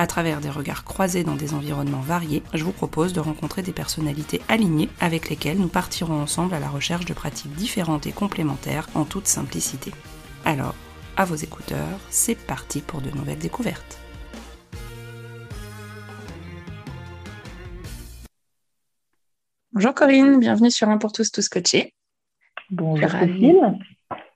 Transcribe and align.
À 0.00 0.06
travers 0.06 0.40
des 0.40 0.48
regards 0.48 0.84
croisés 0.84 1.24
dans 1.24 1.34
des 1.34 1.54
environnements 1.54 2.00
variés, 2.00 2.44
je 2.54 2.62
vous 2.62 2.70
propose 2.70 3.12
de 3.12 3.18
rencontrer 3.18 3.62
des 3.62 3.72
personnalités 3.72 4.40
alignées 4.48 4.88
avec 5.00 5.28
lesquelles 5.28 5.58
nous 5.58 5.66
partirons 5.66 6.22
ensemble 6.22 6.54
à 6.54 6.60
la 6.60 6.68
recherche 6.68 7.04
de 7.04 7.12
pratiques 7.14 7.52
différentes 7.56 8.06
et 8.06 8.12
complémentaires 8.12 8.86
en 8.94 9.04
toute 9.04 9.26
simplicité. 9.26 9.90
Alors, 10.44 10.76
à 11.16 11.24
vos 11.24 11.34
écouteurs, 11.34 11.98
c'est 12.10 12.36
parti 12.36 12.80
pour 12.80 13.00
de 13.00 13.10
nouvelles 13.10 13.40
découvertes. 13.40 13.98
Bonjour 19.72 19.94
Corinne, 19.94 20.38
bienvenue 20.38 20.70
sur 20.70 20.88
Un 20.88 20.98
pour 20.98 21.10
tous, 21.10 21.32
tous 21.32 21.48
coachés. 21.48 21.92
Bonjour 22.70 23.10
Cécile. 23.10 23.78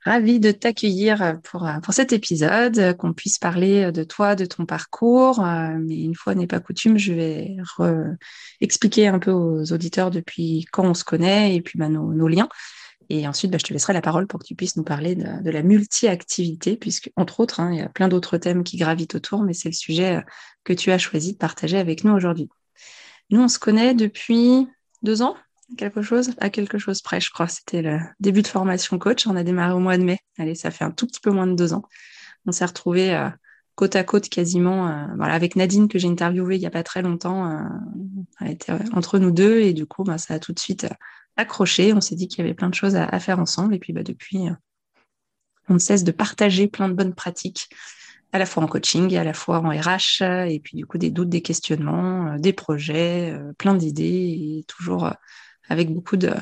Ravie 0.05 0.41
de 0.41 0.51
t'accueillir 0.51 1.39
pour, 1.45 1.69
pour 1.83 1.95
cet 1.95 2.13
épisode, 2.13 2.97
qu'on 2.97 3.13
puisse 3.13 3.39
parler 3.39 3.93
de 3.93 4.03
toi, 4.03 4.35
de 4.35 4.45
ton 4.45 4.67
parcours. 4.67 5.41
Mais 5.43 6.03
une 6.03 6.17
fois 6.17 6.35
n'est 6.35 6.49
pas 6.49 6.59
coutume, 6.59 6.99
je 6.99 7.13
vais 7.13 7.57
expliquer 8.61 9.07
un 9.07 9.21
peu 9.21 9.31
aux 9.31 9.73
auditeurs 9.73 10.11
depuis 10.11 10.67
quand 10.73 10.85
on 10.85 10.95
se 10.95 11.05
connaît 11.05 11.55
et 11.55 11.61
puis 11.61 11.79
bah, 11.79 11.89
nos, 11.89 12.29
liens. 12.29 12.49
Et 13.09 13.29
ensuite, 13.29 13.51
bah, 13.51 13.59
je 13.59 13.65
te 13.65 13.73
laisserai 13.73 13.93
la 13.93 14.01
parole 14.01 14.27
pour 14.27 14.41
que 14.41 14.47
tu 14.47 14.55
puisses 14.55 14.77
nous 14.77 14.85
parler 14.85 15.15
de, 15.15 15.51
la 15.51 15.63
multi-activité, 15.63 16.77
puisque, 16.77 17.11
entre 17.17 17.41
autres, 17.41 17.61
hein, 17.61 17.71
il 17.73 17.79
y 17.79 17.83
a 17.83 17.89
plein 17.89 18.09
d'autres 18.09 18.39
thèmes 18.39 18.65
qui 18.65 18.77
gravitent 18.77 19.15
autour, 19.15 19.43
mais 19.43 19.53
c'est 19.53 19.69
le 19.69 19.75
sujet 19.75 20.17
euh, 20.17 20.21
que 20.65 20.73
tu 20.73 20.91
as 20.91 20.99
choisi 20.99 21.33
de 21.35 21.39
partager 21.39 21.79
avec 21.79 22.05
nous 22.05 22.13
aujourd'hui. 22.13 22.49
Nous, 23.31 23.41
on 23.41 23.49
se 23.49 23.59
connaît 23.59 23.95
depuis 23.95 24.67
deux 25.03 25.23
ans, 25.23 25.37
quelque 25.77 26.03
chose, 26.03 26.33
à 26.39 26.51
quelque 26.51 26.79
chose 26.79 27.03
près, 27.03 27.21
je 27.21 27.31
crois. 27.31 27.49
C'était 27.49 27.83
le 27.83 27.99
début 28.21 28.43
de 28.43 28.47
formation 28.47 28.99
coach. 28.99 29.27
On 29.27 29.37
a 29.37 29.43
démarré 29.43 29.73
au 29.73 29.79
mois 29.79 29.99
de 29.99 30.05
mai. 30.05 30.19
Allez, 30.39 30.55
ça 30.55 30.71
fait 30.71 30.85
un 30.85 30.91
tout 30.91 31.07
petit 31.07 31.21
peu 31.21 31.31
moins 31.31 31.47
de 31.47 31.55
deux 31.55 31.73
ans. 31.73 31.83
On 32.47 32.53
s'est 32.53 32.65
retrouvés 32.65 33.15
euh, 33.15 33.29
côte 33.75 33.97
à 33.97 34.05
côte 34.05 34.29
quasiment, 34.29 34.89
euh, 34.89 35.07
voilà, 35.17 35.35
avec 35.35 35.57
Nadine 35.57 35.89
que 35.89 35.99
j'ai 35.99 36.09
interviewée 36.09 36.57
il 36.57 36.61
n'y 36.61 36.67
a 36.67 36.71
pas 36.71 36.83
très 36.83 37.03
longtemps. 37.03 37.51
Euh, 37.51 37.59
elle 38.41 38.51
était 38.53 38.73
entre 38.93 39.19
nous 39.19 39.31
deux 39.31 39.61
et 39.61 39.73
du 39.73 39.87
coup, 39.87 40.05
bah, 40.05 40.19
ça 40.19 40.35
a 40.35 40.39
tout 40.39 40.53
de 40.53 40.59
suite 40.59 40.87
accroché. 41.37 41.93
On 41.93 42.01
s'est 42.01 42.17
dit 42.17 42.29
qu'il 42.29 42.39
y 42.39 42.43
avait 42.43 42.55
plein 42.55 42.69
de 42.69 42.75
choses 42.75 42.97
à, 42.97 43.21
faire 43.21 43.39
ensemble 43.39 43.75
et 43.75 43.79
puis 43.79 43.93
bah, 43.93 44.03
depuis, 44.03 44.41
on 45.69 45.75
ne 45.75 45.79
cesse 45.79 46.05
de 46.05 46.13
partager 46.13 46.69
plein 46.69 46.89
de 46.89 46.95
bonnes 46.95 47.15
pratiques 47.15 47.69
à 48.35 48.39
la 48.39 48.47
fois 48.47 48.63
en 48.63 48.67
coaching 48.67 49.13
et 49.13 49.19
à 49.19 49.25
la 49.25 49.35
fois 49.35 49.59
en 49.59 49.69
RH, 49.69 50.23
et 50.23 50.59
puis 50.59 50.79
du 50.79 50.87
coup 50.87 50.97
des 50.97 51.11
doutes, 51.11 51.29
des 51.29 51.43
questionnements, 51.43 52.39
des 52.39 52.55
projets, 52.55 53.39
plein 53.59 53.75
d'idées, 53.75 54.59
et 54.59 54.65
toujours 54.67 55.13
avec 55.69 55.93
beaucoup 55.93 56.17
de, 56.17 56.33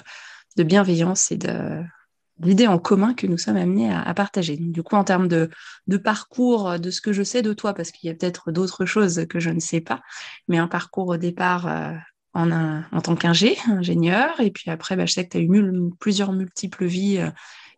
bienveillance 0.57 1.33
et 1.33 1.39
de 1.39 1.83
d'idées 2.39 2.67
en 2.67 2.79
commun 2.79 3.13
que 3.13 3.27
nous 3.27 3.37
sommes 3.37 3.57
amenés 3.57 3.93
à, 3.93 4.15
partager. 4.15 4.57
du 4.57 4.83
coup, 4.83 4.97
en 4.97 5.05
termes 5.05 5.29
de, 5.29 5.51
parcours, 6.03 6.79
de 6.79 6.91
ce 6.91 7.03
que 7.03 7.13
je 7.13 7.23
sais 7.23 7.43
de 7.43 7.53
toi, 7.53 7.75
parce 7.75 7.91
qu'il 7.91 8.09
y 8.09 8.11
a 8.11 8.15
peut-être 8.15 8.51
d'autres 8.51 8.87
choses 8.87 9.27
que 9.29 9.41
je 9.41 9.51
ne 9.51 9.61
sais 9.61 9.83
pas, 9.83 10.01
mais 10.49 10.57
un 10.57 10.67
parcours 10.67 11.09
au 11.09 11.17
départ 11.19 11.67
euh, 11.67 11.95
en, 12.33 13.01
tant 13.03 13.15
qu'ingé, 13.15 13.59
ingénieur, 13.69 14.41
et 14.41 14.51
puis 14.51 14.71
après, 14.71 14.97
bah, 14.97 15.05
je 15.05 15.13
sais 15.13 15.25
que 15.27 15.33
tu 15.33 15.37
as 15.37 15.41
eu 15.41 15.91
plusieurs 15.99 16.33
multiples 16.33 16.87
vies 16.87 17.19
euh, 17.19 17.31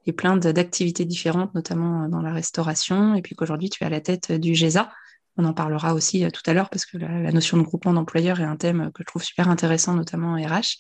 et 0.07 0.13
plein 0.13 0.37
d'activités 0.37 1.05
différentes, 1.05 1.55
notamment 1.55 2.09
dans 2.09 2.23
la 2.23 2.33
restauration, 2.33 3.17
et 3.17 3.23
puis 3.23 3.35
qu'aujourd'hui, 3.35 3.69
tu 3.69 3.83
es 3.83 3.87
à 3.87 3.91
la 3.91 4.01
tête 4.01 4.31
du 4.31 4.55
GESA, 4.55 4.91
on 5.37 5.45
en 5.45 5.55
parlera 5.55 5.95
aussi 5.95 6.25
euh, 6.25 6.31
tout 6.31 6.43
à 6.47 6.55
l'heure 6.55 6.69
parce 6.69 6.87
que 6.87 6.99
la, 6.99 7.33
notion 7.33 7.57
de 7.57 7.63
groupement 7.63 7.93
d'employeurs 7.93 8.41
est 8.41 8.45
un 8.45 8.57
thème 8.57 8.91
que 8.93 9.03
je 9.03 9.07
trouve 9.07 9.23
super 9.23 9.49
intéressant, 9.49 9.95
notamment 9.95 10.33
en 10.33 10.37
RH. 10.37 10.77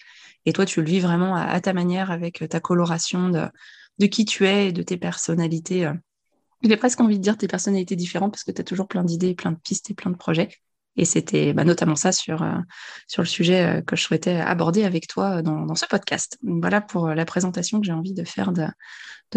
Et 0.46 0.52
toi, 0.52 0.64
tu 0.64 0.80
le 0.80 0.86
vis 0.86 1.00
vraiment 1.00 1.36
à, 1.36 1.60
ta 1.60 1.72
manière 1.72 2.10
avec 2.10 2.42
euh, 2.42 2.48
ta 2.48 2.60
coloration 2.60 3.28
de, 3.28 4.06
qui 4.06 4.24
tu 4.24 4.46
es 4.46 4.68
et 4.68 4.72
de 4.72 4.82
tes 4.82 4.96
personnalités. 4.96 5.86
Euh? 5.86 5.94
J'ai 6.62 6.76
presque 6.76 7.00
envie 7.00 7.18
de 7.18 7.22
dire 7.22 7.36
tes 7.36 7.48
personnalités 7.48 7.96
différentes 7.96 8.32
parce 8.32 8.44
que 8.44 8.52
tu 8.52 8.60
as 8.60 8.64
toujours 8.64 8.88
plein 8.88 9.04
d'idées, 9.04 9.34
plein 9.34 9.52
de 9.52 9.58
pistes 9.58 9.90
et 9.90 9.94
plein 9.94 10.10
de 10.10 10.16
projets. 10.16 10.48
Et 10.96 11.04
c'était 11.04 11.54
bah, 11.54 11.64
notamment 11.64 11.96
ça 11.96 12.12
sur, 12.12 12.46
sur 13.06 13.22
le 13.22 13.26
sujet 13.26 13.82
que 13.86 13.96
je 13.96 14.02
souhaitais 14.02 14.36
aborder 14.36 14.84
avec 14.84 15.06
toi 15.06 15.40
dans, 15.40 15.74
ce 15.74 15.86
podcast. 15.86 16.38
voilà 16.42 16.82
pour 16.82 17.08
la 17.08 17.24
présentation 17.24 17.80
que 17.80 17.86
j'ai 17.86 17.94
envie 17.94 18.12
de 18.12 18.24
faire 18.24 18.52
de, 18.52 18.66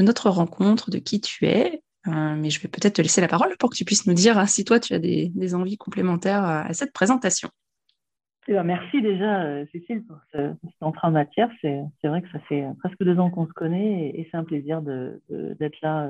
notre 0.02 0.30
rencontre, 0.30 0.92
de 0.92 0.98
qui 0.98 1.22
tu 1.22 1.46
es 1.46 1.82
euh, 2.08 2.36
mais 2.36 2.50
je 2.50 2.62
vais 2.62 2.68
peut-être 2.68 2.96
te 2.96 3.02
laisser 3.02 3.22
la 3.22 3.28
parole 3.28 3.56
pour 3.58 3.70
que 3.70 3.76
tu 3.76 3.86
puisses 3.86 4.06
nous 4.06 4.14
dire 4.14 4.38
hein, 4.38 4.46
si 4.46 4.64
toi 4.64 4.80
tu 4.80 4.94
as 4.94 5.00
des, 5.00 5.56
envies 5.56 5.78
complémentaires 5.78 6.44
euh, 6.44 6.64
à 6.66 6.74
cette 6.74 6.94
présentation. 6.94 7.50
Eh 8.48 8.54
ben, 8.54 8.64
merci 8.64 9.02
déjà 9.02 9.44
euh, 9.44 9.66
Cécile 9.72 10.04
pour, 10.04 10.18
ce, 10.32 10.38
cette 10.64 10.84
entrée 10.84 11.08
en 11.08 11.12
matière. 11.12 11.50
C'est, 11.62 11.84
vrai 12.04 12.22
que 12.22 12.30
ça 12.32 12.40
fait 12.48 12.64
presque 12.80 13.04
deux 13.04 13.18
ans 13.20 13.32
qu'on 13.32 13.48
se 13.48 13.54
connaît 13.54 14.10
et, 14.10 14.28
c'est 14.30 14.38
un 14.38 14.44
plaisir 14.44 14.82
d'être 14.82 15.82
là 15.82 16.10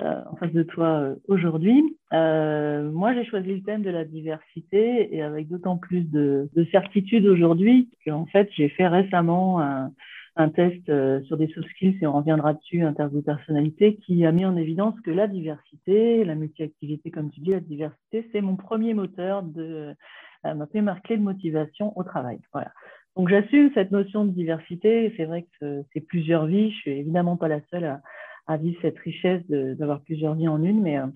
en 0.00 0.36
face 0.36 0.52
de 0.52 0.62
toi 0.62 1.14
aujourd'hui. 1.28 1.82
moi 2.12 3.14
j'ai 3.14 3.24
choisi 3.24 3.54
le 3.54 3.62
thème 3.62 3.82
de 3.82 3.90
la 3.90 4.04
diversité 4.04 5.14
et 5.14 5.22
avec 5.22 5.48
d'autant 5.48 5.76
plus 5.76 6.02
de, 6.02 6.48
de 6.54 6.64
certitude 6.66 7.26
aujourd'hui 7.26 7.90
qu'en 8.04 8.26
fait 8.26 8.48
j'ai 8.56 8.68
fait 8.70 8.88
récemment 8.88 9.60
un, 9.60 9.90
un 10.38 10.48
test 10.50 10.88
euh, 10.88 11.20
sur 11.24 11.36
des 11.36 11.48
soft 11.48 11.68
skills 11.70 11.98
et 12.00 12.06
on 12.06 12.12
reviendra 12.12 12.54
dessus, 12.54 12.78
de 12.78 13.20
personnalité 13.20 13.96
qui 13.96 14.24
a 14.24 14.30
mis 14.30 14.44
en 14.44 14.56
évidence 14.56 14.98
que 15.00 15.10
la 15.10 15.26
diversité, 15.26 16.24
la 16.24 16.36
multi-activité, 16.36 17.10
comme 17.10 17.30
tu 17.30 17.40
dis, 17.40 17.50
la 17.50 17.60
diversité, 17.60 18.28
c'est 18.32 18.40
mon 18.40 18.54
premier 18.54 18.94
moteur 18.94 19.42
de 19.42 19.62
euh, 19.62 19.94
ma 20.44 20.66
première 20.66 21.02
clé 21.02 21.16
de 21.16 21.22
motivation 21.22 21.96
au 21.96 22.04
travail. 22.04 22.38
Voilà. 22.52 22.72
Donc 23.16 23.28
j'assume 23.28 23.70
cette 23.74 23.90
notion 23.90 24.24
de 24.24 24.30
diversité. 24.30 25.12
C'est 25.16 25.24
vrai 25.24 25.46
que 25.60 25.84
c'est 25.92 26.00
plusieurs 26.00 26.46
vies. 26.46 26.70
Je 26.70 26.76
suis 26.76 26.90
évidemment 26.92 27.36
pas 27.36 27.48
la 27.48 27.60
seule 27.70 27.84
à, 27.84 28.00
à 28.48 28.56
vivre 28.56 28.78
cette 28.80 28.98
richesse 28.98 29.42
d'avoir 29.48 30.00
plusieurs 30.00 30.34
vies 30.34 30.48
en 30.48 30.62
une, 30.62 30.80
mais, 30.80 30.98
euh, 30.98 31.06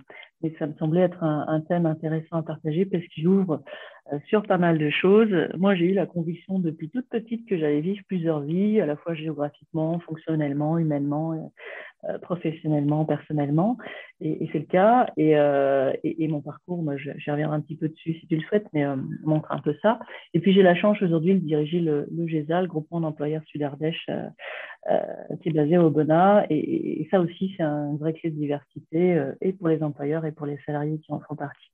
mais 0.42 0.54
ça 0.58 0.66
me 0.66 0.74
semblait 0.74 1.00
être 1.00 1.24
un, 1.24 1.60
thème 1.62 1.86
intéressant 1.86 2.36
à 2.36 2.42
partager 2.42 2.84
parce 2.84 3.04
qu'il 3.06 3.26
ouvre 3.26 3.62
euh, 4.12 4.18
sur 4.26 4.42
pas 4.42 4.58
mal 4.58 4.76
de 4.76 4.90
choses. 4.90 5.34
Moi, 5.56 5.74
j'ai 5.74 5.86
eu 5.86 5.94
la 5.94 6.04
conviction 6.04 6.58
depuis 6.58 6.90
toute 6.90 7.08
petite 7.08 7.48
que 7.48 7.56
j'allais 7.56 7.80
vivre 7.80 8.02
plusieurs 8.06 8.40
vies, 8.40 8.80
à 8.82 8.86
la 8.86 8.96
fois 8.96 9.14
géographiquement, 9.14 9.98
fonctionnellement, 10.00 10.76
humainement, 10.76 11.50
euh, 12.04 12.18
professionnellement, 12.18 13.06
personnellement. 13.06 13.78
Et, 14.20 14.50
c'est 14.52 14.58
le 14.58 14.66
cas. 14.66 15.06
Et, 15.16 15.30
et, 16.02 16.28
mon 16.28 16.42
parcours, 16.42 16.82
moi, 16.82 16.96
je, 16.98 17.10
reviendrai 17.30 17.56
un 17.56 17.60
petit 17.60 17.76
peu 17.76 17.88
dessus 17.88 18.14
si 18.20 18.26
tu 18.26 18.36
le 18.36 18.42
souhaites, 18.42 18.66
mais 18.74 18.84
montre 19.24 19.50
un 19.50 19.58
peu 19.58 19.74
ça. 19.80 20.00
Et 20.34 20.40
puis, 20.40 20.52
j'ai 20.52 20.62
la 20.62 20.74
chance 20.74 21.00
aujourd'hui 21.00 21.34
de 21.34 21.40
diriger 21.40 21.80
le, 21.80 22.06
le 22.10 22.26
GESA, 22.26 22.60
le 22.60 22.68
groupement 22.68 23.00
d'employeurs 23.00 23.42
Sud-Ardèche, 23.46 24.06
qui 25.42 25.48
est 25.48 25.52
basé 25.52 25.78
au 25.78 25.90
Bona. 25.90 26.44
Et, 26.50 27.02
et 27.02 27.08
ça 27.10 27.20
aussi, 27.20 27.54
c'est 27.56 27.62
un 27.62 27.96
vrai 27.96 28.12
clé 28.12 28.30
de 28.30 28.36
diversité, 28.36 29.20
et 29.40 29.52
pour 29.52 29.68
les 29.68 29.82
employeurs 29.82 30.24
et 30.24 30.32
pour 30.32 30.46
les 30.46 30.58
salariés 30.66 30.98
qui 30.98 31.12
en 31.12 31.20
font 31.20 31.36
partie. 31.36 31.72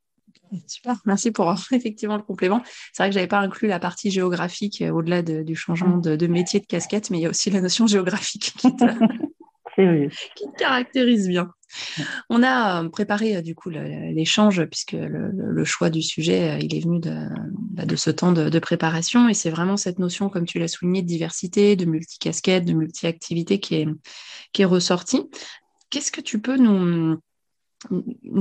Super, 0.66 0.96
merci 1.04 1.30
pour 1.30 1.52
effectivement 1.72 2.16
le 2.16 2.22
complément. 2.22 2.62
C'est 2.92 3.02
vrai 3.02 3.10
que 3.10 3.14
j'avais 3.14 3.26
pas 3.26 3.40
inclus 3.40 3.68
la 3.68 3.78
partie 3.78 4.10
géographique 4.10 4.82
euh, 4.82 4.90
au-delà 4.90 5.22
du 5.22 5.54
changement 5.54 5.98
de, 5.98 6.26
métier 6.26 6.60
de 6.60 6.66
casquette, 6.66 7.10
mais 7.10 7.18
il 7.18 7.22
y 7.22 7.26
a 7.26 7.30
aussi 7.30 7.50
la 7.50 7.60
notion 7.60 7.86
géographique 7.86 8.52
qui 8.58 8.68
te, 9.78 10.58
caractérise 10.58 11.28
bien. 11.28 11.50
On 12.30 12.42
a 12.42 12.82
euh, 12.82 12.88
préparé 12.88 13.36
euh, 13.36 13.42
du 13.42 13.54
coup 13.54 13.70
l'échange 13.70 14.64
puisque 14.66 14.92
le, 14.92 15.64
choix 15.64 15.90
du 15.90 16.02
sujet 16.02 16.58
il 16.60 16.74
est 16.74 16.80
venu 16.80 16.98
de, 16.98 17.28
bah, 17.52 17.84
ce 17.96 18.10
temps 18.10 18.32
de, 18.32 18.58
préparation 18.58 19.28
et 19.28 19.34
c'est 19.34 19.50
vraiment 19.50 19.76
cette 19.76 19.98
notion, 19.98 20.28
comme 20.28 20.46
tu 20.46 20.58
l'as 20.58 20.68
souligné, 20.68 21.02
de 21.02 21.06
diversité, 21.06 21.76
de 21.76 21.84
multicasquette, 21.84 22.64
de 22.64 22.72
multi-activité 22.72 23.60
qui 23.60 23.76
est, 23.76 23.88
qui 24.52 24.64
ressortie. 24.64 25.28
Qu'est-ce 25.90 26.12
que 26.12 26.20
tu 26.20 26.40
peux 26.40 26.56
nous, 26.56 27.18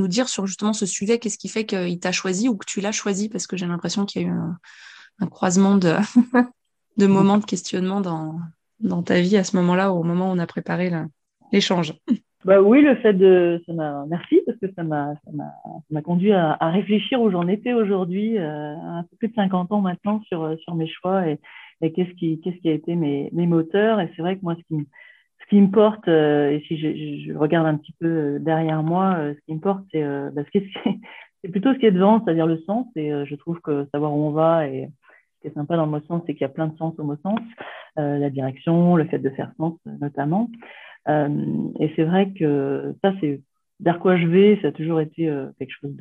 dire 0.08 0.30
sur 0.30 0.48
justement 0.48 0.74
ce 0.74 0.86
sujet, 0.86 1.20
qu'est-ce 1.20 1.38
qui 1.38 1.50
fait 1.50 1.66
qu'il 1.66 2.00
t'a 2.00 2.12
choisi 2.12 2.50
ou 2.50 2.58
que 2.58 2.66
tu 2.66 2.82
l'as 2.82 2.92
choisi? 2.92 3.30
Parce 3.30 3.48
que 3.48 3.58
j'ai 3.58 3.68
l'impression 3.68 4.06
qu'il 4.06 4.22
y 4.22 4.26
a 4.26 4.28
eu 4.28 4.32
un, 4.32 5.28
croisement 5.28 5.76
de, 6.98 7.08
moments 7.08 7.38
de 7.38 7.46
questionnement 7.46 8.02
dans, 8.02 8.40
dans 8.80 9.04
ta 9.04 9.22
vie 9.22 9.38
à 9.38 9.44
ce 9.44 9.56
moment-là, 9.58 9.94
au 9.94 10.04
moment 10.04 10.32
où 10.32 10.36
on 10.36 10.40
a 10.40 10.48
préparé 10.48 10.90
l'échange. 11.52 11.94
bah 12.46 12.62
oui, 12.62 12.82
le 12.82 12.96
fait 12.96 13.14
de, 13.14 13.62
ça 13.66 13.74
m'a, 13.74 14.06
merci 14.08 14.42
parce 14.46 14.58
que 14.60 14.68
ça 14.76 14.84
m'a, 14.84 15.14
ça 15.26 15.32
m'a, 15.90 16.02
conduit 16.02 16.34
à, 16.34 16.58
réfléchir 16.62 17.22
où 17.22 17.30
j'en 17.32 17.48
étais 17.48 17.74
aujourd'hui, 17.74 18.38
euh, 18.38 18.76
un 18.76 19.04
peu 19.04 19.18
plus 19.18 19.28
de 19.30 19.34
50 19.36 19.72
ans 19.72 19.82
maintenant 19.82 20.22
sur 20.28 20.58
sur 20.60 20.76
mes 20.76 20.88
choix 20.88 21.28
et, 21.28 21.40
et 21.82 21.92
qu'est-ce 21.92 22.14
qui, 22.14 22.40
qu'est-ce 22.42 22.58
qui 22.58 22.70
a 22.70 22.74
été 22.74 22.96
mes, 22.96 23.30
mes 23.34 23.48
moteurs. 23.48 24.00
Et 24.00 24.12
c'est 24.16 24.22
vrai 24.22 24.38
que 24.38 24.44
moi, 24.44 24.56
ce 24.56 24.76
qui, 24.76 24.88
ce 25.42 25.50
qui 25.50 25.62
me 25.62 25.70
porte, 25.70 26.08
euh, 26.08 26.52
et 26.52 26.64
si 26.68 26.78
je, 26.78 27.32
je, 27.32 27.38
regarde 27.38 27.68
un 27.68 27.78
petit 27.78 27.94
peu 28.00 28.08
euh, 28.08 28.40
derrière 28.40 28.84
moi, 28.84 29.16
euh, 29.18 29.34
ce 29.34 29.40
qui 29.46 29.54
me 29.54 29.60
porte, 29.60 29.84
c'est, 29.92 30.04
bah, 30.04 30.42
c'est 31.44 31.50
plutôt 31.50 31.74
ce 31.74 31.80
qui 31.80 31.86
est 31.86 31.92
devant, 31.92 32.24
c'est-à-dire 32.24 32.48
le 32.48 32.60
sens. 32.62 32.88
Et 32.96 33.10
je 33.26 33.36
trouve 33.36 33.60
que 33.62 33.88
savoir 33.92 34.14
où 34.14 34.28
on 34.28 34.32
va 34.32 34.68
et 34.68 34.88
ce 34.88 34.97
qui 35.42 35.48
est 35.48 35.54
sympa 35.54 35.76
dans 35.76 35.86
le 35.86 35.92
mot 35.92 36.02
sens, 36.08 36.22
c'est 36.26 36.34
qu'il 36.34 36.42
y 36.42 36.46
a 36.46 36.50
plein 36.50 36.68
de 36.68 36.78
sens 36.78 36.94
au 36.98 37.04
mot 37.04 37.18
sens, 37.24 37.40
la 37.96 38.30
direction, 38.30 38.96
le 38.96 39.06
fait 39.06 39.20
de 39.20 39.30
faire 39.32 39.52
sens 39.58 39.74
notamment. 39.86 40.50
et 41.08 41.92
c'est 41.96 42.04
vrai 42.04 42.32
que 42.32 42.94
ça, 43.02 43.14
c'est 43.22 43.42
vers 43.80 44.00
quoi 44.00 44.18
je 44.18 44.28
vais, 44.28 44.60
ça 44.62 44.70
a 44.70 44.72
toujours 44.72 45.02
été 45.02 45.32
quelque 45.58 45.74
chose 45.82 45.96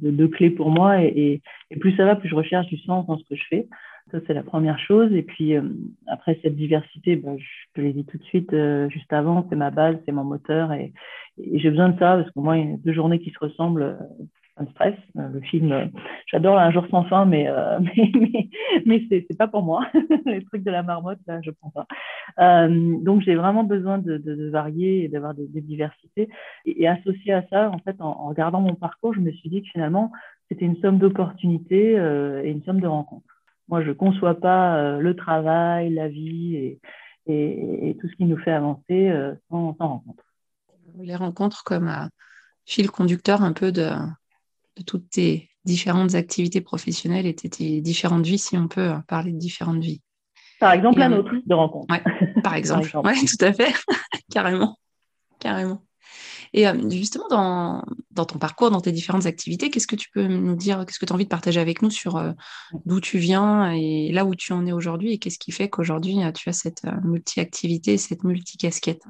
de, 0.00 0.26
clé 0.26 0.50
pour 0.50 0.70
moi. 0.70 1.02
Et, 1.02 1.42
plus 1.80 1.96
ça 1.96 2.04
va, 2.04 2.16
plus 2.16 2.28
je 2.28 2.34
recherche 2.34 2.66
du 2.66 2.78
sens 2.78 3.06
dans 3.06 3.18
ce 3.18 3.24
que 3.24 3.36
je 3.36 3.44
fais. 3.48 3.68
Ça, 4.10 4.18
c'est 4.26 4.34
la 4.34 4.42
première 4.42 4.78
chose. 4.78 5.12
Et 5.12 5.22
puis, 5.22 5.54
euh, 5.54 5.62
après, 6.06 6.38
cette 6.42 6.56
diversité, 6.56 7.16
ben, 7.16 7.38
je 7.38 7.44
te 7.74 7.80
l'ai 7.80 7.92
dit 7.92 8.04
tout 8.04 8.18
de 8.18 8.24
suite, 8.24 8.52
euh, 8.52 8.88
juste 8.90 9.12
avant, 9.12 9.46
c'est 9.48 9.56
ma 9.56 9.70
base, 9.70 9.96
c'est 10.04 10.12
mon 10.12 10.24
moteur. 10.24 10.72
Et, 10.72 10.92
j'ai 11.38 11.70
besoin 11.70 11.88
de 11.88 11.98
ça 11.98 12.16
parce 12.16 12.30
que 12.30 12.40
moi, 12.40 12.58
il 12.58 12.70
y 12.70 12.74
a 12.74 12.76
deux 12.76 12.92
journées 12.92 13.20
qui 13.20 13.30
se 13.30 13.38
ressemblent, 13.38 13.96
euh, 14.58 14.62
un 14.62 14.66
stress. 14.70 14.94
le 15.14 15.40
film, 15.40 15.90
j'adore 16.26 16.58
Un 16.58 16.70
jour 16.70 16.86
sans 16.90 17.04
fin, 17.04 17.24
mais, 17.24 17.48
mais, 17.80 18.12
mais, 18.14 18.50
mais 18.86 19.06
c'est 19.10 19.36
pas 19.36 19.48
pour 19.48 19.62
moi. 19.62 19.86
Les 20.26 20.44
trucs 20.44 20.62
de 20.62 20.70
la 20.70 20.82
marmotte, 20.82 21.20
là, 21.26 21.40
je 21.42 21.50
prends 21.50 21.70
pas. 21.70 21.86
donc, 22.68 23.22
j'ai 23.22 23.34
vraiment 23.34 23.64
besoin 23.64 23.98
de, 23.98 24.50
varier 24.50 25.04
et 25.04 25.08
d'avoir 25.08 25.34
des, 25.34 25.46
diversités. 25.60 26.28
Et, 26.66 26.86
associé 26.88 27.32
à 27.32 27.46
ça, 27.48 27.70
en 27.70 27.78
fait, 27.78 27.96
en, 28.00 28.28
regardant 28.28 28.60
mon 28.60 28.74
parcours, 28.74 29.14
je 29.14 29.20
me 29.20 29.32
suis 29.32 29.48
dit 29.48 29.62
que 29.62 29.68
finalement, 29.68 30.12
c'était 30.48 30.64
une 30.66 30.76
somme 30.76 30.98
d'opportunités 30.98 31.92
et 32.44 32.50
une 32.50 32.62
somme 32.64 32.80
de 32.80 32.86
rencontres. 32.86 33.32
Moi, 33.72 33.82
je 33.82 33.88
ne 33.88 33.94
conçois 33.94 34.38
pas 34.38 34.76
euh, 34.76 34.98
le 34.98 35.16
travail, 35.16 35.94
la 35.94 36.08
vie 36.08 36.56
et, 36.56 36.80
et, 37.26 37.96
tout 38.00 38.08
ce 38.08 38.16
qui 38.16 38.24
nous 38.24 38.36
fait 38.36 38.50
avancer 38.50 39.08
euh, 39.08 39.34
sans, 39.48 39.74
sans, 39.76 39.88
rencontre. 39.88 40.24
Les 40.98 41.16
rencontres 41.16 41.64
comme 41.64 41.90
fil 42.66 42.90
conducteur 42.90 43.42
un 43.42 43.54
peu 43.54 43.72
de, 43.72 43.88
de, 44.76 44.82
toutes 44.82 45.10
tes 45.10 45.50
différentes 45.64 46.14
activités 46.14 46.60
professionnelles 46.60 47.26
et 47.26 47.34
tes 47.34 47.80
différentes 47.80 48.26
vies, 48.26 48.38
si 48.38 48.56
on 48.56 48.68
peut 48.68 48.92
parler 49.06 49.32
de 49.32 49.38
différentes 49.38 49.82
vies. 49.82 50.02
Par 50.58 50.72
exemple, 50.72 50.98
la 51.00 51.08
nôtre 51.08 51.34
de 51.44 51.54
rencontre. 51.54 51.92
Ouais, 51.92 52.02
par 52.42 52.54
exemple, 52.56 52.90
Oui, 53.04 53.24
tout 53.24 53.44
à 53.44 53.52
fait, 53.52 53.72
carrément, 54.30 54.78
carrément. 55.38 55.82
Et 56.52 56.68
euh, 56.68 56.90
justement, 56.90 57.28
dans, 57.28 57.82
dans, 58.10 58.24
ton 58.26 58.38
parcours, 58.38 58.70
dans 58.70 58.80
tes 58.80 58.92
différentes 58.92 59.26
activités, 59.26 59.70
qu'est-ce 59.70 59.86
que 59.86 59.96
tu 59.96 60.10
peux 60.10 60.26
nous 60.26 60.54
dire, 60.54 60.84
qu'est-ce 60.86 60.98
que 60.98 61.06
tu 61.06 61.12
as 61.12 61.14
envie 61.14 61.24
de 61.24 61.30
partager 61.30 61.60
avec 61.60 61.82
nous 61.82 61.90
sur 61.90 62.16
euh, 62.16 62.32
d'où 62.84 63.00
tu 63.00 63.18
viens 63.18 63.72
et 63.72 64.12
là 64.12 64.24
où 64.24 64.34
tu 64.34 64.52
en 64.52 64.66
es 64.66 64.72
aujourd'hui 64.72 65.12
et 65.12 65.18
qu'est-ce 65.18 65.38
qui 65.38 65.50
fait 65.50 65.68
qu'aujourd'hui 65.68 66.22
euh, 66.22 66.32
tu 66.32 66.48
as 66.48 66.52
cette 66.52 66.84
multi-activité, 67.04 67.96
cette 67.96 68.24
multi-casquette? 68.24 69.02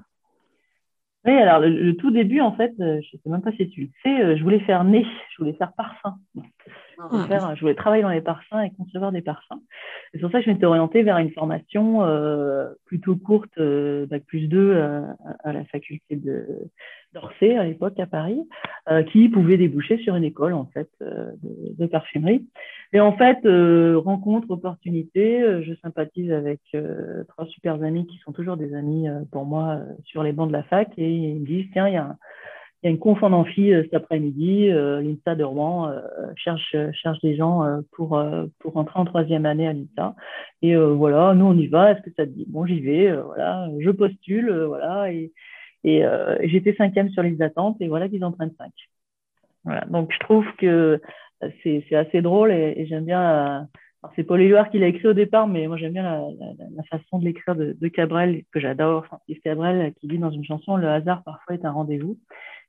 Oui, 1.25 1.33
alors 1.33 1.61
le, 1.61 1.93
tout 1.93 2.11
début, 2.11 2.41
en 2.41 2.53
fait, 2.53 2.73
je 2.79 2.85
ne 2.85 3.01
sais 3.03 3.31
même 3.31 3.43
pas 3.43 3.53
si 3.53 3.69
tu 3.69 3.83
le 3.83 3.89
sais, 4.03 4.37
je 4.37 4.43
voulais 4.43 4.61
faire 4.61 4.83
nez, 4.83 5.07
je 5.31 5.37
voulais 5.39 5.53
faire 5.53 5.73
parfum. 5.73 6.17
Je 7.55 7.61
voulais, 7.61 7.75
travailler 7.75 8.03
dans 8.03 8.11
les 8.11 8.21
parfums 8.21 8.61
et 8.65 8.71
concevoir 8.77 9.13
des 9.13 9.23
parfums. 9.23 9.61
C'est 10.13 10.21
pour 10.21 10.31
ça 10.31 10.39
que 10.39 10.47
je 10.47 10.51
m'étais 10.51 10.67
orientée 10.67 11.03
vers 11.03 11.19
une 11.19 11.31
formation 11.31 12.01
plutôt 12.87 13.17
courte, 13.17 13.59
bac 13.59 14.25
plus 14.27 14.49
2 14.49 14.81
à 15.45 15.53
la 15.53 15.65
faculté 15.67 16.17
de, 16.17 16.47
d'Orsay 17.15 17.57
à 17.57 17.65
l'époque 17.65 17.99
à 17.99 18.07
Paris, 18.07 18.41
euh, 18.91 19.03
qui 19.03 19.29
pouvait 19.29 19.57
déboucher 19.57 19.99
sur 19.99 20.17
une 20.17 20.25
école 20.25 20.55
en 20.55 20.67
fait 20.67 20.89
euh, 21.03 21.31
de, 21.43 21.87
parfumerie. 21.87 22.47
Et 22.93 23.01
en 23.01 23.17
fait, 23.17 23.39
euh, 23.45 23.99
rencontre, 23.99 24.51
opportunité, 24.51 25.63
je 25.63 25.75
sympathise 25.83 26.33
avec 26.33 26.61
trois 27.29 27.47
super 27.47 27.75
amis 27.83 28.07
qui 28.07 28.19
sont 28.19 28.33
toujours 28.33 28.57
des 28.57 28.75
amis 28.75 29.07
pour 29.31 29.45
moi 29.45 29.81
sur 30.05 30.23
les 30.23 30.33
bancs 30.33 30.49
de 30.49 30.53
la 30.53 30.63
fac 30.65 30.89
et 30.99 31.11
ils 31.11 31.41
me 31.41 31.47
disent 31.47 31.67
tiens 31.73 31.89
il 31.89 31.95
y 31.95 31.97
a 31.97 32.17
y 32.83 32.89
a 32.89 32.91
une 32.91 32.99
conf 32.99 33.23
en 33.23 33.45
cet 33.45 33.95
après-midi, 33.95 34.69
l'INSA 34.69 35.37
de 35.37 35.45
Rouen 35.45 35.93
cherche, 36.35 36.75
cherche 36.93 37.21
des 37.21 37.37
gens 37.37 37.63
pour, 37.93 38.21
pour 38.59 38.73
rentrer 38.73 38.99
en 38.99 39.05
troisième 39.05 39.47
année 39.47 39.69
à 39.69 39.73
l'INSA. 39.73 40.17
Et 40.63 40.75
voilà, 40.75 41.33
nous 41.35 41.45
on 41.45 41.57
y 41.57 41.69
va, 41.69 41.93
est-ce 41.93 42.03
que 42.03 42.11
ça 42.17 42.27
te 42.27 42.33
dit? 42.33 42.45
Bon, 42.49 42.67
j'y 42.67 42.81
vais, 42.81 43.13
voilà, 43.13 43.69
je 43.79 43.91
postule, 43.91 44.53
voilà, 44.65 45.13
et, 45.13 45.33
et 45.85 46.05
euh, 46.05 46.37
j'étais 46.45 46.75
cinquième 46.75 47.11
sur 47.11 47.23
les 47.23 47.41
attentes 47.43 47.77
et 47.81 47.89
voilà 47.89 48.09
qu'ils 48.09 48.25
en 48.25 48.33
prennent 48.33 48.55
cinq. 48.59 48.73
Voilà. 49.65 49.85
Donc 49.87 50.13
je 50.13 50.19
trouve 50.21 50.47
que 50.59 51.01
c'est 51.63 51.95
assez 51.95 52.23
drôle 52.23 52.53
et, 52.53 52.87
j'aime 52.87 53.05
bien. 53.05 53.23
Euh, 53.23 53.61
c'est 54.17 54.25
Paul 54.25 54.41
Éluard 54.41 54.69
qui 54.71 54.81
l'a 54.81 54.89
écrit 54.89 55.07
au 55.07 55.13
départ, 55.13 55.47
mais 55.47 55.69
moi 55.69 55.77
j'aime 55.77 55.93
bien 55.93 56.03
la, 56.03 56.83
façon 56.91 57.21
de 57.21 57.25
l'écrire 57.25 57.55
de, 57.55 57.89
Cabrel, 57.89 58.43
que 58.51 58.59
j'adore, 58.59 59.07
Francis 59.07 59.39
Cabrel, 59.45 59.93
qui 59.95 60.09
dit 60.09 60.19
dans 60.19 60.33
une 60.33 60.45
chanson 60.45 60.77
Le 60.77 60.89
hasard 60.89 61.23
parfois 61.23 61.55
est 61.55 61.65
un 61.65 61.71
rendez-vous. 61.71 62.19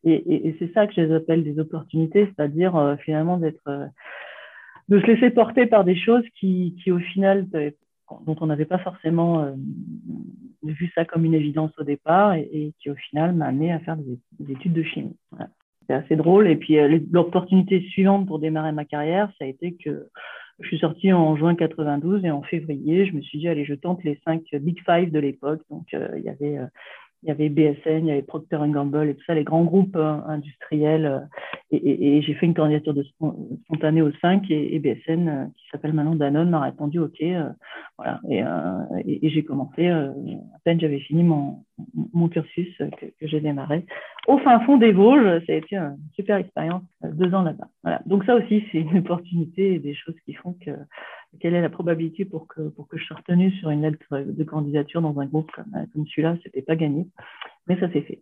Et, 0.05 0.55
c'est 0.59 0.71
ça 0.73 0.85
que 0.85 0.93
je 0.93 1.01
les 1.01 1.13
appelle 1.13 1.43
des 1.43 1.59
opportunités, 1.59 2.25
c'est-à-dire 2.27 2.75
euh, 2.75 2.95
finalement 2.97 3.37
d'être, 3.37 3.67
euh, 3.67 3.85
de 4.89 4.99
se 4.99 5.05
laisser 5.05 5.29
porter 5.29 5.65
par 5.65 5.85
des 5.85 5.95
choses 5.95 6.25
qui, 6.39 6.75
qui 6.83 6.91
au 6.91 6.99
final 6.99 7.47
dont 8.25 8.35
on 8.41 8.47
n'avait 8.47 8.65
pas 8.65 8.79
forcément 8.79 9.43
euh, 9.43 9.53
vu 10.63 10.91
ça 10.95 11.05
comme 11.05 11.25
une 11.25 11.33
évidence 11.33 11.71
au 11.77 11.83
départ 11.83 12.33
et, 12.33 12.73
qui 12.79 12.89
au 12.89 12.95
final 12.95 13.33
m'a 13.33 13.47
amené 13.47 13.71
à 13.71 13.79
faire 13.79 13.97
des, 13.97 14.51
études 14.51 14.73
de 14.73 14.83
chimie. 14.83 15.15
C'est 15.87 15.93
assez 15.93 16.15
drôle. 16.15 16.47
Et 16.47 16.55
puis 16.55 16.79
euh, 16.79 16.99
l'opportunité 17.11 17.81
suivante 17.89 18.27
pour 18.27 18.39
démarrer 18.39 18.71
ma 18.71 18.85
carrière, 18.85 19.29
ça 19.37 19.45
a 19.45 19.47
été 19.47 19.73
que 19.73 20.07
je 20.59 20.67
suis 20.67 20.79
sortie 20.79 21.11
en 21.11 21.35
juin 21.35 21.55
92 21.55 22.23
et 22.23 22.31
en 22.31 22.43
février, 22.43 23.05
je 23.05 23.13
me 23.13 23.21
suis 23.21 23.39
dit, 23.39 23.47
allez, 23.47 23.65
je 23.65 23.73
tente 23.73 24.03
les 24.03 24.19
cinq 24.23 24.43
Big 24.53 24.79
Five 24.85 25.11
de 25.11 25.19
l'époque. 25.19 25.61
Donc, 25.69 25.93
euh, 25.93 26.07
il 26.15 26.23
y 26.23 26.29
avait 26.29 26.59
il 27.23 27.29
y 27.29 27.31
avait 27.31 27.49
BSN, 27.49 27.99
il 27.99 28.07
y 28.07 28.11
avait 28.11 28.21
Procter 28.21 28.57
Gamble 28.67 29.09
et 29.09 29.15
tout 29.15 29.23
ça, 29.25 29.33
les 29.33 29.43
grands 29.43 29.63
groupes 29.63 29.95
euh, 29.95 30.17
industriels. 30.27 31.05
Euh, 31.05 31.19
et, 31.71 32.21
j'ai 32.21 32.33
fait 32.35 32.45
une 32.45 32.53
candidature 32.53 32.93
de 32.93 33.03
spontanée 33.03 34.01
aux 34.01 34.11
5 34.21 34.45
et, 34.51 34.77
BSN, 34.79 35.27
euh, 35.27 35.45
qui 35.55 35.69
s'appelle 35.71 35.93
maintenant 35.93 36.15
Danone, 36.15 36.49
m'a 36.49 36.61
répondu 36.61 36.99
OK. 36.99 37.23
voilà. 37.97 38.19
Et, 39.05 39.29
j'ai 39.29 39.43
commencé, 39.43 39.87
à 39.87 40.13
peine 40.63 40.79
j'avais 40.79 40.99
fini 40.99 41.23
mon, 41.23 41.63
mon 42.13 42.29
cursus 42.29 42.75
que, 42.77 43.05
que 43.05 43.27
j'ai 43.27 43.41
démarré. 43.41 43.85
Au 44.27 44.37
fin 44.39 44.59
fond 44.61 44.77
des 44.77 44.91
Vosges, 44.91 45.45
ça 45.45 45.53
a 45.53 45.55
été 45.55 45.75
une 45.75 45.97
super 46.15 46.37
expérience, 46.37 46.83
deux 47.03 47.33
ans 47.33 47.41
là-bas. 47.41 47.67
Voilà. 47.83 48.01
Donc 48.05 48.23
ça 48.25 48.35
aussi, 48.35 48.63
c'est 48.71 48.79
une 48.79 48.97
opportunité 48.99 49.73
et 49.73 49.79
des 49.79 49.95
choses 49.95 50.15
qui 50.25 50.33
font 50.33 50.53
que 50.65 50.71
quelle 51.39 51.55
est 51.55 51.61
la 51.61 51.69
probabilité 51.69 52.25
pour 52.25 52.47
que, 52.47 52.69
pour 52.69 52.87
que 52.87 52.97
je 52.97 53.05
sois 53.05 53.17
retenue 53.17 53.51
sur 53.53 53.69
une 53.69 53.81
lettre 53.81 54.05
de 54.11 54.43
candidature 54.43 55.01
dans 55.01 55.19
un 55.19 55.25
groupe 55.25 55.51
comme, 55.51 55.73
comme 55.93 56.05
celui-là 56.07 56.37
C'était 56.43 56.61
pas 56.61 56.75
gagné, 56.75 57.07
mais 57.67 57.79
ça 57.79 57.91
s'est 57.91 58.01
fait. 58.01 58.21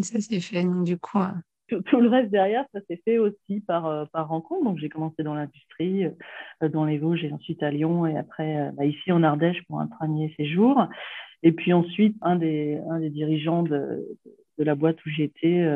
Ça 0.00 0.20
s'est 0.20 0.40
fait, 0.40 0.64
du 0.84 0.98
coup. 0.98 1.18
Tout, 1.68 2.00
le 2.00 2.08
reste 2.08 2.30
derrière, 2.30 2.64
ça 2.74 2.80
s'est 2.88 3.00
fait 3.04 3.18
aussi 3.18 3.60
par, 3.60 3.86
euh, 3.86 4.04
par 4.12 4.28
rencontre. 4.28 4.64
Donc, 4.64 4.78
j'ai 4.78 4.88
commencé 4.88 5.22
dans 5.22 5.34
l'industrie, 5.34 6.04
euh, 6.04 6.68
dans 6.68 6.84
les 6.84 6.98
Vosges 6.98 7.24
et 7.24 7.32
ensuite 7.32 7.62
à 7.62 7.70
Lyon 7.70 8.06
et 8.06 8.16
après 8.16 8.58
euh, 8.58 8.70
bah, 8.72 8.84
ici 8.84 9.10
en 9.12 9.22
Ardèche 9.22 9.62
pour 9.66 9.80
un 9.80 9.86
premier 9.86 10.34
séjour. 10.36 10.86
Et 11.42 11.52
puis 11.52 11.72
ensuite, 11.72 12.16
un 12.22 12.36
des, 12.36 12.78
un 12.90 13.00
des 13.00 13.10
dirigeants 13.10 13.62
de, 13.62 14.06
de 14.58 14.64
la 14.64 14.74
boîte 14.74 15.04
où 15.04 15.10
j'étais 15.10 15.66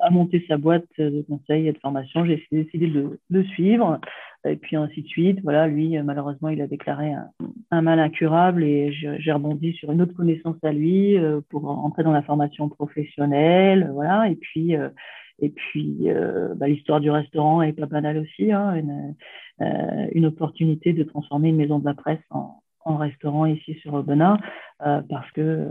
a 0.00 0.10
monté 0.10 0.44
sa 0.46 0.56
boîte 0.56 0.86
de 0.98 1.22
conseil 1.22 1.68
et 1.68 1.72
de 1.72 1.78
formation. 1.78 2.24
J'ai 2.24 2.46
décidé 2.52 2.86
de 2.86 3.18
le 3.30 3.44
suivre 3.44 4.00
et 4.46 4.56
puis 4.56 4.76
ainsi 4.76 5.02
de 5.02 5.08
suite. 5.08 5.40
Voilà, 5.42 5.66
lui, 5.66 6.00
malheureusement, 6.02 6.48
il 6.48 6.60
a 6.60 6.66
déclaré 6.66 7.12
un, 7.70 7.82
mal 7.82 7.98
incurable 7.98 8.62
et 8.62 8.92
j'ai 8.92 9.32
rebondi 9.32 9.72
sur 9.74 9.90
une 9.90 10.02
autre 10.02 10.14
connaissance 10.14 10.56
à 10.62 10.72
lui 10.72 11.18
euh, 11.18 11.40
pour 11.48 11.68
entrer 11.68 12.02
dans 12.02 12.12
la 12.12 12.22
formation 12.22 12.68
professionnelle. 12.68 13.90
Voilà, 13.92 14.28
et 14.28 14.36
puis, 14.36 14.76
euh, 14.76 14.88
et 15.40 15.50
puis 15.50 15.98
euh, 16.06 16.54
bah, 16.54 16.68
l'histoire 16.68 17.00
du 17.00 17.10
restaurant 17.10 17.62
est 17.62 17.72
pas 17.72 17.86
banale 17.86 18.18
aussi. 18.18 18.52
Hein, 18.52 18.82
une 20.12 20.26
opportunité 20.26 20.92
de 20.92 21.02
transformer 21.02 21.48
une 21.48 21.56
maison 21.56 21.80
de 21.80 21.84
la 21.84 21.94
presse 21.94 22.20
en, 22.30 22.62
en 22.88 22.96
restaurant 22.96 23.46
ici 23.46 23.74
sur 23.74 23.94
Aubenas 23.94 24.38
euh, 24.86 25.00
parce 25.08 25.30
que 25.32 25.66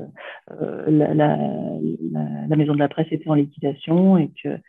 euh, 0.52 0.86
la, 0.90 2.56
maison 2.56 2.74
de 2.74 2.80
la 2.80 2.90
presse 2.90 3.08
était 3.12 3.30
en 3.30 3.34
liquidation 3.34 4.18
et 4.18 4.32
que, 4.44 4.60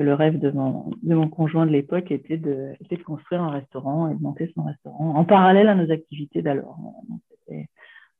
le 0.00 0.14
rêve 0.14 0.38
de 0.38 0.50
mon, 0.50 1.28
conjoint 1.28 1.66
de 1.66 1.72
l'époque 1.72 2.10
était 2.10 2.36
de, 2.36 2.74
construire 3.04 3.42
un 3.42 3.50
restaurant 3.50 4.08
et 4.08 4.14
de 4.14 4.22
monter 4.22 4.50
son 4.54 4.62
restaurant 4.62 5.14
en 5.16 5.24
parallèle 5.24 5.68
à 5.68 5.74
nos 5.74 5.90
activités 5.90 6.42
d'alors. 6.42 6.78
C'était 7.30 7.68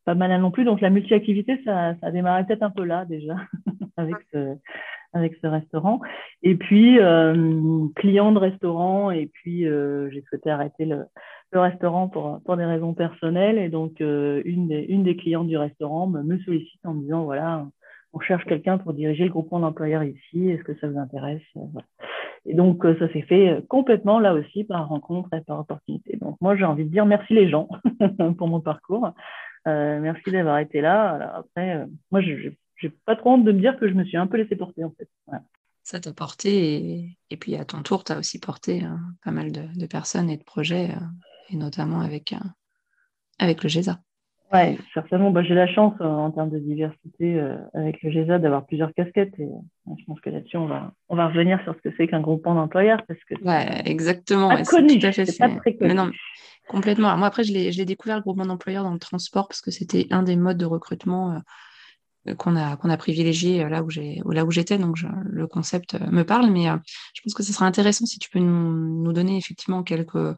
pas 0.04 0.14
mal 0.14 0.40
non 0.40 0.50
plus. 0.50 0.64
Donc 0.64 0.80
la 0.80 0.90
multi-activité, 0.90 1.60
ça, 1.64 1.94
ça 2.00 2.08
a 2.08 2.10
démarré 2.10 2.44
peut-être 2.44 2.64
un 2.64 2.70
peu 2.70 2.84
là 2.84 3.04
déjà 3.04 3.36
avec 3.96 4.16
ce, 4.32 4.56
avec 5.12 5.36
ce 5.40 5.46
restaurant. 5.46 6.00
Et 6.42 6.56
puis, 6.56 6.98
euh, 6.98 7.86
client 7.94 8.32
de 8.32 8.38
restaurant, 8.38 9.12
et 9.12 9.26
puis 9.26 9.62
j'ai 9.62 10.22
souhaité 10.28 10.50
arrêter 10.50 10.84
le, 10.84 11.04
le, 11.54 11.60
restaurant 11.60 12.08
pour, 12.08 12.40
pour 12.44 12.56
des 12.56 12.64
raisons 12.64 12.94
personnelles. 12.94 13.58
Et 13.58 13.68
donc, 13.68 14.00
euh, 14.00 14.42
une, 14.44 14.68
des, 14.68 14.82
une 14.88 15.04
des 15.04 15.16
clientes 15.16 15.48
du 15.48 15.56
restaurant 15.56 16.06
me, 16.06 16.38
sollicite 16.40 16.84
en 16.84 16.94
me 16.94 17.02
disant, 17.02 17.24
voilà, 17.24 17.66
on 18.12 18.20
cherche 18.20 18.44
quelqu'un 18.44 18.78
pour 18.78 18.92
diriger 18.92 19.24
le 19.24 19.30
groupement 19.30 19.60
d'employeurs 19.60 20.04
ici, 20.04 20.50
est-ce 20.50 20.62
que 20.62 20.76
ça 20.78 20.88
vous 20.88 20.98
intéresse? 20.98 21.42
Et 22.46 22.54
donc, 22.54 22.84
ça 22.98 23.10
s'est 23.12 23.22
fait 23.22 23.64
complètement 23.68 24.20
là 24.20 24.34
aussi 24.34 24.64
par 24.64 24.88
rencontre 24.88 25.32
et 25.34 25.40
par 25.40 25.60
opportunité. 25.60 26.16
Donc, 26.18 26.36
moi, 26.40 26.56
j'ai 26.56 26.64
envie 26.64 26.84
de 26.84 26.90
dire 26.90 27.06
merci 27.06 27.32
les 27.32 27.48
gens 27.48 27.68
pour 28.38 28.48
mon 28.48 28.60
parcours. 28.60 29.10
merci 29.66 30.30
d'avoir 30.30 30.58
été 30.58 30.80
là. 30.80 31.38
Après, 31.38 31.86
moi, 32.10 32.20
je 32.20 32.50
n'ai 32.82 32.90
pas 33.06 33.16
trop 33.16 33.32
honte 33.32 33.44
de 33.44 33.52
me 33.52 33.60
dire 33.60 33.78
que 33.78 33.88
je 33.88 33.94
me 33.94 34.04
suis 34.04 34.16
un 34.16 34.26
peu 34.26 34.36
laissé 34.36 34.56
porter 34.56 34.84
en 34.84 34.92
fait. 34.98 35.08
Ça 35.82 36.00
t'a 36.00 36.12
porté 36.12 37.16
et, 37.30 37.36
puis 37.36 37.56
à 37.56 37.64
ton 37.64 37.82
tour, 37.82 38.04
tu 38.04 38.12
as 38.12 38.18
aussi 38.18 38.38
porté 38.38 38.82
pas 39.22 39.32
mal 39.32 39.52
de, 39.52 39.86
personnes 39.86 40.30
et 40.30 40.36
de 40.36 40.44
projets, 40.44 40.90
et 41.50 41.56
notamment 41.56 42.00
avec, 42.00 42.34
avec 43.38 43.62
le 43.62 43.68
GESA. 43.68 43.98
Oui, 44.54 44.78
certainement. 44.92 45.32
Bah, 45.32 45.42
j'ai 45.42 45.54
la 45.54 45.66
chance 45.66 45.94
euh, 46.00 46.04
en 46.04 46.30
termes 46.30 46.50
de 46.50 46.60
diversité 46.60 47.40
euh, 47.40 47.56
avec 47.74 48.00
le 48.02 48.10
GESA 48.10 48.38
d'avoir 48.38 48.64
plusieurs 48.64 48.94
casquettes. 48.94 49.34
Et 49.38 49.42
euh, 49.42 49.92
je 49.98 50.04
pense 50.04 50.20
que 50.20 50.30
là-dessus, 50.30 50.56
on 50.56 50.66
va, 50.66 50.92
on 51.08 51.16
va 51.16 51.26
revenir 51.26 51.60
sur 51.64 51.74
ce 51.74 51.80
que 51.80 51.94
c'est 51.96 52.06
qu'un 52.06 52.20
groupement 52.20 52.54
d'employeurs. 52.54 53.02
Parce 53.08 53.18
que 53.24 53.34
ouais, 53.42 53.82
exactement. 53.84 54.50
Pas 54.50 54.62
connu. 54.62 55.00
Pas 55.00 55.10
très 55.10 55.74
connu. 55.74 55.94
non, 55.94 56.12
complètement. 56.68 57.08
Alors 57.08 57.18
moi, 57.18 57.26
après, 57.26 57.42
je 57.42 57.52
l'ai 57.52 57.84
découvert 57.84 58.16
le 58.16 58.22
groupement 58.22 58.46
d'employeurs 58.46 58.84
dans 58.84 58.92
le 58.92 59.00
transport 59.00 59.48
parce 59.48 59.60
que 59.60 59.72
c'était 59.72 60.06
un 60.10 60.22
des 60.22 60.36
modes 60.36 60.58
de 60.58 60.66
recrutement 60.66 61.42
qu'on 62.38 62.54
a, 62.54 62.76
qu'on 62.76 62.90
a 62.90 62.96
privilégié 62.96 63.68
là 63.68 63.82
où 63.82 63.90
j'étais. 63.90 64.78
Donc, 64.78 64.98
le 65.24 65.46
concept 65.48 66.00
me 66.00 66.22
parle. 66.22 66.50
Mais 66.50 66.66
je 67.14 67.22
pense 67.22 67.34
que 67.34 67.42
ce 67.42 67.52
serait 67.52 67.66
intéressant 67.66 68.06
si 68.06 68.20
tu 68.20 68.30
peux 68.30 68.38
nous, 68.38 69.02
nous 69.02 69.12
donner 69.12 69.36
effectivement 69.36 69.82
quelques 69.82 70.36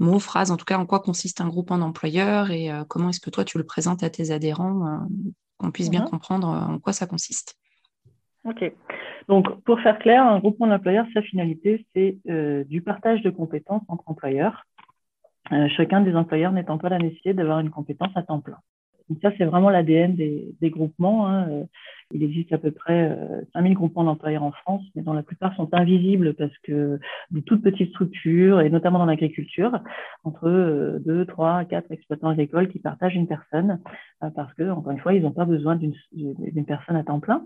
mots, 0.00 0.18
phrases, 0.18 0.50
en 0.50 0.56
tout 0.56 0.64
cas 0.64 0.78
en 0.78 0.86
quoi 0.86 1.00
consiste 1.00 1.40
un 1.40 1.48
groupement 1.48 1.78
d'employeurs 1.78 2.50
et 2.50 2.70
euh, 2.70 2.84
comment 2.88 3.10
est-ce 3.10 3.20
que 3.20 3.30
toi 3.30 3.44
tu 3.44 3.58
le 3.58 3.64
présentes 3.64 4.02
à 4.02 4.10
tes 4.10 4.30
adhérents, 4.30 4.86
euh, 4.86 4.98
qu'on 5.58 5.70
puisse 5.70 5.90
bien 5.90 6.02
mhm. 6.02 6.10
comprendre 6.10 6.48
euh, 6.48 6.74
en 6.74 6.78
quoi 6.78 6.92
ça 6.92 7.06
consiste. 7.06 7.56
Ok. 8.44 8.72
Donc, 9.28 9.62
pour 9.64 9.80
faire 9.80 9.98
clair, 9.98 10.24
un 10.24 10.38
groupement 10.38 10.68
d'employeurs, 10.68 11.06
sa 11.12 11.20
finalité, 11.20 11.84
c'est 11.94 12.16
du 12.68 12.80
partage 12.80 13.20
de 13.22 13.30
compétences 13.30 13.82
entre 13.88 14.04
employeurs, 14.06 14.64
chacun 15.76 16.00
des 16.00 16.14
employeurs 16.14 16.52
n'étant 16.52 16.78
pas 16.78 16.90
la 16.90 16.98
nécessité 16.98 17.34
d'avoir 17.34 17.58
une 17.58 17.70
compétence 17.70 18.12
à 18.14 18.22
temps 18.22 18.38
plein. 18.38 18.58
Donc 19.08 19.18
ça, 19.20 19.32
c'est 19.36 19.44
vraiment 19.46 19.68
l'ADN 19.68 20.14
des, 20.14 20.70
groupements. 20.70 21.26
Hein. 21.26 21.66
Il 22.12 22.22
existe 22.22 22.52
à 22.52 22.58
peu 22.58 22.70
près 22.70 23.18
5000 23.52 23.72
euh, 23.72 23.74
groupements 23.74 24.04
d'employeurs 24.04 24.44
en 24.44 24.52
France, 24.52 24.82
mais 24.94 25.02
dont 25.02 25.12
la 25.12 25.24
plupart 25.24 25.54
sont 25.56 25.68
invisibles 25.74 26.34
parce 26.34 26.56
que 26.62 27.00
des 27.32 27.42
toutes 27.42 27.62
petites 27.62 27.90
structures, 27.90 28.60
et 28.60 28.70
notamment 28.70 29.00
dans 29.00 29.06
l'agriculture, 29.06 29.80
entre 30.22 31.00
2, 31.04 31.26
3, 31.26 31.64
4 31.64 31.90
exploitants 31.90 32.28
agricoles 32.28 32.68
qui 32.68 32.78
partagent 32.78 33.16
une 33.16 33.26
personne, 33.26 33.80
euh, 34.22 34.30
parce 34.30 34.54
que, 34.54 34.70
encore 34.70 34.92
une 34.92 35.00
fois, 35.00 35.14
ils 35.14 35.22
n'ont 35.22 35.32
pas 35.32 35.46
besoin 35.46 35.74
d'une 35.74 36.64
personne 36.64 36.94
à 36.94 37.02
temps 37.02 37.18
plein, 37.18 37.44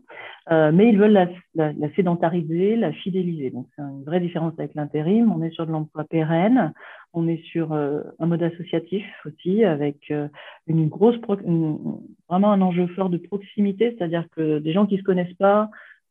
euh, 0.50 0.72
mais 0.72 0.90
ils 0.90 0.98
veulent 0.98 1.12
la, 1.12 1.28
la, 1.54 1.72
la 1.72 1.90
sédentariser, 1.94 2.76
la 2.76 2.92
fidéliser. 2.92 3.48
Donc, 3.48 3.66
c'est 3.74 3.82
une 3.82 4.04
vraie 4.04 4.20
différence 4.20 4.52
avec 4.58 4.74
l'intérim. 4.74 5.32
On 5.32 5.42
est 5.42 5.50
sur 5.52 5.66
de 5.66 5.72
l'emploi 5.72 6.04
pérenne, 6.04 6.74
on 7.14 7.26
est 7.28 7.42
sur 7.44 7.72
un 7.72 8.26
mode 8.26 8.42
associatif 8.42 9.04
aussi, 9.26 9.64
avec 9.64 10.12
une 10.68 10.88
grosse, 10.88 11.16
vraiment 12.28 12.52
un 12.52 12.60
enjeu 12.62 12.86
fort 12.88 13.10
de 13.10 13.16
proximité, 13.16 13.96
c'est-à-dire 13.96 14.26
que 14.30 14.49
des 14.58 14.72
gens 14.72 14.86
qui 14.86 14.94
ne 14.94 15.00
se 15.00 15.04
connaissent 15.04 15.36
pas, 15.36 15.70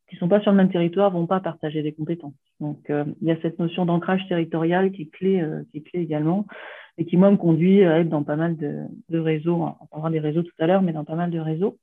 qui 0.10 0.16
ne 0.16 0.20
sont 0.20 0.28
pas 0.28 0.42
sur 0.42 0.52
le 0.52 0.58
même 0.58 0.72
territoire, 0.72 1.12
vont 1.12 1.28
pas 1.28 1.40
partager 1.40 1.84
des 1.84 1.94
compétences. 1.94 2.34
Donc, 2.60 2.90
euh, 2.90 3.06
il 3.22 3.28
y 3.28 3.32
a 3.32 3.42
cette 3.42 3.60
notion 3.60 3.86
d'ancrage 3.86 4.28
territorial 4.28 4.92
qui 4.92 5.04
est 5.04 5.12
clé, 5.12 5.42
euh, 5.42 5.64
qui 5.72 5.78
est 5.78 5.82
clé 5.82 6.02
également, 6.02 6.48
et 6.98 7.06
qui 7.06 7.16
moi 7.16 7.32
me 7.32 7.38
conduit 7.38 7.84
à 7.84 8.00
être 8.00 8.10
dans 8.10 8.24
pas 8.24 8.36
mal 8.36 8.58
de, 8.58 8.88
réseaux. 9.18 9.64
On 9.80 9.86
parlera 9.86 10.10
des 10.10 10.20
réseaux 10.20 10.44
tout 10.44 10.56
à 10.60 10.68
l'heure, 10.68 10.82
mais 10.82 10.94
dans 10.94 11.06
pas 11.06 11.16
mal 11.16 11.32
de 11.32 11.40
réseaux. 11.40 11.78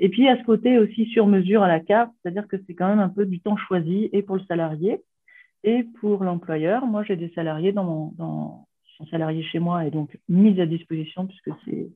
Et 0.00 0.08
puis 0.08 0.28
à 0.28 0.38
ce 0.38 0.44
côté 0.44 0.78
aussi 0.78 1.06
sur 1.06 1.26
mesure 1.26 1.62
à 1.62 1.68
la 1.68 1.80
carte, 1.80 2.10
c'est-à-dire 2.22 2.48
que 2.48 2.56
c'est 2.66 2.74
quand 2.74 2.88
même 2.88 2.98
un 2.98 3.08
peu 3.08 3.26
du 3.26 3.40
temps 3.40 3.56
choisi 3.56 4.08
et 4.12 4.22
pour 4.22 4.36
le 4.36 4.42
salarié 4.44 5.02
et 5.64 5.84
pour 6.00 6.24
l'employeur. 6.24 6.86
Moi, 6.86 7.04
j'ai 7.04 7.16
des 7.16 7.30
salariés 7.34 7.72
dans 7.72 7.84
mon, 7.84 8.12
dans, 8.16 8.66
salariés 9.10 9.42
chez 9.42 9.58
moi 9.58 9.84
et 9.84 9.90
donc 9.90 10.16
mise 10.28 10.58
à 10.60 10.66
disposition, 10.66 11.26
puisque 11.26 11.50
c'est 11.64 11.90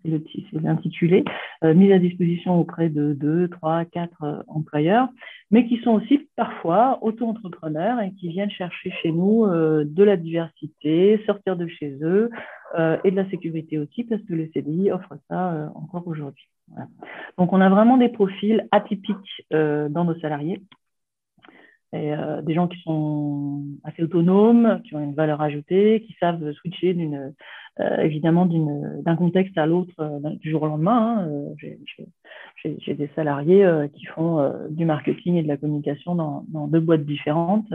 l'intitulé, 0.52 1.24
euh, 1.64 1.74
mise 1.74 1.92
à 1.92 1.98
disposition 1.98 2.58
auprès 2.58 2.88
de 2.88 3.12
deux, 3.12 3.48
trois, 3.48 3.84
quatre 3.84 4.22
euh, 4.22 4.42
employeurs, 4.48 5.08
mais 5.50 5.66
qui 5.66 5.78
sont 5.78 5.92
aussi 5.92 6.28
parfois 6.36 6.98
auto-entrepreneurs 7.02 8.00
et 8.00 8.12
qui 8.12 8.28
viennent 8.28 8.50
chercher 8.50 8.90
chez 9.02 9.12
nous 9.12 9.44
euh, 9.44 9.84
de 9.86 10.04
la 10.04 10.16
diversité, 10.16 11.22
sortir 11.26 11.56
de 11.56 11.66
chez 11.66 11.96
eux 12.02 12.30
et 13.04 13.10
de 13.10 13.16
la 13.16 13.30
sécurité 13.30 13.78
aussi, 13.78 14.04
parce 14.04 14.20
que 14.22 14.34
le 14.34 14.50
CDI 14.52 14.90
offre 14.90 15.14
ça 15.30 15.70
encore 15.76 16.06
aujourd'hui. 16.06 16.48
Donc 17.38 17.52
on 17.52 17.60
a 17.60 17.70
vraiment 17.70 17.96
des 17.96 18.08
profils 18.08 18.66
atypiques 18.70 19.46
dans 19.50 20.04
nos 20.04 20.18
salariés 20.18 20.60
et, 21.92 22.12
euh, 22.12 22.42
des 22.42 22.54
gens 22.54 22.68
qui 22.68 22.80
sont 22.80 23.62
assez 23.84 24.02
autonomes, 24.02 24.80
qui 24.84 24.94
ont 24.94 25.00
une 25.00 25.14
valeur 25.14 25.40
ajoutée, 25.40 26.02
qui 26.06 26.16
savent 26.18 26.52
switcher 26.52 26.94
d'une, 26.94 27.32
euh, 27.80 27.96
évidemment 27.98 28.46
d'un 28.46 29.16
contexte 29.16 29.56
à 29.58 29.66
l'autre 29.66 29.94
euh, 30.00 30.18
du 30.36 30.50
jour 30.50 30.62
au 30.62 30.66
lendemain. 30.66 31.28
Hein. 31.28 31.76
J'ai 32.62 32.94
des 32.94 33.10
salariés 33.14 33.64
qui 33.94 34.06
font 34.06 34.52
du 34.70 34.84
marketing 34.84 35.36
et 35.36 35.42
de 35.42 35.48
la 35.48 35.56
communication 35.56 36.16
dans, 36.16 36.44
dans 36.48 36.66
deux 36.66 36.80
boîtes 36.80 37.04
différentes 37.04 37.72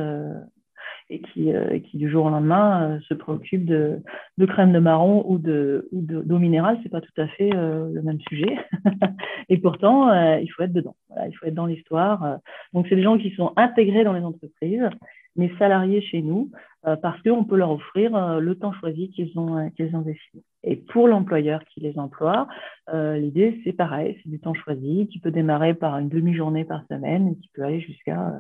et 1.12 1.20
qui, 1.20 1.54
euh, 1.54 1.78
qui, 1.80 1.98
du 1.98 2.10
jour 2.10 2.26
au 2.26 2.30
lendemain 2.30 2.84
euh, 2.84 3.00
se 3.02 3.14
préoccupe 3.14 3.66
de, 3.66 4.00
de, 4.38 4.46
crème 4.46 4.72
de 4.72 4.80
marron 4.80 5.24
ou 5.28 5.38
de 5.38 5.90
ou 5.92 6.02
d'eau 6.02 6.40
minérale, 6.40 6.80
c'est 6.82 6.90
pas 6.90 7.02
tout 7.02 7.22
à 7.22 7.28
fait 7.28 7.54
euh, 7.54 7.92
le 7.94 8.02
même 8.02 8.20
sujet. 8.30 8.58
et 9.50 9.58
pourtant, 9.58 10.12
il 10.40 10.48
faut 10.48 10.64
être 10.64 10.74
dedans. 10.74 10.96
Voilà, 11.10 11.28
il 11.28 11.34
faut 11.34 11.46
être 11.46 11.54
dans 11.54 11.66
l'histoire. 11.66 12.40
Donc, 12.74 12.88
c'est 12.88 12.96
des 12.96 13.04
gens 13.04 13.18
qui 13.18 13.32
sont 13.32 13.52
intégrés 13.58 14.06
dans 14.06 14.14
les 14.14 14.24
entreprises, 14.24 14.90
mais 15.36 15.52
salariés 15.60 16.02
chez 16.02 16.22
nous, 16.22 16.50
parce 16.84 17.22
qu'on 17.22 17.44
peut 17.44 17.58
leur 17.58 17.72
offrir 17.72 18.40
le 18.40 18.56
temps 18.56 18.74
choisi 18.74 19.10
qu'ils 19.10 19.38
ont 19.38 19.70
qu'ils 19.72 19.94
ont 19.96 20.02
décidé. 20.02 20.44
Et 20.64 20.76
pour 20.76 21.08
l'employeur 21.08 21.64
qui 21.66 21.80
les 21.80 21.98
emploie, 21.98 22.48
l'idée 22.94 23.60
c'est 23.64 23.74
pareil, 23.74 24.20
c'est 24.22 24.30
du 24.30 24.40
temps 24.40 24.54
choisi 24.54 25.08
qui 25.08 25.20
peut 25.20 25.32
démarrer 25.32 25.74
par 25.74 25.98
une 25.98 26.10
demi-journée 26.10 26.66
par 26.66 26.84
semaine 26.88 27.30
et 27.30 27.36
qui 27.36 27.50
peut 27.54 27.64
aller 27.64 27.80
jusqu'à 27.80 28.34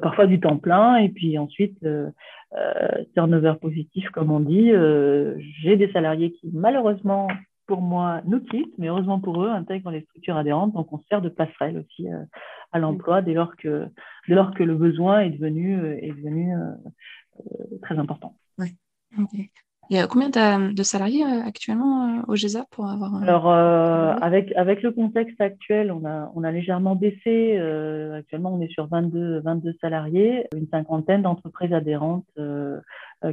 parfois 0.00 0.26
du 0.26 0.40
temps 0.40 0.58
plein, 0.58 0.96
et 0.96 1.08
puis 1.08 1.38
ensuite, 1.38 1.82
euh, 1.84 2.10
euh, 2.56 3.04
turnover 3.14 3.54
positif, 3.60 4.08
comme 4.10 4.30
on 4.30 4.40
dit. 4.40 4.70
Euh, 4.72 5.36
j'ai 5.60 5.76
des 5.76 5.90
salariés 5.92 6.32
qui, 6.32 6.50
malheureusement, 6.52 7.28
pour 7.66 7.80
moi, 7.80 8.22
nous 8.26 8.40
quittent, 8.40 8.76
mais 8.78 8.88
heureusement 8.88 9.20
pour 9.20 9.42
eux, 9.42 9.50
intègrent 9.50 9.90
les 9.90 10.02
structures 10.02 10.36
adhérentes. 10.36 10.74
Donc, 10.74 10.92
on 10.92 11.00
sert 11.08 11.20
de 11.20 11.28
passerelle 11.28 11.78
aussi 11.78 12.06
à 12.72 12.78
l'emploi 12.78 13.22
dès 13.22 13.34
lors 13.34 13.56
que, 13.56 13.86
dès 14.28 14.34
lors 14.34 14.54
que 14.54 14.62
le 14.62 14.76
besoin 14.76 15.20
est 15.20 15.30
devenu, 15.30 15.84
est 16.00 16.12
devenu 16.12 16.54
très 17.82 17.98
important. 17.98 18.36
Oui. 18.58 18.76
Il 19.88 19.96
y 19.96 20.00
a 20.00 20.06
combien 20.08 20.30
de 20.30 20.82
salariés 20.82 21.24
euh, 21.24 21.46
actuellement 21.46 22.08
euh, 22.08 22.22
au 22.26 22.34
GESA 22.34 22.64
pour 22.72 22.88
avoir 22.88 23.14
Alors, 23.22 23.48
euh, 23.48 24.14
avec, 24.20 24.52
avec 24.56 24.82
le 24.82 24.90
contexte 24.90 25.40
actuel, 25.40 25.92
on 25.92 26.04
a, 26.04 26.32
on 26.34 26.42
a 26.42 26.50
légèrement 26.50 26.96
baissé. 26.96 27.58
actuellement, 28.16 28.54
on 28.54 28.60
est 28.60 28.72
sur 28.72 28.88
22, 28.88 29.40
22 29.40 29.74
salariés, 29.80 30.46
une 30.56 30.66
cinquantaine 30.68 31.22
d'entreprises 31.22 31.72
adhérentes 31.72 32.26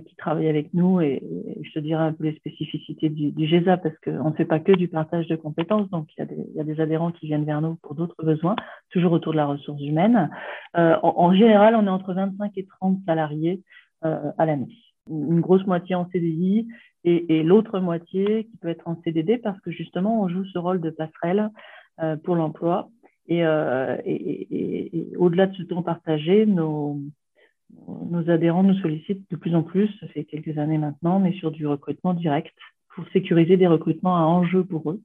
qui 0.05 0.15
travaillent 0.15 0.49
avec 0.49 0.73
nous. 0.73 1.01
Et, 1.01 1.23
je 1.63 1.71
te 1.71 1.79
dirai 1.79 2.03
un 2.03 2.13
peu 2.13 2.25
les 2.25 2.35
spécificités 2.35 3.09
du, 3.09 3.31
du 3.31 3.47
GESA 3.47 3.77
parce 3.77 3.95
qu'on 4.03 4.29
ne 4.29 4.35
fait 4.35 4.45
pas 4.45 4.59
que 4.59 4.71
du 4.73 4.87
partage 4.87 5.27
de 5.27 5.35
compétences. 5.35 5.89
Donc, 5.89 6.07
il 6.17 6.21
y, 6.21 6.23
a 6.23 6.25
des, 6.25 6.37
il 6.51 6.55
y 6.55 6.61
a 6.61 6.63
des 6.63 6.79
adhérents 6.79 7.11
qui 7.11 7.25
viennent 7.25 7.45
vers 7.45 7.61
nous 7.61 7.75
pour 7.81 7.95
d'autres 7.95 8.23
besoins, 8.23 8.55
toujours 8.91 9.11
autour 9.11 9.31
de 9.31 9.37
la 9.37 9.47
ressource 9.47 9.81
humaine. 9.81 10.29
En, 10.75 10.97
en, 11.01 11.33
général, 11.33 11.75
on 11.75 11.87
est 11.87 11.89
entre 11.89 12.13
25 12.13 12.51
et 12.57 12.67
30 12.79 12.99
salariés 13.07 13.61
à 14.01 14.45
l'année 14.45 14.67
une 15.09 15.41
grosse 15.41 15.65
moitié 15.65 15.95
en 15.95 16.09
CDI 16.09 16.67
et, 17.05 17.43
l'autre 17.43 17.79
moitié 17.79 18.45
qui 18.45 18.57
peut 18.57 18.69
être 18.69 18.87
en 18.87 19.01
CDD 19.03 19.37
parce 19.37 19.59
que 19.61 19.71
justement, 19.71 20.21
on 20.21 20.29
joue 20.29 20.45
ce 20.45 20.57
rôle 20.57 20.79
de 20.79 20.89
passerelle 20.89 21.49
euh, 22.01 22.15
pour 22.15 22.35
l'emploi. 22.35 22.89
Euh, 23.29 23.97
et, 24.05 25.11
au-delà 25.17 25.47
de 25.47 25.55
ce 25.55 25.63
temps 25.63 25.83
partagé, 25.83 26.45
nos, 26.45 27.01
adhérents 28.27 28.63
nous 28.63 28.75
sollicitent 28.75 29.29
de 29.29 29.35
plus 29.35 29.55
en 29.55 29.63
plus, 29.63 29.89
ça 29.99 30.07
fait 30.07 30.23
quelques 30.23 30.57
années 30.57 30.77
maintenant, 30.77 31.19
mais 31.19 31.33
sur 31.33 31.51
du 31.51 31.67
recrutement 31.67 32.13
direct 32.13 32.53
pour 32.95 33.05
sécuriser 33.09 33.57
des 33.57 33.67
recrutements 33.67 34.15
à 34.15 34.21
enjeu 34.21 34.63
pour 34.63 34.89
eux. 34.91 35.01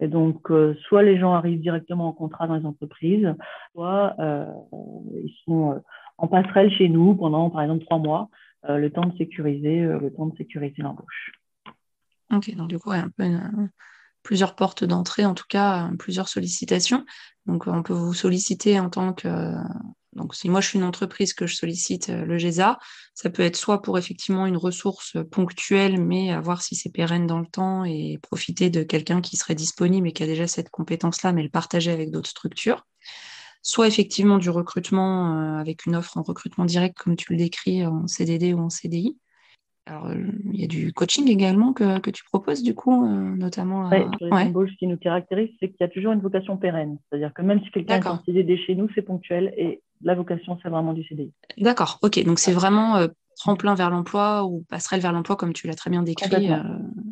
Et 0.00 0.06
donc, 0.06 0.52
euh, 0.52 0.74
soit 0.86 1.02
les 1.02 1.18
gens 1.18 1.32
arrivent 1.32 1.60
directement 1.60 2.06
en 2.06 2.12
contrat 2.12 2.46
dans 2.46 2.54
les 2.54 2.66
entreprises, 2.66 3.34
soit 3.72 4.14
ils 5.12 5.34
sont 5.44 5.82
en 6.18 6.28
passerelle 6.28 6.70
chez 6.70 6.88
nous 6.88 7.16
pendant, 7.16 7.50
par 7.50 7.62
exemple, 7.62 7.84
trois 7.84 7.98
mois 7.98 8.28
le 8.64 8.90
temps 8.90 9.06
de 9.06 9.16
sécuriser, 9.16 9.80
euh, 9.82 9.98
le 10.00 10.12
temps 10.12 10.26
de 10.26 10.36
sécuriser 10.36 10.82
l'embauche. 10.82 11.32
Ok, 12.30 12.54
donc 12.54 12.68
du 12.68 12.78
coup, 12.78 12.90
un 12.90 13.08
peu 13.10 13.24
plusieurs 14.22 14.54
portes 14.54 14.84
d'entrée, 14.84 15.24
en 15.24 15.34
tout 15.34 15.46
cas, 15.48 15.90
plusieurs 15.98 16.28
sollicitations. 16.28 17.06
Donc, 17.46 17.66
on 17.66 17.82
peut 17.82 17.94
vous 17.94 18.14
solliciter 18.14 18.78
en 18.78 18.90
tant 18.90 19.14
que. 19.14 19.54
Donc, 20.12 20.34
si 20.34 20.48
moi 20.48 20.60
je 20.60 20.68
suis 20.68 20.78
une 20.78 20.84
entreprise 20.84 21.32
que 21.32 21.46
je 21.46 21.54
sollicite 21.54 22.08
euh, 22.08 22.24
le 22.24 22.38
GESA, 22.38 22.78
ça 23.14 23.30
peut 23.30 23.42
être 23.42 23.56
soit 23.56 23.82
pour 23.82 23.98
effectivement 23.98 24.46
une 24.46 24.56
ressource 24.56 25.16
ponctuelle, 25.30 26.02
mais 26.02 26.32
à 26.32 26.40
voir 26.40 26.62
si 26.62 26.74
c'est 26.74 26.90
pérenne 26.90 27.26
dans 27.26 27.38
le 27.38 27.46
temps 27.46 27.84
et 27.84 28.18
profiter 28.20 28.68
de 28.68 28.82
quelqu'un 28.82 29.20
qui 29.20 29.36
serait 29.36 29.54
disponible 29.54 30.08
et 30.08 30.12
qui 30.12 30.22
a 30.22 30.26
déjà 30.26 30.46
cette 30.46 30.70
compétence-là, 30.70 31.32
mais 31.32 31.42
le 31.42 31.50
partager 31.50 31.92
avec 31.92 32.10
d'autres 32.10 32.30
structures. 32.30 32.84
Soit 33.62 33.86
effectivement 33.86 34.38
du 34.38 34.50
recrutement 34.50 35.58
avec 35.58 35.86
une 35.86 35.96
offre 35.96 36.16
en 36.16 36.22
recrutement 36.22 36.64
direct, 36.64 36.96
comme 36.96 37.16
tu 37.16 37.32
le 37.32 37.38
décris, 37.38 37.84
en 37.84 38.06
CDD 38.06 38.54
ou 38.54 38.60
en 38.60 38.70
CDI. 38.70 39.16
Alors, 39.86 40.10
il 40.12 40.60
y 40.60 40.64
a 40.64 40.66
du 40.66 40.92
coaching 40.92 41.30
également 41.30 41.72
que, 41.72 41.98
que 41.98 42.10
tu 42.10 42.22
proposes, 42.24 42.62
du 42.62 42.74
coup, 42.74 43.06
notamment. 43.06 43.88
Oui, 43.88 44.00
ce 44.20 44.76
qui 44.76 44.86
nous 44.86 44.98
caractérise, 44.98 45.48
c'est 45.58 45.68
qu'il 45.68 45.78
y 45.80 45.84
a 45.84 45.88
toujours 45.88 46.12
une 46.12 46.20
vocation 46.20 46.58
pérenne. 46.58 46.98
C'est-à-dire 47.08 47.32
que 47.32 47.40
même 47.40 47.62
si 47.64 47.70
quelqu'un 47.70 48.00
est 48.00 48.06
en 48.06 48.22
CDD 48.22 48.58
chez 48.58 48.74
nous, 48.74 48.88
c'est 48.94 49.00
ponctuel 49.00 49.54
et 49.56 49.80
la 50.02 50.14
vocation, 50.14 50.58
c'est 50.62 50.68
vraiment 50.68 50.92
du 50.92 51.04
CDI. 51.04 51.32
D'accord, 51.56 51.98
ok. 52.02 52.22
Donc, 52.24 52.38
c'est 52.38 52.52
vraiment 52.52 53.08
tremplin 53.38 53.74
vers 53.74 53.88
l'emploi 53.88 54.44
ou 54.44 54.64
passerelle 54.68 55.00
vers 55.00 55.12
l'emploi, 55.12 55.36
comme 55.36 55.52
tu 55.52 55.66
l'as 55.66 55.74
très 55.74 55.90
bien 55.90 56.02
décrit. 56.02 56.50
Euh. 56.50 56.62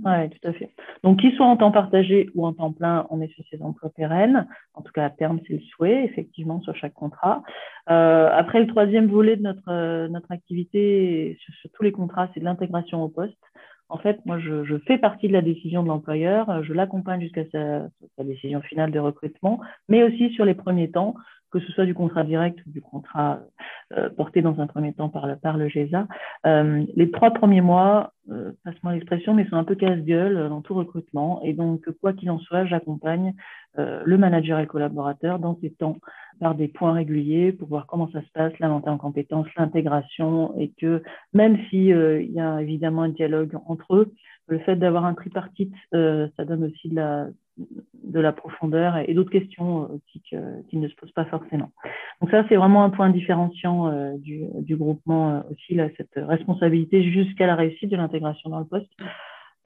Oui, 0.07 0.31
tout 0.31 0.49
à 0.49 0.53
fait. 0.53 0.71
Donc, 1.03 1.19
qu'ils 1.19 1.35
soient 1.35 1.47
en 1.47 1.57
temps 1.57 1.73
partagé 1.73 2.31
ou 2.37 2.47
en 2.47 2.53
temps 2.53 2.71
plein, 2.71 3.09
on 3.11 3.21
est 3.21 3.33
sur 3.35 3.43
ces 3.51 3.61
emplois 3.61 3.91
pérennes. 3.91 4.47
En 4.75 4.83
tout 4.83 4.93
cas, 4.93 5.07
à 5.07 5.11
terme, 5.11 5.41
c'est 5.47 5.55
le 5.55 5.61
souhait, 5.61 6.05
effectivement, 6.05 6.61
sur 6.61 6.77
chaque 6.77 6.95
contrat. 6.95 7.43
Euh, 7.91 8.31
après, 8.33 8.61
le 8.61 8.69
troisième 8.69 9.09
volet 9.09 9.35
de 9.35 9.43
notre, 9.43 9.69
euh, 9.69 10.09
activité 10.31 11.37
sur, 11.41 11.71
tous 11.73 11.83
les 11.83 11.91
contrats, 11.91 12.29
c'est 12.33 12.41
de 12.41 12.45
l'intégration 12.45 13.03
au 13.03 13.09
poste. 13.09 13.35
En 13.89 13.99
fait, 13.99 14.25
moi, 14.27 14.39
je, 14.39 14.79
fais 14.87 14.99
partie 14.99 15.27
de 15.27 15.33
la 15.33 15.43
décision 15.43 15.83
de 15.83 15.89
l'employeur, 15.89 16.63
je 16.63 16.73
l'accompagne 16.73 17.21
jusqu'à 17.21 17.45
sa, 17.51 17.89
décision 18.23 18.61
finale 18.61 18.93
de 18.93 18.99
recrutement, 19.01 19.61
mais 19.89 20.05
aussi 20.05 20.31
sur 20.35 20.45
les 20.45 20.55
premiers 20.55 20.91
temps, 20.91 21.15
que 21.51 21.61
ce 21.61 21.73
soit 21.73 21.87
du 21.87 21.95
contrat 21.95 22.25
direct 22.25 22.59
ou 22.67 22.71
du 22.71 22.81
contrat 22.81 23.41
euh, 23.93 24.11
porté 24.11 24.43
dans 24.43 24.61
un 24.61 24.67
premier 24.67 24.93
temps 24.93 25.09
par 25.09 25.27
le, 25.27 25.37
par 25.37 25.57
le 25.57 25.69
GESA. 25.69 26.07
Euh, 26.47 26.85
les 26.97 27.11
trois 27.11 27.31
premiers 27.31 27.61
mois, 27.61 28.13
euh, 28.31 28.53
passe-moi 28.65 28.93
l'expression, 28.95 29.35
mais 29.35 29.47
sont 29.47 29.57
un 29.57 29.65
peu 29.65 29.77
casse-gueule 29.77 30.49
dans 30.49 30.61
tout 30.61 30.75
recrutement. 30.75 31.41
Et 31.45 31.53
donc, 31.53 31.89
quoi 32.01 32.13
qu'il 32.13 32.31
en 32.31 32.39
soit, 32.39 32.67
j'accompagne 32.67 33.35
le 33.79 34.17
manager 34.17 34.59
et 34.59 34.63
le 34.63 34.69
collaborateur 34.69 35.39
dans 35.39 35.59
ces 35.61 35.71
temps 35.71 35.99
par 36.39 36.55
des 36.55 36.69
points 36.69 36.93
réguliers 36.93 37.53
pour 37.53 37.69
voir 37.69 37.87
comment 37.87 38.11
ça 38.13 38.23
se 38.23 38.31
passe, 38.33 38.53
la 38.59 38.69
montée 38.69 38.91
en 38.91 38.99
compétences, 38.99 39.47
l'intégration, 39.57 40.59
et 40.59 40.73
que 40.81 41.03
même 41.33 41.59
s'il 41.69 41.97
il 42.23 42.33
y 42.33 42.41
a 42.41 42.61
évidemment 42.61 43.03
un 43.03 43.09
dialogue 43.09 43.57
entre 43.67 43.97
eux, 43.97 44.13
le 44.49 44.59
fait 44.61 44.77
d'avoir 44.77 45.05
un 45.05 45.15
tripartite, 45.15 45.75
ça 45.93 46.45
donne 46.45 46.65
aussi 46.65 46.89
de 46.89 46.97
la, 46.97 47.27
de 47.59 48.21
la 48.21 48.33
profondeur 48.33 48.97
et, 48.99 49.15
d'autres 49.15 49.31
questions 49.31 49.85
euh, 49.85 49.97
aussi 49.97 50.21
qui 50.69 50.77
ne 50.77 50.89
se 50.89 50.95
posent 50.97 51.13
pas 51.13 51.25
forcément. 51.27 51.71
Donc 52.21 52.31
ça, 52.31 52.45
c'est 52.49 52.57
vraiment 52.57 52.85
un 52.85 52.91
point 52.91 53.11
différenciant 53.11 53.89
euh, 53.89 54.17
du, 54.19 54.77
groupement 54.77 55.31
euh, 55.31 55.41
aussi, 55.51 55.75
là, 55.75 55.89
cette 55.97 56.15
responsabilité 56.17 57.03
jusqu'à 57.03 57.47
la 57.47 57.57
réussite 57.57 57.91
de 57.91 57.97
l'intégration 57.97 58.51
dans 58.51 58.61
le 58.61 58.67
poste. 58.67 58.91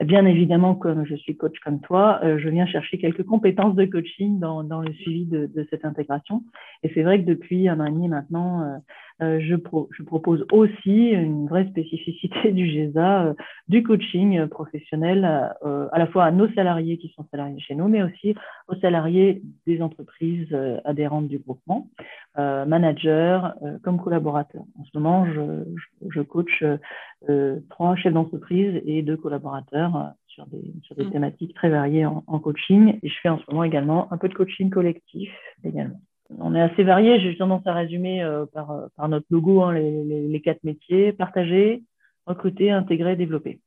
Bien 0.03 0.25
évidemment, 0.25 0.73
comme 0.73 1.05
je 1.05 1.15
suis 1.15 1.37
coach 1.37 1.59
comme 1.63 1.79
toi, 1.79 2.19
je 2.23 2.49
viens 2.49 2.65
chercher 2.65 2.97
quelques 2.97 3.23
compétences 3.23 3.75
de 3.75 3.85
coaching 3.85 4.39
dans, 4.39 4.81
le 4.81 4.93
suivi 4.93 5.25
de, 5.25 5.45
de, 5.45 5.67
cette 5.69 5.85
intégration. 5.85 6.43
Et 6.81 6.91
c'est 6.93 7.03
vrai 7.03 7.21
que 7.21 7.27
depuis 7.27 7.69
un 7.69 7.79
an 7.79 7.85
et 7.85 7.91
demi 7.91 8.07
maintenant, 8.07 8.81
euh, 9.21 9.39
je, 9.39 9.55
je, 9.91 10.03
propose 10.03 10.45
aussi 10.51 11.09
une 11.09 11.47
vraie 11.47 11.67
spécificité 11.67 12.51
du 12.51 12.67
GESA, 12.67 13.25
euh, 13.25 13.33
du 13.67 13.83
coaching 13.83 14.47
professionnel 14.47 15.53
euh, 15.63 15.87
à 15.91 15.99
la 15.99 16.07
fois 16.07 16.25
à 16.25 16.31
nos 16.31 16.51
salariés 16.53 16.97
qui 16.97 17.09
sont 17.09 17.25
salariés 17.29 17.59
chez 17.59 17.75
nous, 17.75 17.87
mais 17.87 18.01
aussi 18.01 18.35
aux 18.67 18.75
salariés 18.75 19.43
des 19.67 19.81
entreprises 19.81 20.55
adhérentes 20.85 21.27
du 21.27 21.39
groupement, 21.39 21.87
managers 22.35 23.41
comme 23.83 24.01
collaborateurs. 24.01 24.63
En 24.79 24.85
ce 24.85 24.97
moment, 24.97 25.25
je, 25.25 25.65
je 26.09 26.21
coach 26.21 26.63
trois 27.69 27.95
chefs 27.95 28.13
d'entreprise 28.13 28.81
et 28.85 29.01
deux 29.01 29.17
collaborateurs 29.17 30.13
sur 30.27 30.45
des, 30.47 30.73
sur 30.83 30.95
des 30.95 31.05
mmh. 31.05 31.11
thématiques 31.11 31.53
très 31.53 31.69
variées 31.69 32.05
en, 32.05 32.23
en, 32.27 32.39
coaching. 32.39 32.99
Et 33.03 33.09
je 33.09 33.15
fais 33.21 33.29
en 33.29 33.37
ce 33.39 33.43
moment 33.49 33.63
également 33.63 34.11
un 34.13 34.17
peu 34.17 34.29
de 34.29 34.33
coaching 34.33 34.69
collectif 34.69 35.29
également 35.63 35.99
on 36.39 36.55
est 36.55 36.61
assez 36.61 36.83
varié. 36.83 37.19
J'ai 37.19 37.37
tendance 37.37 37.65
à 37.65 37.73
résumer 37.73 38.23
euh, 38.23 38.45
euh, 38.55 38.87
par, 38.95 39.09
notre 39.09 39.25
logo 39.29 39.61
hein, 39.61 39.73
les, 39.73 40.41
quatre 40.43 40.63
métiers 40.63 41.13
partager, 41.13 41.83
recruter, 42.25 42.71
intégrer, 42.71 43.15
développer. 43.15 43.59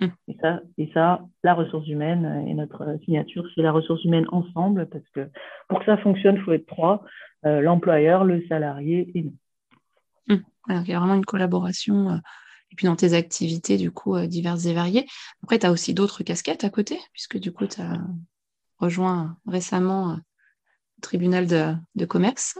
Hum. 0.00 0.10
Et, 0.26 0.36
ça, 0.40 0.60
et 0.76 0.90
ça, 0.92 1.20
la 1.44 1.54
ressource 1.54 1.86
humaine 1.86 2.46
et 2.48 2.54
notre 2.54 2.98
signature, 3.04 3.46
c'est 3.54 3.62
la 3.62 3.72
ressource 3.72 4.04
humaine 4.04 4.26
ensemble 4.32 4.88
parce 4.88 5.08
que 5.10 5.28
pour 5.68 5.78
que 5.78 5.84
ça 5.84 5.96
fonctionne, 5.98 6.36
il 6.36 6.42
faut 6.42 6.52
être 6.52 6.66
trois 6.66 7.04
euh, 7.46 7.60
l'employeur, 7.60 8.24
le 8.24 8.44
salarié 8.48 9.10
et 9.14 9.22
nous. 9.22 9.36
Hum. 10.30 10.42
il 10.68 10.88
y 10.88 10.94
a 10.94 10.98
vraiment 10.98 11.14
une 11.14 11.24
collaboration. 11.24 12.16
et 12.70 12.74
puis 12.76 12.86
dans 12.86 12.96
tes 12.96 13.12
activités, 13.12 13.76
du 13.76 13.92
coup, 13.92 14.18
diverses 14.26 14.66
et 14.66 14.74
variées. 14.74 15.06
Après, 15.42 15.58
tu 15.58 15.66
as 15.66 15.70
aussi 15.70 15.94
d'autres 15.94 16.24
casquettes 16.24 16.64
à 16.64 16.70
côté, 16.70 16.98
puisque 17.12 17.38
du 17.38 17.52
coup, 17.52 17.66
tu 17.66 17.80
as 17.80 18.00
rejoint 18.78 19.36
récemment 19.46 20.18
tribunal 21.04 21.46
de, 21.46 22.04
commerce. 22.06 22.58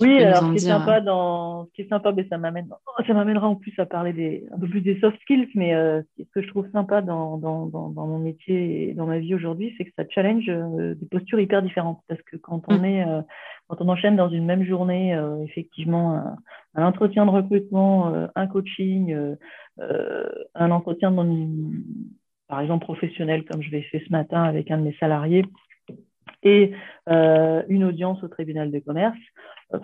Oui, 0.00 0.22
alors 0.22 0.42
ce 0.42 0.50
qui, 0.50 0.56
est 0.56 0.68
sympa 0.68 1.00
dans... 1.00 1.64
ce 1.64 1.72
qui 1.72 1.82
est 1.82 1.88
sympa, 1.88 2.12
mais 2.12 2.26
ça 2.28 2.36
m'amène, 2.36 2.68
ça 3.06 3.14
m'amènera 3.14 3.48
en 3.48 3.56
plus 3.56 3.72
à 3.78 3.86
parler 3.86 4.12
des... 4.12 4.44
un 4.52 4.58
peu 4.58 4.68
plus 4.68 4.82
des 4.82 5.00
soft 5.00 5.18
skills, 5.22 5.48
mais 5.54 5.74
euh, 5.74 6.02
ce 6.18 6.24
que 6.34 6.42
je 6.42 6.48
trouve 6.48 6.70
sympa 6.72 7.00
dans, 7.00 7.38
dans, 7.38 7.66
dans, 7.66 8.06
mon 8.06 8.18
métier 8.18 8.90
et 8.90 8.92
dans 8.92 9.06
ma 9.06 9.18
vie 9.18 9.34
aujourd'hui, 9.34 9.74
c'est 9.78 9.86
que 9.86 9.92
ça 9.96 10.04
challenge 10.10 10.44
euh, 10.48 10.94
des 10.94 11.06
postures 11.06 11.40
hyper 11.40 11.62
différentes. 11.62 12.02
Parce 12.06 12.20
que 12.20 12.36
quand 12.36 12.62
on, 12.68 12.80
mm. 12.80 12.84
est, 12.84 13.08
euh, 13.08 13.22
quand 13.68 13.80
on 13.80 13.88
enchaîne 13.88 14.16
dans 14.16 14.28
une 14.28 14.44
même 14.44 14.64
journée, 14.64 15.18
effectivement, 15.42 16.16
un, 16.16 16.36
un, 16.74 16.84
entretien 16.84 17.24
de 17.24 17.30
recrutement, 17.30 18.12
un 18.34 18.46
coaching, 18.46 19.16
un 19.78 20.70
entretien 20.70 21.10
par 22.48 22.60
exemple 22.60 22.84
professionnel, 22.84 23.46
comme 23.46 23.62
je 23.62 23.70
l'ai 23.70 23.82
fait 23.84 24.02
ce 24.06 24.12
matin 24.12 24.42
avec 24.42 24.70
un 24.70 24.76
de 24.76 24.82
mes 24.82 24.96
salariés, 25.00 25.46
et 26.42 26.72
euh, 27.08 27.62
une 27.68 27.84
audience 27.84 28.22
au 28.22 28.28
tribunal 28.28 28.70
de 28.70 28.78
commerce, 28.78 29.18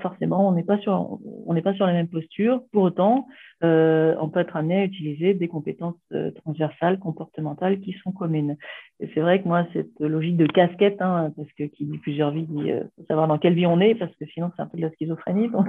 forcément, 0.01 0.49
on 0.49 0.53
n'est 0.53 0.65
pas 0.65 0.79
sur 0.79 1.19
on 1.47 1.55
n'est 1.55 1.63
pas 1.63 1.75
sur 1.75 1.87
la 1.87 1.93
même 1.93 2.09
posture. 2.09 2.63
Pour 2.73 2.83
autant, 2.83 3.27
euh, 3.65 4.15
on 4.21 4.29
peut 4.29 4.41
être 4.41 4.57
amené 4.57 4.83
à 4.83 4.85
utiliser 4.85 5.35
des 5.35 5.49
compétences 5.49 5.97
euh, 6.13 6.31
transversales, 6.31 6.99
comportementales 6.99 7.81
qui 7.81 7.93
sont 8.05 8.13
communes. 8.13 8.57
Et 9.01 9.11
c'est 9.15 9.21
vrai 9.21 9.43
que 9.43 9.49
moi, 9.49 9.67
cette 9.73 9.99
logique 9.99 10.37
de 10.37 10.47
casquette, 10.47 11.01
hein, 11.01 11.33
parce 11.37 11.51
que 11.53 11.65
qui 11.65 11.85
dit 11.85 11.99
plusieurs 11.99 12.31
vies, 12.31 12.47
dit 12.47 12.71
euh, 12.71 12.85
faut 12.97 13.05
savoir 13.09 13.27
dans 13.27 13.39
quelle 13.39 13.55
vie 13.55 13.67
on 13.67 13.81
est, 13.81 13.95
parce 13.95 14.15
que 14.17 14.27
sinon 14.27 14.53
c'est 14.55 14.63
un 14.63 14.67
peu 14.67 14.77
de 14.77 14.83
la 14.83 14.91
schizophrénie. 14.93 15.49
Donc 15.51 15.69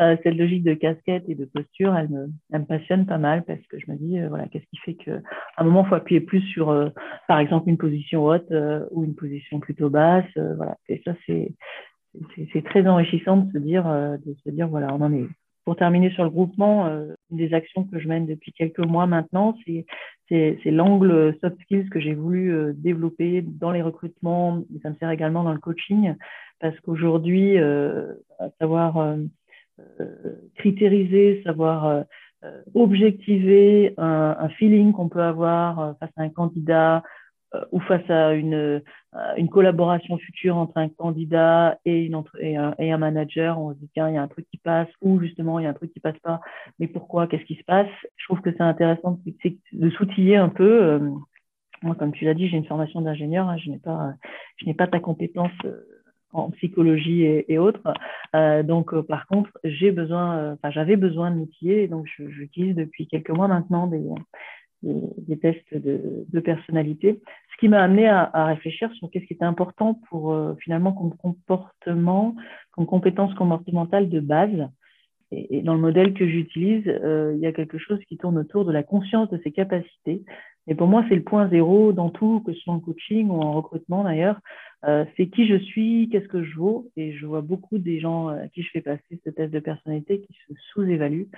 euh, 0.00 0.16
cette 0.22 0.36
logique 0.36 0.64
de 0.64 0.74
casquette 0.74 1.24
et 1.28 1.34
de 1.34 1.46
posture, 1.46 1.96
elle 1.96 2.10
me, 2.10 2.28
elle 2.52 2.60
me 2.60 2.66
passionne 2.66 3.06
pas 3.06 3.18
mal 3.18 3.44
parce 3.44 3.62
que 3.68 3.78
je 3.78 3.90
me 3.90 3.96
dis 3.96 4.20
voilà, 4.28 4.46
qu'est-ce 4.48 4.66
qui 4.66 4.76
fait 4.78 4.94
qu'à 4.94 5.20
un 5.56 5.64
moment, 5.64 5.84
faut 5.84 5.94
appuyer 5.94 6.20
plus 6.20 6.42
sur, 6.42 6.90
par 7.28 7.38
exemple, 7.38 7.68
une 7.68 7.78
position 7.78 8.24
haute 8.24 8.52
ou 8.90 9.04
une 9.04 9.14
position 9.14 9.60
plutôt 9.60 9.88
basse. 9.88 10.24
voilà. 10.36 10.76
Et 10.88 11.00
ça, 11.04 11.12
c'est 11.26 11.52
c'est 12.52 12.64
très 12.64 12.86
enrichissant 12.86 13.38
de 13.38 13.52
se 13.52 13.58
dire, 13.58 13.86
euh, 13.86 14.16
de 14.24 14.34
se 14.44 14.50
dire 14.50 14.68
voilà, 14.68 14.88
on 14.92 15.00
en 15.00 15.12
est. 15.12 15.26
Pour 15.64 15.76
terminer 15.76 16.10
sur 16.10 16.24
le 16.24 16.30
groupement, 16.30 16.86
euh, 16.86 17.14
une 17.30 17.38
des 17.38 17.54
actions 17.54 17.84
que 17.84 17.98
je 17.98 18.06
mène 18.06 18.26
depuis 18.26 18.52
quelques 18.52 18.84
mois 18.84 19.06
maintenant, 19.06 19.56
c'est 20.28 20.58
l'angle 20.66 21.34
soft 21.40 21.58
skills 21.62 21.88
que 21.88 22.00
j'ai 22.00 22.12
voulu 22.14 22.52
euh, 22.52 22.72
développer 22.76 23.42
dans 23.42 23.70
les 23.70 23.80
recrutements. 23.80 24.62
Et 24.74 24.80
ça 24.80 24.90
me 24.90 24.94
sert 24.96 25.10
également 25.10 25.42
dans 25.42 25.54
le 25.54 25.58
coaching 25.58 26.14
parce 26.60 26.78
qu'aujourd'hui, 26.80 27.56
savoir 28.58 29.16
critériser, 30.54 31.42
savoir 31.44 32.04
objectiver 32.74 33.92
un, 33.98 34.48
feeling 34.50 34.92
qu'on 34.92 35.08
peut 35.08 35.22
avoir 35.22 35.96
face 35.98 36.12
à 36.16 36.22
un 36.22 36.30
candidat, 36.30 36.98
euh, 36.98 37.00
ou 37.72 37.80
face 37.80 38.08
à 38.10 38.32
une, 38.32 38.80
euh, 39.14 39.34
une 39.36 39.48
collaboration 39.48 40.18
future 40.18 40.56
entre 40.56 40.76
un 40.76 40.88
candidat 40.88 41.78
et, 41.84 42.10
un, 42.12 42.98
manager, 42.98 43.60
on 43.60 43.72
se 43.72 43.78
dit 43.78 43.88
tiens, 43.92 44.08
il 44.08 44.14
y 44.14 44.18
a 44.18 44.22
un 44.22 44.28
truc 44.28 44.46
qui 44.50 44.58
passe, 44.58 44.88
ou 45.02 45.20
justement, 45.20 45.58
il 45.58 45.64
y 45.64 45.66
a 45.66 45.70
un 45.70 45.74
truc 45.74 45.92
qui 45.92 46.00
passe 46.00 46.18
pas, 46.18 46.40
mais 46.78 46.88
pourquoi, 46.88 47.26
qu'est-ce 47.26 47.44
qui 47.44 47.54
se 47.54 47.64
passe? 47.64 47.88
Je 48.16 48.24
trouve 48.24 48.40
que 48.40 48.50
c'est 48.50 48.62
intéressant 48.62 49.20
de, 49.72 49.90
s'outiller 49.90 50.36
un 50.36 50.48
peu. 50.48 50.82
Euh, 50.82 51.10
moi, 51.82 51.94
comme 51.94 52.12
tu 52.12 52.24
l'as 52.24 52.34
dit, 52.34 52.48
j'ai 52.48 52.56
une 52.56 52.66
formation 52.66 53.02
d'ingénieur, 53.02 53.48
hein, 53.48 53.56
je 53.58 53.70
n'ai 53.70 53.78
pas, 53.78 54.14
je 54.56 54.72
pas 54.72 54.86
ta 54.86 54.98
compétence 54.98 55.52
en 56.32 56.50
psychologie 56.50 57.22
et, 57.22 57.58
autres. 57.58 57.94
Euh, 58.34 58.64
donc, 58.64 58.98
par 59.02 59.26
contre, 59.28 59.50
j'ai 59.62 59.92
besoin, 59.92 60.54
enfin, 60.54 60.70
j'avais 60.70 60.96
besoin 60.96 61.30
de 61.30 61.36
m'outiller, 61.36 61.86
donc 61.86 62.06
j'utilise 62.18 62.74
depuis 62.74 63.06
quelques 63.06 63.30
mois 63.30 63.46
maintenant 63.46 63.86
des, 63.86 64.02
des, 64.84 65.38
tests 65.38 65.74
de, 65.74 66.40
personnalité, 66.40 67.20
ce 67.52 67.56
qui 67.58 67.68
m'a 67.68 67.82
amené 67.82 68.06
à, 68.06 68.28
à, 68.32 68.46
réfléchir 68.46 68.92
sur 68.94 69.10
qu'est-ce 69.10 69.26
qui 69.26 69.34
était 69.34 69.44
important 69.44 70.00
pour 70.08 70.32
euh, 70.32 70.54
finalement 70.60 70.92
comme 70.92 71.16
comportement, 71.16 72.34
comme 72.72 72.86
compétence 72.86 73.34
comportementale 73.34 74.08
de 74.08 74.20
base. 74.20 74.68
Et, 75.32 75.62
dans 75.62 75.74
le 75.74 75.80
modèle 75.80 76.14
que 76.14 76.28
j'utilise, 76.28 76.84
euh, 76.86 77.32
il 77.34 77.40
y 77.40 77.46
a 77.46 77.52
quelque 77.52 77.78
chose 77.78 77.98
qui 78.08 78.16
tourne 78.16 78.38
autour 78.38 78.64
de 78.64 78.72
la 78.72 78.82
conscience 78.82 79.30
de 79.30 79.40
ses 79.42 79.52
capacités. 79.52 80.22
Et 80.66 80.74
pour 80.74 80.86
moi, 80.86 81.04
c'est 81.08 81.16
le 81.16 81.22
point 81.22 81.48
zéro 81.48 81.92
dans 81.92 82.10
tout, 82.10 82.42
que 82.46 82.52
ce 82.52 82.60
soit 82.60 82.74
en 82.74 82.80
coaching 82.80 83.28
ou 83.28 83.40
en 83.40 83.52
recrutement 83.52 84.04
d'ailleurs. 84.04 84.40
Euh, 84.86 85.04
c'est 85.16 85.28
qui 85.28 85.46
je 85.46 85.56
suis, 85.56 86.08
qu'est-ce 86.10 86.28
que 86.28 86.42
je 86.42 86.56
vaux. 86.56 86.90
Et 86.96 87.12
je 87.12 87.26
vois 87.26 87.42
beaucoup 87.42 87.78
des 87.78 88.00
gens 88.00 88.28
à 88.28 88.48
qui 88.48 88.62
je 88.62 88.70
fais 88.70 88.80
passer 88.80 89.20
ce 89.24 89.30
test 89.30 89.52
de 89.52 89.60
personnalité 89.60 90.20
qui 90.20 90.34
se 90.46 90.54
sous-évaluent 90.72 91.28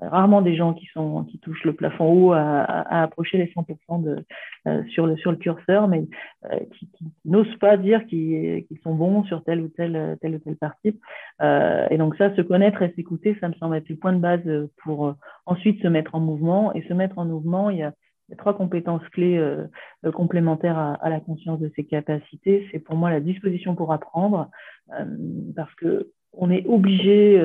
rarement 0.00 0.42
des 0.42 0.56
gens 0.56 0.72
qui 0.74 0.86
sont 0.86 1.24
qui 1.24 1.38
touchent 1.38 1.64
le 1.64 1.74
plafond 1.74 2.10
haut 2.10 2.32
à, 2.32 2.62
à, 2.62 3.02
approcher 3.02 3.38
les 3.38 3.46
100% 3.46 4.02
de, 4.02 4.24
sur 4.88 5.06
le 5.06 5.16
sur 5.16 5.30
le 5.30 5.36
curseur, 5.36 5.88
mais 5.88 6.06
qui, 6.72 6.88
qui 6.88 7.04
n'osent 7.24 7.56
pas 7.56 7.76
dire 7.76 8.06
qu'ils 8.06 8.66
sont 8.82 8.94
bons 8.94 9.24
sur 9.24 9.44
telle 9.44 9.60
ou 9.60 9.68
telle 9.68 10.16
telle 10.20 10.36
ou 10.36 10.38
telle 10.38 10.56
partie. 10.56 10.98
et 11.42 11.98
donc 11.98 12.16
ça, 12.16 12.34
se 12.34 12.40
connaître 12.40 12.82
et 12.82 12.92
s'écouter, 12.96 13.36
ça 13.40 13.48
me 13.48 13.54
semble 13.54 13.76
être 13.76 13.88
le 13.88 13.96
point 13.96 14.12
de 14.12 14.20
base 14.20 14.68
pour 14.82 15.14
ensuite 15.46 15.82
se 15.82 15.88
mettre 15.88 16.14
en 16.14 16.20
mouvement. 16.20 16.72
Et 16.74 16.82
se 16.82 16.94
mettre 16.94 17.18
en 17.18 17.24
mouvement, 17.24 17.70
il 17.70 17.78
y 17.78 17.82
a 17.82 17.92
trois 18.38 18.56
compétences 18.56 19.06
clés 19.10 19.36
euh, 19.36 19.66
euh, 20.04 20.12
complémentaires 20.12 20.78
à, 20.78 21.10
la 21.10 21.20
conscience 21.20 21.60
de 21.60 21.70
ses 21.76 21.84
capacités. 21.84 22.66
C'est 22.72 22.78
pour 22.78 22.96
moi 22.96 23.10
la 23.10 23.20
disposition 23.20 23.74
pour 23.74 23.92
apprendre, 23.92 24.50
euh, 24.98 25.04
parce 25.54 25.74
que 25.74 26.10
on 26.36 26.50
est 26.50 26.66
obligé. 26.66 27.40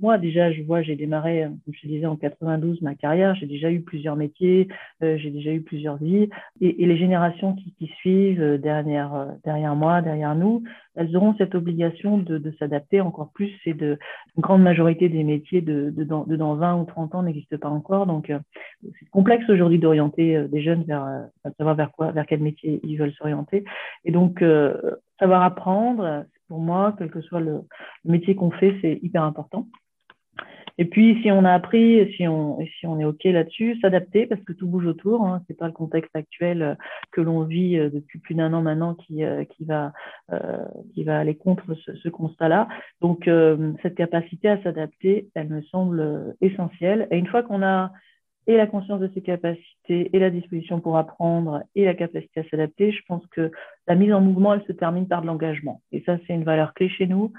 moi 0.00 0.18
déjà, 0.18 0.52
je 0.52 0.62
vois, 0.62 0.82
j'ai 0.82 0.96
démarré, 0.96 1.42
comme 1.64 1.74
je 1.74 1.88
disais, 1.88 2.06
en 2.06 2.16
92 2.16 2.82
ma 2.82 2.94
carrière. 2.94 3.34
J'ai 3.34 3.46
déjà 3.46 3.70
eu 3.70 3.80
plusieurs 3.80 4.16
métiers, 4.16 4.68
j'ai 5.00 5.30
déjà 5.30 5.52
eu 5.52 5.62
plusieurs 5.62 5.96
vies, 5.96 6.28
et, 6.60 6.82
et 6.82 6.86
les 6.86 6.96
générations 6.96 7.54
qui, 7.54 7.74
qui 7.78 7.86
suivent 7.98 8.58
derrière 8.58 9.34
derrière 9.44 9.74
moi, 9.74 10.02
derrière 10.02 10.34
nous, 10.34 10.62
elles 10.96 11.16
auront 11.16 11.34
cette 11.38 11.54
obligation 11.54 12.18
de, 12.18 12.38
de 12.38 12.50
s'adapter 12.58 13.00
encore 13.00 13.30
plus. 13.32 13.50
C'est 13.64 13.74
de 13.74 13.98
une 14.36 14.42
grande 14.42 14.62
majorité 14.62 15.08
des 15.08 15.24
métiers 15.24 15.60
de, 15.60 15.90
de, 15.90 16.04
dans, 16.04 16.24
de 16.24 16.36
dans 16.36 16.54
20 16.56 16.80
ou 16.80 16.84
30 16.84 17.14
ans 17.14 17.22
n'existent 17.22 17.58
pas 17.58 17.68
encore. 17.68 18.06
Donc, 18.06 18.30
euh, 18.30 18.38
c'est 18.82 19.08
complexe 19.10 19.48
aujourd'hui 19.48 19.78
d'orienter 19.78 20.36
euh, 20.36 20.48
des 20.48 20.62
jeunes 20.62 20.84
vers 20.84 21.04
euh, 21.04 21.50
savoir 21.58 21.76
vers 21.76 21.92
quoi, 21.92 22.10
vers 22.12 22.26
quel 22.26 22.40
métier 22.40 22.80
ils 22.82 22.96
veulent 22.96 23.12
s'orienter. 23.12 23.64
Et 24.04 24.10
donc, 24.10 24.44
savoir 25.18 25.42
apprendre, 25.42 26.24
pour 26.50 26.58
moi, 26.58 26.96
quel 26.98 27.12
que 27.12 27.20
soit 27.20 27.38
le 27.38 27.60
métier 28.04 28.34
qu'on 28.34 28.50
fait, 28.50 28.76
c'est 28.82 28.98
hyper 29.02 29.22
important. 29.22 29.68
Et 30.78 30.84
puis, 30.84 31.16
si 31.22 31.30
on 31.30 31.44
a 31.44 31.52
appris, 31.52 32.12
si 32.16 32.26
on, 32.26 32.58
si 32.80 32.88
on 32.88 32.98
est 32.98 33.04
OK 33.04 33.22
là-dessus, 33.22 33.78
s'adapter 33.80 34.26
parce 34.26 34.42
que 34.42 34.52
tout 34.52 34.66
bouge 34.66 34.86
autour. 34.86 35.24
Hein, 35.24 35.42
c'est 35.46 35.56
pas 35.56 35.68
le 35.68 35.72
contexte 35.72 36.16
actuel 36.16 36.62
euh, 36.62 36.74
que 37.12 37.20
l'on 37.20 37.44
vit 37.44 37.78
euh, 37.78 37.88
depuis 37.88 38.18
plus 38.18 38.34
d'un 38.34 38.52
an 38.52 38.62
maintenant 38.62 38.94
qui, 38.94 39.22
euh, 39.22 39.44
qui, 39.44 39.64
va, 39.64 39.92
qui 40.92 41.04
va 41.04 41.20
aller 41.20 41.36
contre 41.36 41.72
ce, 41.74 41.94
ce 41.94 42.08
constat-là. 42.08 42.66
Donc, 43.00 43.30
cette 43.82 43.94
capacité 43.94 44.48
à 44.48 44.60
s'adapter, 44.62 45.28
elle 45.36 45.50
me 45.50 45.62
semble 45.62 46.34
essentielle. 46.40 47.06
Et 47.12 47.18
une 47.18 47.28
fois 47.28 47.44
qu'on 47.44 47.62
a 47.62 47.92
et 48.50 48.56
la 48.56 48.66
conscience 48.66 48.98
de 48.98 49.08
ses 49.14 49.22
capacités 49.22 50.10
et 50.12 50.18
la 50.18 50.28
disposition 50.28 50.80
pour 50.80 50.98
apprendre 50.98 51.62
et 51.76 51.84
la 51.84 51.94
capacité 51.94 52.40
à 52.40 52.44
s'adapter, 52.48 52.90
je 52.90 53.00
pense 53.06 53.24
que 53.28 53.52
la 53.86 53.94
mise 53.94 54.12
en 54.12 54.20
mouvement, 54.20 54.54
elle 54.54 54.64
se 54.64 54.72
termine 54.72 55.06
par 55.06 55.22
de 55.22 55.28
l'engagement. 55.28 55.82
Et 55.92 56.02
ça, 56.04 56.18
c'est 56.26 56.34
une 56.34 56.42
valeur 56.42 56.74
clé 56.74 56.88
chez 56.88 57.06
nous. 57.06 57.32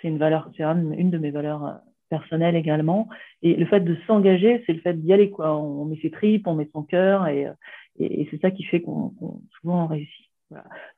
C'est 0.00 0.06
une 0.06 0.18
valeur, 0.18 0.52
c'est 0.56 0.62
une 0.62 1.10
de 1.10 1.18
mes 1.18 1.32
valeurs 1.32 1.80
personnel 2.10 2.54
également. 2.54 3.08
Et 3.42 3.56
le 3.56 3.66
fait 3.66 3.80
de 3.80 3.96
s'engager, 4.06 4.62
c'est 4.64 4.72
le 4.72 4.78
fait 4.78 4.94
d'y 4.94 5.12
aller. 5.12 5.30
Quoi. 5.30 5.56
On 5.56 5.84
met 5.84 5.98
ses 6.00 6.12
tripes, 6.12 6.46
on 6.46 6.54
met 6.54 6.68
son 6.72 6.84
cœur, 6.84 7.26
et, 7.26 7.48
et, 7.98 8.28
c'est 8.30 8.40
ça 8.40 8.52
qui 8.52 8.62
fait 8.62 8.82
qu'on 8.82 9.14
souvent 9.60 9.84
on 9.84 9.86
réussit. 9.88 10.30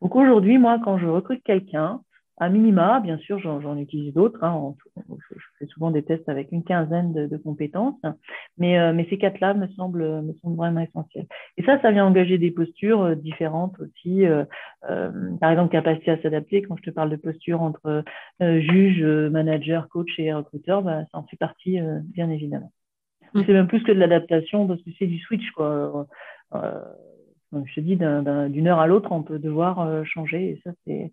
Donc 0.03 0.14
aujourd'hui, 0.14 0.59
moi, 0.59 0.79
quand 0.85 0.98
je 0.98 1.07
recrute 1.07 1.42
quelqu'un, 1.42 2.03
à 2.38 2.49
minima, 2.49 3.01
bien 3.01 3.16
sûr, 3.18 3.38
j'en 3.38 3.77
utilise 3.79 4.12
d'autres. 4.12 4.42
Hein, 4.42 4.75
je, 4.97 5.38
fais 5.59 5.66
souvent 5.66 5.90
des 5.90 6.03
tests 6.03 6.29
avec 6.29 6.51
une 6.51 6.64
quinzaine 6.64 7.12
de, 7.12 7.37
compétences, 7.37 8.01
mais, 8.59 8.79
euh, 8.79 8.92
mais 8.92 9.07
ces 9.09 9.18
quatre-là 9.18 9.55
me 9.55 9.68
semblent, 9.68 10.23
me 10.23 10.33
semblent 10.42 10.57
vraiment 10.57 10.81
essentiels. 10.81 11.27
Et 11.57 11.62
ça, 11.62 11.81
ça 11.81 11.92
vient 11.92 12.07
engager 12.07 12.38
des 12.38 12.51
postures 12.51 13.03
euh, 13.03 13.14
différentes 13.14 13.79
aussi. 13.79 14.27
Euh, 14.27 14.44
par 15.40 15.51
exemple, 15.51 15.70
capacité 15.70 16.11
à 16.11 16.23
s'adapter. 16.23 16.62
Quand 16.62 16.77
je 16.77 16.83
te 16.83 16.90
parle 16.90 17.11
de 17.11 17.16
posture 17.16 17.62
entre 17.62 18.05
juge, 18.40 19.03
manager, 19.03 19.88
coach 19.88 20.18
et 20.18 20.33
recruteur, 20.33 20.83
bah, 20.83 21.05
ça 21.12 21.18
en 21.18 21.23
fait 21.25 21.37
partie, 21.37 21.79
bien 22.12 22.29
évidemment. 22.31 22.73
Mmh. 23.33 23.42
C'est 23.47 23.53
même 23.53 23.66
plus 23.66 23.83
que 23.83 23.92
de 23.92 23.99
l'adaptation 23.99 24.66
parce 24.66 24.83
que 24.83 24.90
c'est 24.99 25.07
du 25.07 25.18
switch, 25.20 25.51
quoi 25.53 26.07
je 27.66 27.75
te 27.75 27.81
dis, 27.81 27.97
d'une 27.97 28.68
heure 28.68 28.81
à 28.81 28.87
l'autre, 28.87 29.12
on 29.12 29.23
peut 29.23 29.38
devoir 29.38 29.81
euh, 29.81 30.05
changer. 30.05 30.51
Et 30.51 30.61
ça, 30.64 30.70
c'est. 30.87 31.12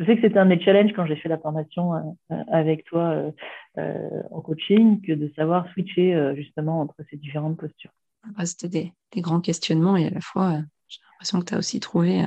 Je 0.00 0.06
sais 0.06 0.16
que 0.16 0.22
c'était 0.22 0.38
un 0.38 0.46
des 0.46 0.58
challenges 0.58 0.94
quand 0.96 1.04
j'ai 1.04 1.16
fait 1.16 1.28
la 1.28 1.36
formation 1.36 1.94
euh, 1.94 2.00
euh, 2.32 2.42
avec 2.50 2.84
toi 2.84 3.30
en 3.76 4.40
coaching, 4.40 5.02
que 5.02 5.12
de 5.12 5.30
savoir 5.36 5.70
switcher 5.72 6.32
justement 6.36 6.80
entre 6.80 6.96
ces 7.10 7.18
différentes 7.18 7.58
postures. 7.58 7.92
Ah, 8.36 8.46
c'était 8.46 8.68
des, 8.68 8.92
des, 9.12 9.20
grands 9.20 9.42
questionnements 9.42 9.96
et 9.96 10.06
à 10.06 10.10
la 10.10 10.20
fois, 10.20 10.58
j'ai 10.88 11.00
l'impression 11.12 11.40
que 11.40 11.44
tu 11.44 11.54
as 11.54 11.58
aussi 11.58 11.80
trouvé 11.80 12.24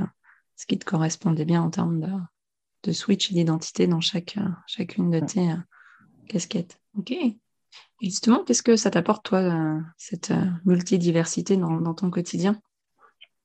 ce 0.55 0.67
qui 0.67 0.77
te 0.77 0.85
correspondait 0.85 1.45
bien 1.45 1.63
en 1.63 1.71
termes 1.71 1.99
de, 1.99 2.09
de 2.83 2.91
switch 2.91 3.31
et 3.31 3.33
d'identité 3.33 3.87
dans 3.87 4.01
chaque, 4.01 4.37
chacune 4.67 5.09
de 5.09 5.19
tes 5.19 5.49
casquettes. 6.27 6.79
Ok. 6.97 7.11
Et 7.11 7.39
justement, 8.01 8.43
qu'est-ce 8.43 8.63
que 8.63 8.75
ça 8.75 8.91
t'apporte, 8.91 9.25
toi, 9.25 9.81
cette 9.97 10.31
multidiversité 10.63 11.57
dans, 11.57 11.81
dans 11.81 11.95
ton 11.95 12.11
quotidien? 12.11 12.59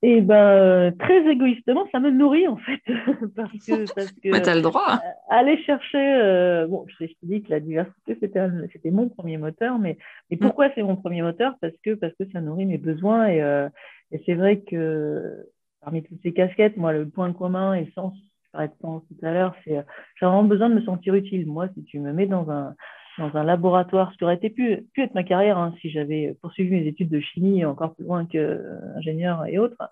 Et 0.01 0.21
ben 0.21 0.37
euh, 0.37 0.91
très 0.93 1.29
égoïstement, 1.29 1.89
ça 1.91 1.99
me 1.99 2.11
nourrit 2.11 2.47
en 2.47 2.57
fait 2.57 2.81
parce 3.37 3.53
que 3.53 3.95
parce 3.95 4.13
que 4.13 4.31
bah, 4.31 4.51
as 4.51 4.55
le 4.55 4.63
droit. 4.63 5.01
Euh, 5.05 5.09
aller 5.29 5.61
chercher 5.65 5.99
euh, 5.99 6.69
bon, 6.69 6.87
je, 6.89 7.07
te 7.07 7.13
dis 7.25 7.43
que 7.43 7.51
la 7.51 7.59
diversité 7.59 8.17
c'était 8.21 8.47
c'était 8.73 8.93
mon 8.93 9.09
premier 9.09 9.39
moteur, 9.39 9.79
mais 9.79 9.99
mais 10.31 10.37
mm. 10.37 10.41
pourquoi 10.41 10.69
c'est 10.75 10.83
mon 10.85 10.95
premier 10.95 11.23
moteur? 11.23 11.55
Parce 11.61 11.75
que 11.85 11.95
parce 11.95 12.15
que 12.15 12.31
ça 12.33 12.41
nourrit 12.41 12.67
mes 12.67 12.79
besoins 12.79 13.29
et 13.29 13.39
et 14.13 14.23
c'est 14.25 14.35
vrai 14.35 14.61
que 14.61 15.47
parmi 15.81 16.05
toutes 16.05 16.23
ces 16.23 16.33
casquettes, 16.33 16.77
moi 16.77 16.93
le 16.93 17.09
point 17.09 17.33
commun 17.33 17.75
et 17.75 17.87
le 17.87 17.93
sens, 17.93 18.15
je 18.17 18.51
parlais 18.53 18.69
de 18.69 18.75
sens 18.81 19.03
tout 19.09 19.27
à 19.27 19.33
l'heure, 19.33 19.57
c'est 19.65 19.85
j'ai 20.21 20.27
vraiment 20.27 20.45
besoin 20.45 20.71
de 20.71 20.75
me 20.77 20.83
sentir 20.83 21.15
utile. 21.15 21.47
Moi, 21.47 21.69
si 21.75 21.83
tu 21.83 21.99
me 21.99 22.13
mets 22.13 22.27
dans 22.27 22.49
un 22.51 22.77
dans 23.19 23.37
un 23.37 23.45
laboratoire, 23.45 24.13
ce 24.13 24.19
qui 24.19 24.25
aurait 24.25 24.37
été 24.37 24.51
pu, 24.51 24.87
pu 24.95 25.03
être 25.03 25.15
ma 25.15 25.25
carrière 25.25 25.59
hein, 25.59 25.75
si 25.81 25.91
j'avais 25.91 26.35
poursuivi 26.41 26.71
mes 26.71 26.87
études 26.87 27.11
de 27.11 27.21
chimie 27.21 27.65
encore 27.65 27.95
plus 27.95 28.05
loin 28.05 28.25
qu'ingénieur 28.27 29.45
et 29.47 29.59
autres. 29.59 29.83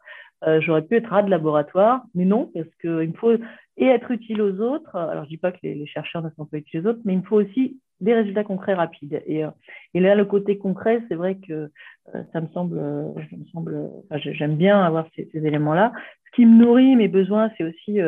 Euh, 0.46 0.60
j'aurais 0.60 0.82
pu 0.82 0.96
être 0.96 1.08
rat 1.08 1.22
de 1.22 1.30
laboratoire, 1.30 2.02
mais 2.14 2.24
non, 2.24 2.50
parce 2.54 2.68
qu'il 2.80 2.90
me 2.90 3.14
faut 3.14 3.32
et 3.78 3.86
être 3.86 4.10
utile 4.10 4.40
aux 4.40 4.60
autres. 4.60 4.96
Alors, 4.96 5.24
je 5.24 5.30
dis 5.30 5.36
pas 5.36 5.52
que 5.52 5.58
les, 5.62 5.86
chercheurs 5.86 6.22
ne 6.22 6.30
sont 6.30 6.46
pas 6.46 6.58
utiles 6.58 6.80
aux 6.80 6.90
autres, 6.90 7.00
mais 7.04 7.14
il 7.14 7.18
me 7.18 7.24
faut 7.24 7.40
aussi 7.40 7.78
des 8.00 8.14
résultats 8.14 8.44
concrets 8.44 8.74
rapides. 8.74 9.22
Et, 9.26 9.44
euh, 9.44 9.50
et 9.94 10.00
là, 10.00 10.14
le 10.14 10.24
côté 10.24 10.58
concret, 10.58 11.02
c'est 11.08 11.14
vrai 11.14 11.36
que 11.36 11.70
euh, 12.14 12.22
ça 12.32 12.40
me 12.40 12.48
semble, 12.48 12.76
me 12.76 13.44
semble, 13.52 13.90
j'aime 14.14 14.56
bien 14.56 14.80
avoir 14.80 15.06
ces 15.16 15.28
éléments-là. 15.34 15.92
Ce 16.26 16.36
qui 16.36 16.46
me 16.46 16.58
nourrit 16.58 16.96
mes 16.96 17.08
besoins, 17.08 17.50
c'est 17.56 17.64
aussi 17.64 17.98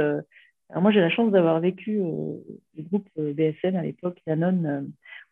alors 0.70 0.82
moi, 0.82 0.90
j'ai 0.90 1.00
la 1.00 1.08
chance 1.08 1.32
d'avoir 1.32 1.60
vécu 1.60 1.98
euh, 1.98 2.34
le 2.76 2.82
groupe 2.82 3.08
euh, 3.18 3.32
BSN 3.32 3.74
à 3.74 3.82
l'époque, 3.82 4.20
Danone, 4.26 4.66
euh, 4.66 4.80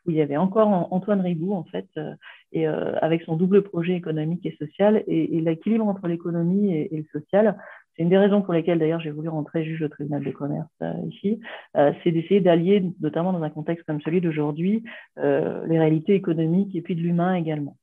où 0.07 0.11
il 0.11 0.17
y 0.17 0.23
avait 0.23 0.39
encore 0.39 0.69
Antoine 0.93 1.21
Ribou, 1.21 1.53
en 1.53 1.65
fait, 1.65 1.89
et 2.53 2.65
avec 2.69 3.23
son 3.23 3.35
double 3.35 3.63
projet 3.63 3.95
économique 3.95 4.47
et 4.47 4.57
social, 4.57 5.03
et, 5.09 5.41
l'équilibre 5.41 5.89
entre 5.89 6.07
l'économie 6.07 6.73
et, 6.73 6.97
le 6.97 7.05
social. 7.11 7.59
C'est 7.97 8.05
une 8.05 8.11
des 8.11 8.17
raisons 8.17 8.41
pour 8.41 8.55
lesquelles, 8.55 8.79
d'ailleurs, 8.79 9.01
j'ai 9.01 9.11
voulu 9.11 9.29
rentrer 9.29 9.65
juge 9.65 9.83
au 9.83 9.89
tribunal 9.89 10.23
de 10.23 10.31
commerce 10.31 10.71
ici, 11.09 11.41
c'est 11.75 12.13
d'essayer 12.13 12.41
d'allier, 12.41 12.85
notamment 13.01 13.33
dans 13.33 13.43
un 13.43 13.51
contexte 13.51 13.85
comme 13.85 14.01
celui 14.01 14.21
d'aujourd'hui, 14.21 14.85
les 15.17 15.79
réalités 15.79 16.15
économiques 16.15 16.77
et 16.77 16.83
puis 16.83 16.95
de 16.95 17.01
l'humain 17.01 17.35
également. 17.35 17.77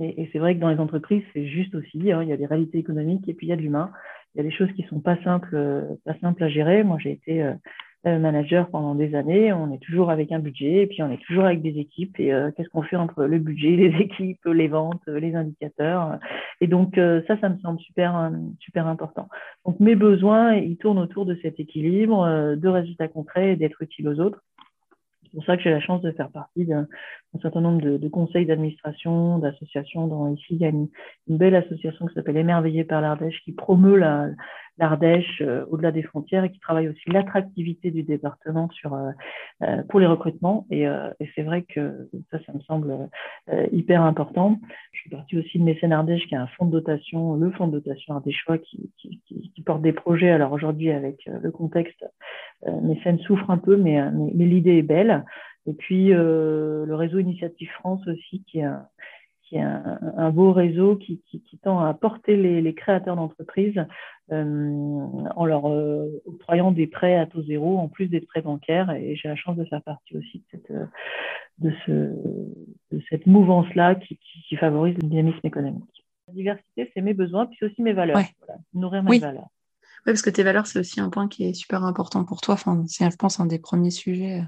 Et, 0.00 0.28
c'est 0.32 0.40
vrai 0.40 0.56
que 0.56 0.60
dans 0.60 0.70
les 0.70 0.80
entreprises, 0.80 1.22
c'est 1.32 1.46
juste 1.46 1.76
aussi, 1.76 2.10
hein, 2.10 2.24
il 2.24 2.30
y 2.30 2.32
a 2.32 2.36
des 2.36 2.46
réalités 2.46 2.78
économiques 2.78 3.28
et 3.28 3.34
puis 3.34 3.46
il 3.46 3.50
y 3.50 3.52
a 3.52 3.56
de 3.56 3.62
l'humain 3.62 3.92
il 4.34 4.38
y 4.38 4.40
a 4.40 4.44
des 4.44 4.54
choses 4.54 4.70
qui 4.72 4.82
sont 4.84 5.00
pas 5.00 5.16
simples, 5.22 5.54
euh, 5.54 5.82
pas 6.04 6.14
simples 6.20 6.44
à 6.44 6.48
gérer. 6.48 6.84
Moi, 6.84 6.98
j'ai 7.00 7.12
été 7.12 7.42
euh, 7.42 8.18
manager 8.18 8.68
pendant 8.70 8.94
des 8.94 9.14
années. 9.14 9.52
On 9.52 9.72
est 9.72 9.82
toujours 9.82 10.10
avec 10.10 10.30
un 10.30 10.38
budget 10.38 10.82
et 10.82 10.86
puis 10.86 11.02
on 11.02 11.10
est 11.10 11.22
toujours 11.24 11.44
avec 11.44 11.62
des 11.62 11.78
équipes. 11.78 12.18
Et 12.20 12.32
euh, 12.32 12.50
qu'est-ce 12.56 12.68
qu'on 12.68 12.82
fait 12.82 12.96
entre 12.96 13.24
le 13.24 13.38
budget, 13.38 13.70
les 13.76 13.96
équipes, 14.00 14.44
les 14.46 14.68
ventes, 14.68 15.02
les 15.06 15.34
indicateurs 15.34 16.18
Et 16.60 16.68
donc 16.68 16.94
ça, 16.96 17.40
ça 17.40 17.48
me 17.48 17.58
semble 17.58 17.80
super 17.80 18.30
super 18.60 18.86
important. 18.86 19.28
Donc 19.66 19.80
mes 19.80 19.96
besoins, 19.96 20.54
ils 20.54 20.76
tournent 20.76 21.00
autour 21.00 21.26
de 21.26 21.36
cet 21.42 21.58
équilibre, 21.58 22.54
de 22.56 22.68
résultats 22.68 23.08
concrets 23.08 23.52
et 23.52 23.56
d'être 23.56 23.82
utile 23.82 24.08
aux 24.08 24.20
autres. 24.20 24.42
C'est 25.30 25.36
pour 25.36 25.44
ça 25.44 25.56
que 25.56 25.62
j'ai 25.62 25.70
la 25.70 25.80
chance 25.80 26.02
de 26.02 26.10
faire 26.10 26.30
partie 26.30 26.66
d'un 26.66 26.86
certain 27.40 27.60
nombre 27.60 27.80
de, 27.80 28.08
conseils 28.08 28.46
d'administration, 28.46 29.38
d'associations. 29.38 30.34
Ici, 30.34 30.46
il 30.50 30.56
y 30.56 30.64
a 30.64 30.70
une, 30.70 30.88
belle 31.28 31.54
association 31.54 32.06
qui 32.06 32.14
s'appelle 32.14 32.36
Émerveillé 32.36 32.82
par 32.82 33.00
l'Ardèche 33.00 33.40
qui 33.44 33.52
promeut 33.52 33.96
l'Ardèche 34.76 35.40
euh, 35.40 35.64
au-delà 35.70 35.92
des 35.92 36.02
frontières 36.02 36.42
et 36.42 36.50
qui 36.50 36.58
travaille 36.58 36.88
aussi 36.88 37.08
l'attractivité 37.10 37.92
du 37.92 38.02
département 38.02 38.68
sur, 38.70 38.94
euh, 38.94 39.10
euh, 39.62 39.84
pour 39.88 40.00
les 40.00 40.06
recrutements. 40.06 40.66
Et, 40.70 40.86
c'est 41.36 41.42
vrai 41.42 41.62
que 41.62 42.08
ça, 42.32 42.38
ça 42.44 42.52
me 42.52 42.60
semble 42.60 43.08
hyper 43.70 44.02
important. 44.02 44.58
Je 44.90 45.00
suis 45.02 45.10
partie 45.10 45.38
aussi 45.38 45.60
de 45.60 45.64
Mécène 45.64 45.92
Ardèche 45.92 46.26
qui 46.26 46.34
a 46.34 46.42
un 46.42 46.48
fonds 46.48 46.66
de 46.66 46.72
dotation, 46.72 47.36
le 47.36 47.52
fonds 47.52 47.68
de 47.68 47.78
dotation 47.78 48.14
ardéchois 48.14 48.58
qui, 48.58 48.90
qui 48.96 49.62
porte 49.64 49.82
des 49.82 49.92
projets. 49.92 50.30
Alors 50.30 50.50
aujourd'hui, 50.50 50.90
avec 50.90 51.24
le 51.26 51.52
contexte 51.52 52.04
euh, 52.66 52.80
Mécène 52.80 53.18
souffre 53.20 53.50
un 53.50 53.58
peu, 53.58 53.76
mais, 53.76 54.00
euh, 54.00 54.10
mais, 54.12 54.46
l'idée 54.46 54.78
est 54.78 54.82
belle. 54.82 55.24
Et 55.66 55.72
puis 55.72 56.12
euh, 56.12 56.84
le 56.86 56.94
réseau 56.94 57.18
Initiative 57.18 57.70
France 57.72 58.06
aussi, 58.06 58.42
qui 58.44 58.58
est 58.58 58.64
un, 58.64 58.86
qui 59.42 59.56
est 59.56 59.62
un, 59.62 60.30
beau 60.30 60.52
réseau 60.52 60.96
qui, 60.96 61.20
qui, 61.28 61.42
qui, 61.42 61.58
tend 61.58 61.80
à 61.80 61.92
porter 61.92 62.36
les, 62.36 62.60
les 62.60 62.74
créateurs 62.74 63.16
d'entreprises 63.16 63.84
en 64.30 65.44
leur 65.44 65.64
octroyant 65.64 66.70
des 66.70 66.86
prêts 66.86 67.16
à 67.16 67.26
taux 67.26 67.42
zéro 67.42 67.78
en 67.78 67.88
plus 67.88 68.06
des 68.06 68.20
prêts 68.20 68.42
bancaires. 68.42 68.92
Et 68.92 69.16
j'ai 69.16 69.26
la 69.26 69.34
chance 69.34 69.56
de 69.56 69.64
faire 69.64 69.82
partie 69.82 70.16
aussi 70.16 70.38
de 70.38 70.44
cette, 70.52 70.72
de 71.58 71.72
ce, 71.84 71.90
de 71.90 73.02
cette 73.08 73.26
mouvance-là 73.26 73.96
qui, 73.96 74.20
qui, 74.48 74.54
favorise 74.54 74.94
le 75.02 75.08
dynamisme 75.08 75.40
économique. 75.42 76.04
La 76.28 76.34
diversité, 76.34 76.90
c'est 76.94 77.00
mes 77.00 77.14
besoins, 77.14 77.46
puis 77.46 77.56
c'est 77.58 77.66
aussi 77.66 77.82
mes 77.82 77.92
valeurs. 77.92 78.20
nourrir 78.72 79.02
mes 79.02 79.18
valeurs. 79.18 79.48
Oui, 80.06 80.12
parce 80.12 80.22
que 80.22 80.30
tes 80.30 80.42
valeurs, 80.42 80.66
c'est 80.66 80.78
aussi 80.78 81.00
un 81.00 81.10
point 81.10 81.28
qui 81.28 81.44
est 81.44 81.54
super 81.54 81.84
important 81.84 82.24
pour 82.24 82.40
toi. 82.40 82.54
Enfin, 82.54 82.84
c'est, 82.86 83.10
je 83.10 83.16
pense, 83.16 83.40
un 83.40 83.46
des 83.46 83.58
premiers 83.58 83.90
sujets, 83.90 84.42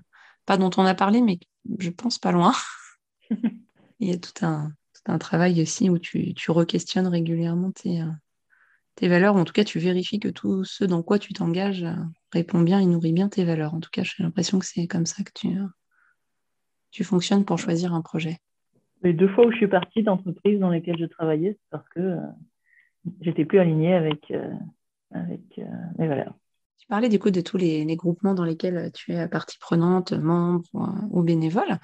pas 0.47 0.57
dont 0.57 0.71
on 0.77 0.85
a 0.85 0.95
parlé, 0.95 1.21
mais 1.21 1.39
je 1.79 1.91
pense 1.91 2.19
pas 2.19 2.33
loin. 2.33 2.53
Il 4.01 4.09
y 4.09 4.13
a 4.13 4.19
tout 4.19 4.45
un, 4.45 4.73
tout 4.95 5.13
un 5.13 5.19
travail 5.19 5.61
aussi 5.63 5.91
où 5.91 5.99
tu, 5.99 6.35
tu 6.35 6.51
re-questionnes 6.51 7.07
régulièrement 7.07 7.71
tes, 7.71 8.03
tes 8.97 9.09
valeurs, 9.09 9.37
ou 9.37 9.39
en 9.39 9.45
tout 9.45 9.53
cas, 9.53 9.65
tu 9.65 9.79
vérifies 9.79 10.19
que 10.19 10.29
tout 10.29 10.65
ce 10.65 10.85
dans 10.85 11.03
quoi 11.03 11.19
tu 11.19 11.33
t'engages 11.33 11.87
répond 12.33 12.61
bien 12.61 12.81
et 12.81 12.87
nourrit 12.87 13.13
bien 13.13 13.29
tes 13.29 13.45
valeurs. 13.45 13.75
En 13.75 13.81
tout 13.81 13.91
cas, 13.91 14.03
j'ai 14.03 14.23
l'impression 14.23 14.59
que 14.59 14.67
c'est 14.67 14.87
comme 14.87 15.07
ça 15.07 15.23
que 15.23 15.33
tu, 15.35 15.49
tu 16.91 17.05
fonctionnes 17.05 17.45
pour 17.45 17.59
choisir 17.59 17.95
un 17.95 18.03
projet 18.03 18.39
Les 19.03 19.13
deux 19.13 19.29
fois 19.29 19.47
où 19.47 19.51
je 19.51 19.57
suis 19.57 19.69
partie 19.69 20.03
d'entreprises 20.03 20.61
dans 20.61 20.71
lesquelles 20.71 20.99
je 20.99 21.07
travaillais, 21.07 21.53
c'est 21.53 21.71
parce 21.71 21.89
que 21.89 22.01
euh, 22.01 22.21
j'étais 23.21 23.45
plus 23.45 23.59
alignée 23.59 23.95
avec, 23.95 24.31
euh, 24.31 24.53
avec 25.15 25.41
euh, 25.59 25.65
mes 25.99 26.09
valeurs. 26.09 26.35
Tu 26.79 26.87
parlais 26.89 27.09
du 27.09 27.19
coup 27.19 27.31
de 27.31 27.41
tous 27.41 27.57
les, 27.57 27.85
groupements 27.97 28.35
dans 28.35 28.45
lesquels 28.45 28.91
tu 28.93 29.13
es 29.13 29.29
partie 29.29 29.59
prenante, 29.59 30.13
membre 30.13 30.65
ou 31.11 31.23
bénévole. 31.23 31.79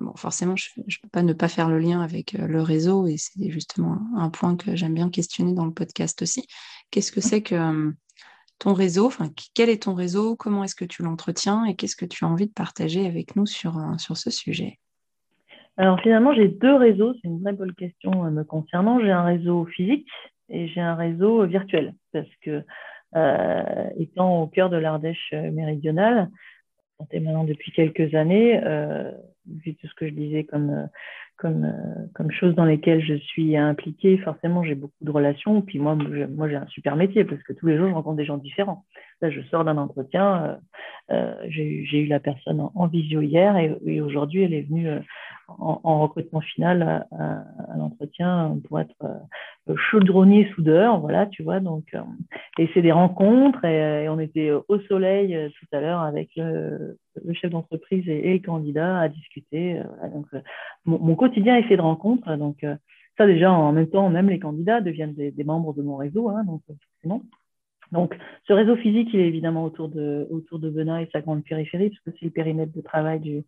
bon, 0.00 0.16
forcément, 0.16 0.56
je 0.56 0.70
ne 0.78 0.82
peux 1.02 1.08
pas 1.12 1.22
ne 1.22 1.34
pas 1.34 1.48
faire 1.48 1.68
le 1.68 1.78
lien 1.78 2.00
avec 2.00 2.32
le 2.32 2.62
réseau 2.62 3.06
et 3.06 3.16
c'est 3.18 3.50
justement 3.50 3.98
un 4.16 4.30
point 4.30 4.56
que 4.56 4.74
j'aime 4.74 4.94
bien 4.94 5.10
questionner 5.10 5.52
dans 5.52 5.66
le 5.66 5.74
podcast 5.74 6.22
aussi. 6.22 6.46
Qu'est-ce 6.90 7.12
que 7.12 7.20
c'est 7.20 7.42
que 7.42 7.92
ton 8.58 8.72
réseau, 8.72 9.06
enfin, 9.06 9.28
quel 9.54 9.68
est 9.68 9.84
ton 9.84 9.94
réseau, 9.94 10.36
comment 10.36 10.64
est-ce 10.64 10.74
que 10.74 10.84
tu 10.84 11.02
l'entretiens? 11.02 11.64
Et 11.64 11.74
qu'est-ce 11.74 11.96
que 11.96 12.04
tu 12.04 12.24
as 12.24 12.28
envie 12.28 12.46
de 12.46 12.52
partager 12.52 13.06
avec 13.06 13.36
nous 13.36 13.46
sur, 13.46 13.78
euh, 13.78 13.96
sur 13.98 14.16
ce 14.16 14.30
sujet? 14.30 14.78
Alors 15.76 16.00
finalement, 16.00 16.34
j'ai 16.34 16.48
deux 16.48 16.74
réseaux, 16.74 17.14
c'est 17.14 17.28
une 17.28 17.40
vraie 17.40 17.52
bonne 17.52 17.74
question 17.74 18.24
euh, 18.24 18.30
me 18.30 18.42
concernant. 18.42 19.00
J'ai 19.00 19.12
un 19.12 19.22
réseau 19.22 19.64
physique 19.66 20.08
et 20.48 20.68
j'ai 20.68 20.80
un 20.80 20.94
réseau 20.94 21.46
virtuel. 21.46 21.94
Parce 22.12 22.28
que 22.42 22.62
euh, 23.16 23.90
étant 23.96 24.42
au 24.42 24.46
cœur 24.46 24.70
de 24.70 24.76
l'Ardèche 24.76 25.32
méridionale, 25.32 26.28
maintenant 27.12 27.44
depuis 27.44 27.72
quelques 27.72 28.14
années, 28.14 28.60
vu 29.64 29.74
tout 29.74 29.86
ce 29.86 29.94
que 29.94 30.08
je 30.08 30.14
disais 30.14 30.44
comme 30.44 30.88
comme, 31.38 31.64
euh, 31.64 32.06
comme 32.14 32.30
choses 32.32 32.54
dans 32.56 32.64
lesquelles 32.64 33.02
je 33.02 33.14
suis 33.14 33.56
impliquée, 33.56 34.18
forcément, 34.18 34.64
j'ai 34.64 34.74
beaucoup 34.74 34.92
de 35.00 35.10
relations. 35.10 35.62
Puis 35.62 35.78
moi, 35.78 35.94
moi, 35.94 36.48
j'ai 36.48 36.56
un 36.56 36.66
super 36.66 36.96
métier 36.96 37.24
parce 37.24 37.42
que 37.44 37.52
tous 37.52 37.66
les 37.66 37.78
jours, 37.78 37.88
je 37.88 37.94
rencontre 37.94 38.16
des 38.16 38.24
gens 38.24 38.36
différents. 38.36 38.84
Là, 39.22 39.30
je 39.30 39.40
sors 39.42 39.64
d'un 39.64 39.78
entretien. 39.78 40.44
Euh, 40.44 40.56
euh 41.14 41.34
j'ai 41.48 41.98
eu 42.00 42.06
la 42.06 42.20
personne 42.20 42.60
en, 42.74 42.86
visio 42.88 43.22
hier 43.22 43.56
et, 43.56 44.00
aujourd'hui, 44.00 44.42
elle 44.42 44.52
est 44.52 44.62
venue 44.62 44.88
euh, 44.88 44.98
en, 45.46 45.80
en, 45.84 46.00
recrutement 46.00 46.40
final 46.40 47.06
à, 47.12 47.76
l'entretien 47.76 48.58
pour 48.66 48.80
être 48.80 48.96
euh, 49.04 49.74
chaudronnier 49.90 50.50
soudeur. 50.54 50.98
Voilà, 50.98 51.26
tu 51.26 51.44
vois. 51.44 51.60
Donc, 51.60 51.94
et 52.58 52.68
c'est 52.74 52.82
des 52.82 52.92
rencontres 52.92 53.64
et, 53.64 54.08
on 54.08 54.18
était 54.18 54.50
au 54.50 54.80
soleil 54.88 55.52
tout 55.58 55.66
à 55.76 55.80
l'heure 55.80 56.00
avec 56.00 56.30
le, 56.36 56.98
le 57.24 57.34
chef 57.34 57.50
d'entreprise 57.50 58.08
et, 58.08 58.34
le 58.34 58.44
candidat 58.44 58.98
à 58.98 59.08
discuter. 59.08 59.80
Voilà, 59.86 60.08
donc, 60.08 60.26
mon, 60.84 61.14
quotidien 61.14 61.56
est 61.56 61.64
fait 61.64 61.76
de 61.76 61.82
rencontres. 61.82 62.36
Donc, 62.36 62.64
euh, 62.64 62.76
ça, 63.16 63.26
déjà, 63.26 63.50
en 63.52 63.72
même 63.72 63.88
temps, 63.88 64.08
même 64.10 64.28
les 64.28 64.38
candidats 64.38 64.80
deviennent 64.80 65.14
des, 65.14 65.44
membres 65.44 65.74
de 65.74 65.82
mon 65.82 65.96
réseau. 65.96 66.28
Hein, 66.28 66.44
donc, 67.90 68.16
ce 68.46 68.52
réseau 68.52 68.76
physique, 68.76 69.08
il 69.12 69.20
est 69.20 69.26
évidemment 69.26 69.64
autour 69.64 69.88
de, 69.88 70.26
autour 70.30 70.58
Benin 70.58 70.98
et 70.98 71.08
sa 71.12 71.20
grande 71.20 71.42
périphérie, 71.42 71.90
parce 71.90 72.00
que 72.00 72.10
c'est 72.18 72.26
le 72.26 72.30
périmètre 72.30 72.72
de 72.72 72.80
travail 72.80 73.18
du, 73.20 73.44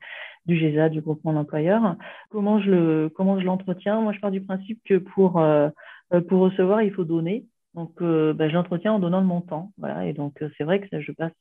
GESA, 0.48 0.88
du 0.88 1.02
groupement 1.02 1.32
d'employeurs. 1.32 1.96
Comment 2.30 2.60
je 2.60 3.08
comment 3.08 3.38
je 3.38 3.44
l'entretiens? 3.44 4.00
Moi, 4.00 4.12
je 4.12 4.20
pars 4.20 4.30
du 4.30 4.40
principe 4.40 4.80
que 4.84 4.96
pour, 4.96 5.38
euh, 5.38 5.68
pour 6.28 6.40
recevoir, 6.40 6.82
il 6.82 6.92
faut 6.92 7.04
donner. 7.04 7.44
Donc, 7.74 8.02
euh, 8.02 8.32
ben, 8.32 8.48
je 8.48 8.54
l'entretiens 8.54 8.94
en 8.94 8.98
donnant 8.98 9.22
de 9.22 9.26
mon 9.26 9.40
temps. 9.40 9.72
Voilà. 9.78 10.06
Et 10.06 10.12
donc, 10.12 10.42
c'est 10.58 10.64
vrai 10.64 10.80
que 10.80 11.00
je 11.00 11.12
passe. 11.12 11.32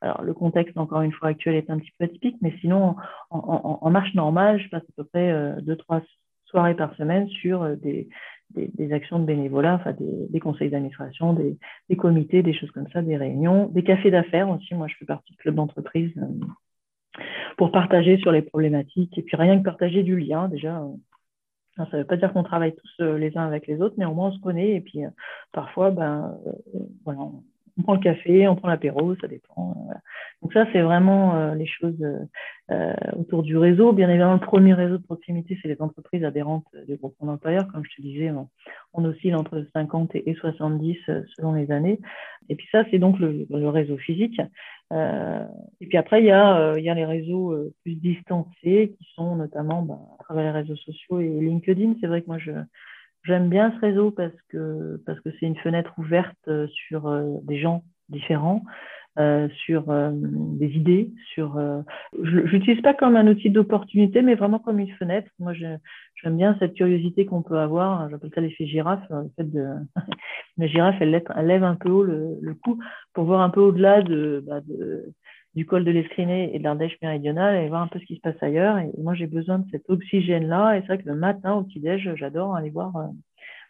alors, 0.00 0.22
le 0.22 0.34
contexte, 0.34 0.76
encore 0.76 1.02
une 1.02 1.12
fois, 1.12 1.28
actuel 1.28 1.54
est 1.54 1.70
un 1.70 1.78
petit 1.78 1.92
peu 1.98 2.04
atypique, 2.04 2.36
mais 2.42 2.54
sinon, 2.60 2.96
en, 3.30 3.38
en, 3.38 3.78
en 3.80 3.90
marche 3.90 4.14
normale, 4.14 4.60
je 4.60 4.68
passe 4.68 4.82
à 4.82 4.92
peu 4.96 5.04
près 5.04 5.54
deux, 5.62 5.76
trois 5.76 6.02
soirées 6.46 6.76
par 6.76 6.94
semaine 6.96 7.28
sur 7.28 7.76
des, 7.78 8.08
des, 8.54 8.92
actions 8.92 9.18
de 9.18 9.24
bénévolat, 9.24 9.74
enfin 9.74 9.94
des, 9.98 10.40
conseils 10.40 10.70
d'administration, 10.70 11.32
des, 11.32 11.56
des, 11.88 11.96
comités, 11.96 12.42
des 12.42 12.54
choses 12.54 12.70
comme 12.70 12.88
ça, 12.92 13.02
des 13.02 13.16
réunions, 13.16 13.66
des 13.68 13.82
cafés 13.82 14.10
d'affaires 14.10 14.48
aussi. 14.48 14.74
Moi, 14.74 14.86
je 14.88 14.94
fais 14.98 15.04
partie 15.04 15.32
du 15.32 15.38
club 15.38 15.54
d'entreprise 15.56 16.12
euh, 16.18 17.22
pour 17.56 17.72
partager 17.72 18.18
sur 18.18 18.32
les 18.32 18.42
problématiques 18.42 19.16
et 19.18 19.22
puis 19.22 19.36
rien 19.36 19.58
que 19.58 19.64
partager 19.64 20.02
du 20.02 20.18
lien 20.18 20.48
déjà. 20.48 20.82
Euh, 21.78 21.84
ça 21.90 21.96
ne 21.96 22.02
veut 22.02 22.06
pas 22.06 22.16
dire 22.16 22.32
qu'on 22.32 22.42
travaille 22.42 22.74
tous 22.74 23.02
euh, 23.02 23.18
les 23.18 23.36
uns 23.36 23.46
avec 23.46 23.66
les 23.66 23.80
autres, 23.80 23.94
mais 23.98 24.04
au 24.04 24.14
moins 24.14 24.28
on 24.28 24.32
se 24.32 24.40
connaît 24.40 24.74
et 24.74 24.80
puis 24.80 25.00
parfois, 25.52 25.90
ben, 25.90 26.36
voilà, 27.04 27.20
on 27.78 27.82
prend 27.82 27.94
le 27.94 28.00
café, 28.00 28.46
on 28.46 28.56
prend 28.56 28.68
l'apéro, 28.68 29.14
ça 29.16 29.26
dépend. 29.26 29.74
Voilà. 29.84 30.00
Donc 30.42 30.52
ça, 30.52 30.66
c'est 30.72 30.82
vraiment 30.82 31.36
euh, 31.36 31.54
les 31.54 31.66
choses 31.66 31.98
euh, 32.70 32.94
autour 33.16 33.42
du 33.42 33.56
réseau. 33.56 33.92
Bien 33.92 34.08
évidemment, 34.08 34.34
le 34.34 34.40
premier 34.40 34.74
réseau 34.74 34.98
de 34.98 35.02
proximité, 35.02 35.58
c'est 35.60 35.68
les 35.68 35.80
entreprises 35.80 36.24
adhérentes 36.24 36.66
du 36.86 36.96
groupe 36.96 37.14
d'employeurs. 37.20 37.66
Comme 37.72 37.82
je 37.84 37.96
te 37.96 38.02
disais, 38.02 38.30
on, 38.92 39.04
oscille 39.04 39.34
entre 39.34 39.66
50 39.72 40.14
et 40.14 40.34
70 40.34 40.96
euh, 41.08 41.22
selon 41.36 41.54
les 41.54 41.70
années. 41.70 41.98
Et 42.48 42.56
puis 42.56 42.68
ça, 42.70 42.84
c'est 42.90 42.98
donc 42.98 43.18
le, 43.18 43.46
réseau 43.68 43.96
physique. 43.96 44.40
Et 44.92 45.86
puis 45.86 45.96
après, 45.96 46.22
il 46.22 46.26
y 46.26 46.30
a, 46.30 46.70
a 46.72 46.94
les 46.94 47.04
réseaux 47.04 47.54
plus 47.82 47.94
distancés 47.94 48.94
qui 48.98 49.06
sont 49.14 49.36
notamment 49.36 49.82
bah, 49.82 49.98
à 50.18 50.22
travers 50.24 50.44
les 50.44 50.60
réseaux 50.60 50.76
sociaux 50.76 51.20
et 51.20 51.28
LinkedIn. 51.28 51.94
C'est 52.00 52.06
vrai 52.06 52.22
que 52.22 52.28
moi, 52.28 52.38
J'aime 53.24 53.48
bien 53.48 53.72
ce 53.72 53.80
réseau 53.80 54.10
parce 54.10 54.34
que 54.50 55.00
c'est 55.24 55.46
une 55.46 55.56
fenêtre 55.56 55.94
ouverte 55.98 56.50
sur 56.68 57.10
des 57.42 57.58
gens 57.58 57.82
différents, 58.10 58.62
euh, 59.16 59.48
sur 59.64 59.90
euh, 59.90 60.10
des 60.12 60.70
idées, 60.70 61.12
sur. 61.34 61.56
Euh, 61.56 61.82
je 62.20 62.36
l'utilise 62.36 62.82
pas 62.82 62.94
comme 62.94 63.14
un 63.14 63.28
outil 63.28 63.48
d'opportunité, 63.48 64.22
mais 64.22 64.34
vraiment 64.34 64.58
comme 64.58 64.80
une 64.80 64.90
fenêtre. 64.96 65.30
Moi, 65.38 65.52
j'aime 65.52 66.36
bien 66.36 66.56
cette 66.58 66.74
curiosité 66.74 67.24
qu'on 67.24 67.42
peut 67.42 67.58
avoir. 67.58 68.10
J'appelle 68.10 68.32
ça 68.34 68.40
l'effet 68.40 68.66
girafe. 68.66 69.04
Le 69.10 69.30
fait 69.36 69.48
de 69.48 69.68
la 70.56 70.66
girafe, 70.66 70.96
elle, 71.00 71.22
lève 71.46 71.64
un 71.64 71.74
peu 71.74 71.90
haut 71.90 72.02
le, 72.02 72.38
le 72.40 72.54
cou 72.54 72.78
pour 73.12 73.24
voir 73.24 73.40
un 73.40 73.50
peu 73.50 73.60
au-delà 73.60 74.02
de, 74.02 74.42
bah, 74.46 74.60
de, 74.60 75.12
du 75.54 75.66
col 75.66 75.84
de 75.84 75.90
l'Escriné 75.90 76.54
et 76.54 76.58
de 76.58 76.64
l'Ardèche 76.64 76.96
méridionale 77.02 77.56
et 77.56 77.68
voir 77.68 77.82
un 77.82 77.88
peu 77.88 77.98
ce 77.98 78.04
qui 78.04 78.16
se 78.16 78.20
passe 78.20 78.40
ailleurs. 78.42 78.78
Et 78.78 78.90
moi, 78.98 79.14
j'ai 79.14 79.26
besoin 79.26 79.60
de 79.60 79.70
cet 79.70 79.88
oxygène-là. 79.88 80.76
Et 80.76 80.80
c'est 80.80 80.86
vrai 80.86 80.98
que 80.98 81.08
le 81.08 81.14
matin, 81.14 81.54
au 81.54 81.62
petit-déj, 81.62 82.14
j'adore 82.16 82.56
aller 82.56 82.70
voir, 82.70 82.92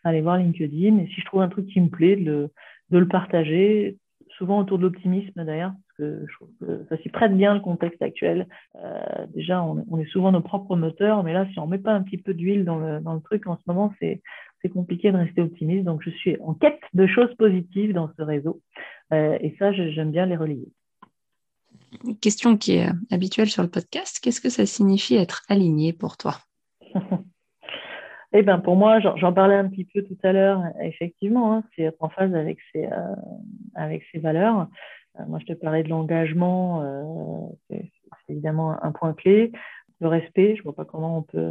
aller 0.03 0.21
voir 0.21 0.39
LinkedIn. 0.39 0.99
Et 0.99 1.07
si 1.09 1.21
je 1.21 1.27
trouve 1.27 1.43
un 1.43 1.49
truc 1.49 1.67
qui 1.67 1.81
me 1.81 1.89
plaît, 1.89 2.17
de 2.17 2.25
le, 2.25 2.51
de 2.91 2.99
le 2.99 3.09
partager, 3.09 3.99
souvent 4.37 4.61
autour 4.61 4.79
de 4.79 4.85
l'optimisme 4.85 5.45
d'ailleurs, 5.45 5.73
parce 5.73 5.99
que 5.99 6.27
je 6.27 6.35
trouve 6.35 6.49
que 6.61 6.87
ça 6.89 6.97
s'y 7.03 7.09
prête 7.09 7.37
bien 7.37 7.55
le 7.55 7.61
contexte 7.61 8.03
actuel. 8.03 8.49
Euh, 8.77 9.27
déjà, 9.35 9.63
on, 9.63 9.99
est 9.99 10.07
souvent 10.07 10.33
nos 10.33 10.41
propres 10.41 10.77
moteurs, 10.77 11.23
mais 11.23 11.33
là, 11.33 11.47
si 11.53 11.59
on 11.59 11.67
met 11.67 11.79
pas 11.79 11.93
un 11.93 12.03
petit 12.03 12.19
peu 12.19 12.35
d'huile 12.35 12.65
dans 12.65 12.79
le, 12.79 13.01
dans 13.01 13.15
le 13.15 13.21
truc 13.21 13.47
en 13.47 13.57
ce 13.57 13.63
moment, 13.67 13.93
c'est 14.01 14.23
compliqué 14.69 15.13
de 15.13 15.17
rester 15.17 15.43
optimiste. 15.43 15.85
Donc, 15.85 16.03
je 16.03 16.11
suis 16.11 16.37
en 16.41 16.55
quête 16.55 16.81
de 16.93 17.07
choses 17.07 17.35
positives 17.37 17.93
dans 17.93 18.11
ce 18.17 18.23
réseau. 18.23 18.61
Euh, 19.13 19.39
et 19.41 19.55
ça, 19.59 19.73
j'aime 19.73 20.11
bien 20.11 20.27
les 20.27 20.37
relier. 20.37 20.69
Une 22.05 22.19
question 22.19 22.57
qui 22.57 22.77
est 22.77 22.89
habituelle 23.11 23.49
sur 23.49 23.63
le 23.63 23.71
podcast, 23.71 24.19
qu'est-ce 24.23 24.41
que 24.41 24.51
ça 24.51 24.67
signifie 24.67 25.17
être 25.17 25.43
aligné 25.49 25.93
pour 25.93 26.17
toi? 26.17 26.39
Eh 28.37 28.43
ben 28.43 28.59
pour 28.59 28.75
moi, 28.75 28.99
j'en 28.99 29.33
parlais 29.33 29.55
un 29.55 29.69
petit 29.69 29.85
peu 29.85 30.03
tout 30.03 30.19
à 30.25 30.33
l'heure, 30.33 30.61
effectivement, 30.83 31.55
hein, 31.55 31.63
c'est 31.75 31.83
être 31.83 32.03
en 32.03 32.09
phase 32.09 32.35
avec 32.35 32.59
ses, 32.73 32.87
euh, 32.87 33.15
avec 33.77 34.03
ses 34.11 34.19
valeurs. 34.19 34.67
Euh, 35.21 35.23
moi, 35.29 35.39
je 35.39 35.47
te 35.47 35.53
parlais 35.53 35.85
de 35.85 35.89
l'engagement, 35.89 36.83
euh, 36.83 37.47
c'est 37.71 38.33
évidemment 38.33 38.77
un 38.83 38.91
point 38.91 39.13
clé. 39.13 39.53
Le 40.05 40.11
respect, 40.11 40.55
je 40.55 40.61
ne 40.61 40.65
vois 40.65 40.75
pas 40.75 40.85
comment 40.85 41.17
on 41.17 41.23
peut, 41.23 41.51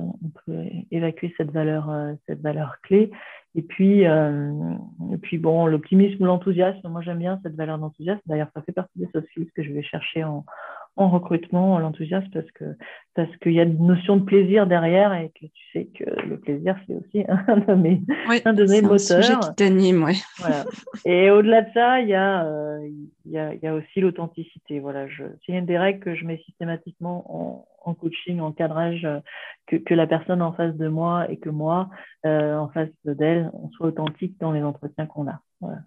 évacuer 0.92 1.34
cette 1.38 1.50
valeur, 1.50 1.92
cette 2.28 2.40
valeur 2.42 2.76
clé. 2.84 3.10
Et 3.56 3.64
puis, 3.64 4.02
et 4.04 5.18
puis 5.24 5.40
bon, 5.40 5.66
l'optimisme 5.66 6.22
ou 6.22 6.26
l'enthousiasme, 6.28 6.88
moi 6.88 7.02
j'aime 7.02 7.18
bien 7.18 7.40
cette 7.42 7.56
valeur 7.56 7.80
d'enthousiasme. 7.80 8.22
D'ailleurs, 8.28 8.50
ça 8.54 8.62
fait 8.62 8.72
partie 8.72 9.00
des 9.00 9.08
soft 9.12 9.28
skills 9.30 9.50
que 9.56 9.64
je 9.64 9.74
vais 9.74 9.82
chercher 9.82 10.24
en, 10.24 10.46
en 10.96 11.10
recrutement, 11.10 11.80
l'enthousiasme, 11.80 12.30
parce 12.32 12.52
que 12.52 12.66
parce 13.16 13.36
qu'il 13.38 13.54
y 13.54 13.60
a 13.60 13.64
une 13.64 13.86
notion 13.86 14.18
de 14.18 14.24
plaisir 14.24 14.66
derrière 14.66 15.14
et 15.14 15.30
que 15.30 15.46
tu 15.46 15.64
sais 15.72 15.86
que 15.86 16.04
le 16.28 16.40
plaisir, 16.40 16.76
c'est 16.88 16.96
aussi 16.96 17.24
un 17.48 17.58
de 17.58 17.74
mes, 17.76 18.02
un 18.44 18.54
de 18.54 18.66
mes 18.66 18.82
moteurs. 18.82 19.20
Un 19.20 19.22
sujet 19.22 19.40
qui 19.40 19.56
t'anime, 19.56 20.04
ouais. 20.04 20.16
Voilà. 20.40 20.66
Et 21.06 21.30
au-delà 21.30 21.62
de 21.62 21.72
ça, 21.74 22.00
il 22.00 22.10
y 22.10 22.16
a, 22.16 22.46
euh, 22.46 22.88
il 23.26 23.32
y 23.32 23.38
a, 23.38 23.54
il 23.54 23.60
y 23.62 23.68
a 23.68 23.76
aussi 23.76 24.02
l'authenticité. 24.02 24.80
Voilà, 24.80 25.08
je, 25.08 25.24
c'est 25.46 25.54
une 25.54 25.66
des 25.66 25.78
règles 25.78 26.00
que 26.00 26.16
je 26.16 26.26
mets 26.26 26.42
systématiquement 26.46 27.24
en, 27.30 27.68
en 27.86 27.94
coaching, 27.94 28.40
en 28.40 28.52
cadrage, 28.52 29.06
euh, 29.06 29.20
que, 29.68 29.76
que, 29.76 29.94
la 29.94 30.08
personne 30.08 30.42
en 30.42 30.54
face 30.54 30.76
de 30.76 30.88
moi 30.88 31.30
et 31.30 31.38
que 31.38 31.50
moi, 31.50 31.90
euh, 32.26 32.56
en 32.58 32.70
face 32.70 32.90
d'elle, 33.06 33.52
on 33.54 33.70
soit 33.70 33.88
authentique 33.88 34.40
dans 34.40 34.52
les 34.52 34.64
entretiens 34.64 35.06
qu'on 35.06 35.28
a. 35.28 35.40
Voilà. 35.62 35.80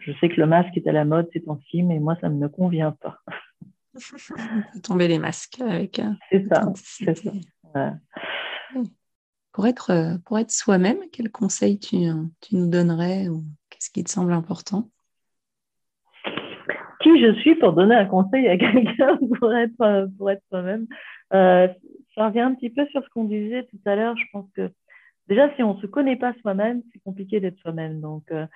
je 0.00 0.12
sais 0.20 0.28
que 0.28 0.40
le 0.40 0.46
masque 0.46 0.76
est 0.76 0.88
à 0.88 0.92
la 0.92 1.04
mode 1.04 1.28
ces 1.32 1.42
temps-ci, 1.42 1.82
mais 1.82 1.98
moi, 1.98 2.16
ça 2.20 2.28
ne 2.28 2.36
me 2.36 2.48
convient 2.48 2.92
pas. 2.92 3.20
Tomber 4.82 5.08
les 5.08 5.18
masques 5.18 5.60
avec. 5.60 6.00
C'est 6.30 6.46
ça. 6.48 6.72
ça. 7.74 7.94
Pour 9.52 9.66
être, 9.66 10.18
pour 10.24 10.38
être 10.38 10.50
soi-même, 10.50 10.98
quel 11.12 11.30
conseil 11.30 11.78
tu, 11.78 11.96
tu 12.40 12.56
nous 12.56 12.68
donnerais 12.68 13.28
ou 13.28 13.44
qu'est-ce 13.70 13.90
qui 13.90 14.02
te 14.02 14.10
semble 14.10 14.32
important? 14.32 14.90
Qui 17.00 17.20
je 17.20 17.34
suis 17.40 17.54
pour 17.56 17.72
donner 17.74 17.94
un 17.94 18.06
conseil 18.06 18.48
à 18.48 18.56
quelqu'un 18.58 19.16
pour 19.38 19.54
être, 19.54 20.08
pour 20.16 20.30
être 20.30 20.42
soi-même? 20.48 20.86
Euh, 21.34 21.68
Ça 22.14 22.26
revient 22.26 22.40
un 22.40 22.54
petit 22.54 22.70
peu 22.70 22.86
sur 22.86 23.04
ce 23.04 23.08
qu'on 23.10 23.24
disait 23.24 23.64
tout 23.64 23.78
à 23.84 23.94
l'heure. 23.94 24.16
Je 24.16 24.24
pense 24.32 24.50
que 24.56 24.70
déjà, 25.28 25.54
si 25.54 25.62
on 25.62 25.74
ne 25.74 25.80
se 25.80 25.86
connaît 25.86 26.16
pas 26.16 26.34
soi-même, 26.40 26.82
c'est 26.92 27.02
compliqué 27.04 27.40
d'être 27.40 27.58
soi-même. 27.60 28.00
Donc, 28.00 28.24
euh, 28.32 28.46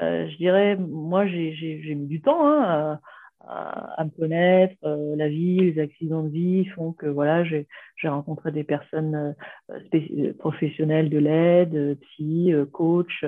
euh, 0.00 0.28
je 0.30 0.36
dirais, 0.36 0.76
moi, 0.76 1.26
j'ai 1.26 1.94
mis 1.94 2.06
du 2.06 2.20
temps 2.20 2.46
hein, 2.46 2.62
à, 2.62 3.00
me 3.46 4.10
connaître. 4.10 4.74
Euh, 4.84 5.16
la 5.16 5.28
vie, 5.28 5.58
les 5.58 5.80
accidents 5.80 6.22
de 6.22 6.28
vie 6.28 6.66
font 6.66 6.92
que 6.92 7.06
voilà, 7.06 7.44
j'ai 7.44 7.66
rencontré 8.04 8.52
des 8.52 8.64
personnes 8.64 9.34
euh, 9.70 10.32
professionnelles 10.38 11.10
de 11.10 11.18
l'aide, 11.18 11.98
psy, 12.00 12.52
coach, 12.72 13.24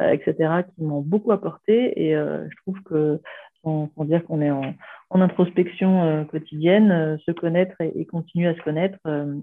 etc., 0.00 0.62
qui 0.74 0.84
m'ont 0.84 1.00
beaucoup 1.00 1.32
apporté. 1.32 2.00
Et 2.00 2.14
je 2.14 2.56
trouve 2.62 2.80
que 2.82 3.20
sans, 3.62 3.90
dire 4.04 4.24
qu'on 4.24 4.40
est 4.40 4.50
en, 4.50 4.74
introspection 5.10 6.26
quotidienne, 6.26 7.18
se 7.24 7.30
connaître 7.30 7.76
et, 7.80 8.06
continuer 8.06 8.48
à 8.48 8.54
se 8.54 8.62
connaître 8.62 8.98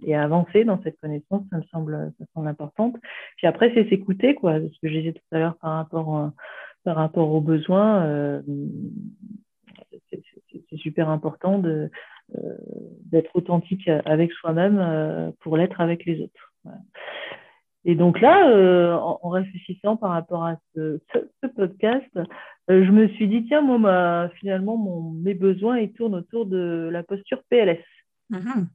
et 0.05 0.15
à 0.15 0.23
avancer 0.23 0.65
dans 0.65 0.81
cette 0.83 0.99
connaissance, 0.99 1.43
ça 1.51 1.57
me 1.57 1.63
semble, 1.71 2.11
ça 2.19 2.25
semble 2.33 2.47
importante. 2.47 2.95
Puis 3.37 3.47
après, 3.47 3.71
c'est 3.73 3.87
s'écouter, 3.87 4.35
quoi, 4.35 4.59
ce 4.59 4.79
que 4.81 4.89
je 4.89 4.99
disais 4.99 5.13
tout 5.13 5.21
à 5.31 5.39
l'heure 5.39 5.57
par 5.61 5.75
rapport, 5.75 6.31
par 6.83 6.95
rapport 6.95 7.31
aux 7.31 7.41
besoins 7.41 8.41
c'est 10.69 10.77
super 10.77 11.09
important 11.09 11.59
de, 11.59 11.89
euh, 12.37 12.55
d'être 13.05 13.31
authentique 13.35 13.89
avec 14.05 14.31
soi-même 14.33 14.77
euh, 14.79 15.31
pour 15.39 15.57
l'être 15.57 15.81
avec 15.81 16.05
les 16.05 16.21
autres. 16.21 16.53
Et 17.85 17.95
donc 17.95 18.21
là, 18.21 18.49
euh, 18.49 18.93
en, 18.93 19.29
réfléchissant 19.29 19.95
par 19.97 20.11
rapport 20.11 20.45
à 20.45 20.57
ce, 20.75 20.99
podcast, 21.55 22.19
je 22.67 22.91
me 22.91 23.07
suis 23.09 23.27
dit, 23.27 23.45
tiens, 23.47 23.61
moi, 23.61 24.29
finalement, 24.39 24.77
mon, 24.77 25.09
mes 25.11 25.33
besoins, 25.33 25.79
ils 25.79 25.91
tournent 25.91 26.15
autour 26.15 26.45
de 26.45 26.89
la 26.91 27.01
posture 27.01 27.41
PLS. 27.49 27.83
Mm-hmm. 28.31 28.67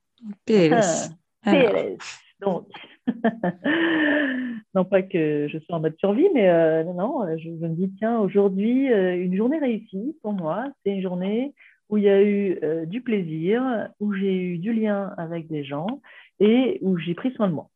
PLS. 0.46 1.10
Ah, 1.44 1.52
PLS. 1.52 2.23
Donc, 2.44 2.68
non 4.74 4.84
pas 4.84 5.02
que 5.02 5.48
je 5.48 5.58
sois 5.58 5.76
en 5.76 5.80
mode 5.80 5.96
survie, 5.98 6.28
mais 6.34 6.84
non, 6.84 6.94
non, 6.94 7.36
je, 7.36 7.44
je, 7.44 7.66
me 7.66 7.74
dis, 7.74 7.92
tiens, 7.98 8.18
aujourd'hui, 8.18 8.88
une 8.88 9.36
journée 9.36 9.58
réussie 9.58 10.16
pour 10.22 10.32
moi, 10.32 10.66
c'est 10.82 10.92
une 10.92 11.02
journée 11.02 11.54
où 11.88 11.96
il 11.96 12.04
y 12.04 12.08
a 12.08 12.22
eu 12.22 12.58
euh, 12.62 12.86
du 12.86 13.02
plaisir, 13.02 13.88
où 14.00 14.14
j'ai 14.14 14.34
eu 14.34 14.58
du 14.58 14.72
lien 14.72 15.12
avec 15.16 15.48
des 15.48 15.64
gens 15.64 16.00
et 16.40 16.78
où 16.82 16.98
j'ai 16.98 17.14
pris 17.14 17.32
soin 17.34 17.48
de 17.48 17.54
moi. 17.54 17.68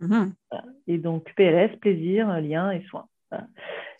Mhm. 0.00 0.32
Et 0.86 0.98
donc 0.98 1.32
PLS, 1.34 1.76
plaisir, 1.78 2.28
lien 2.40 2.70
et 2.70 2.82
soin. 2.84 3.06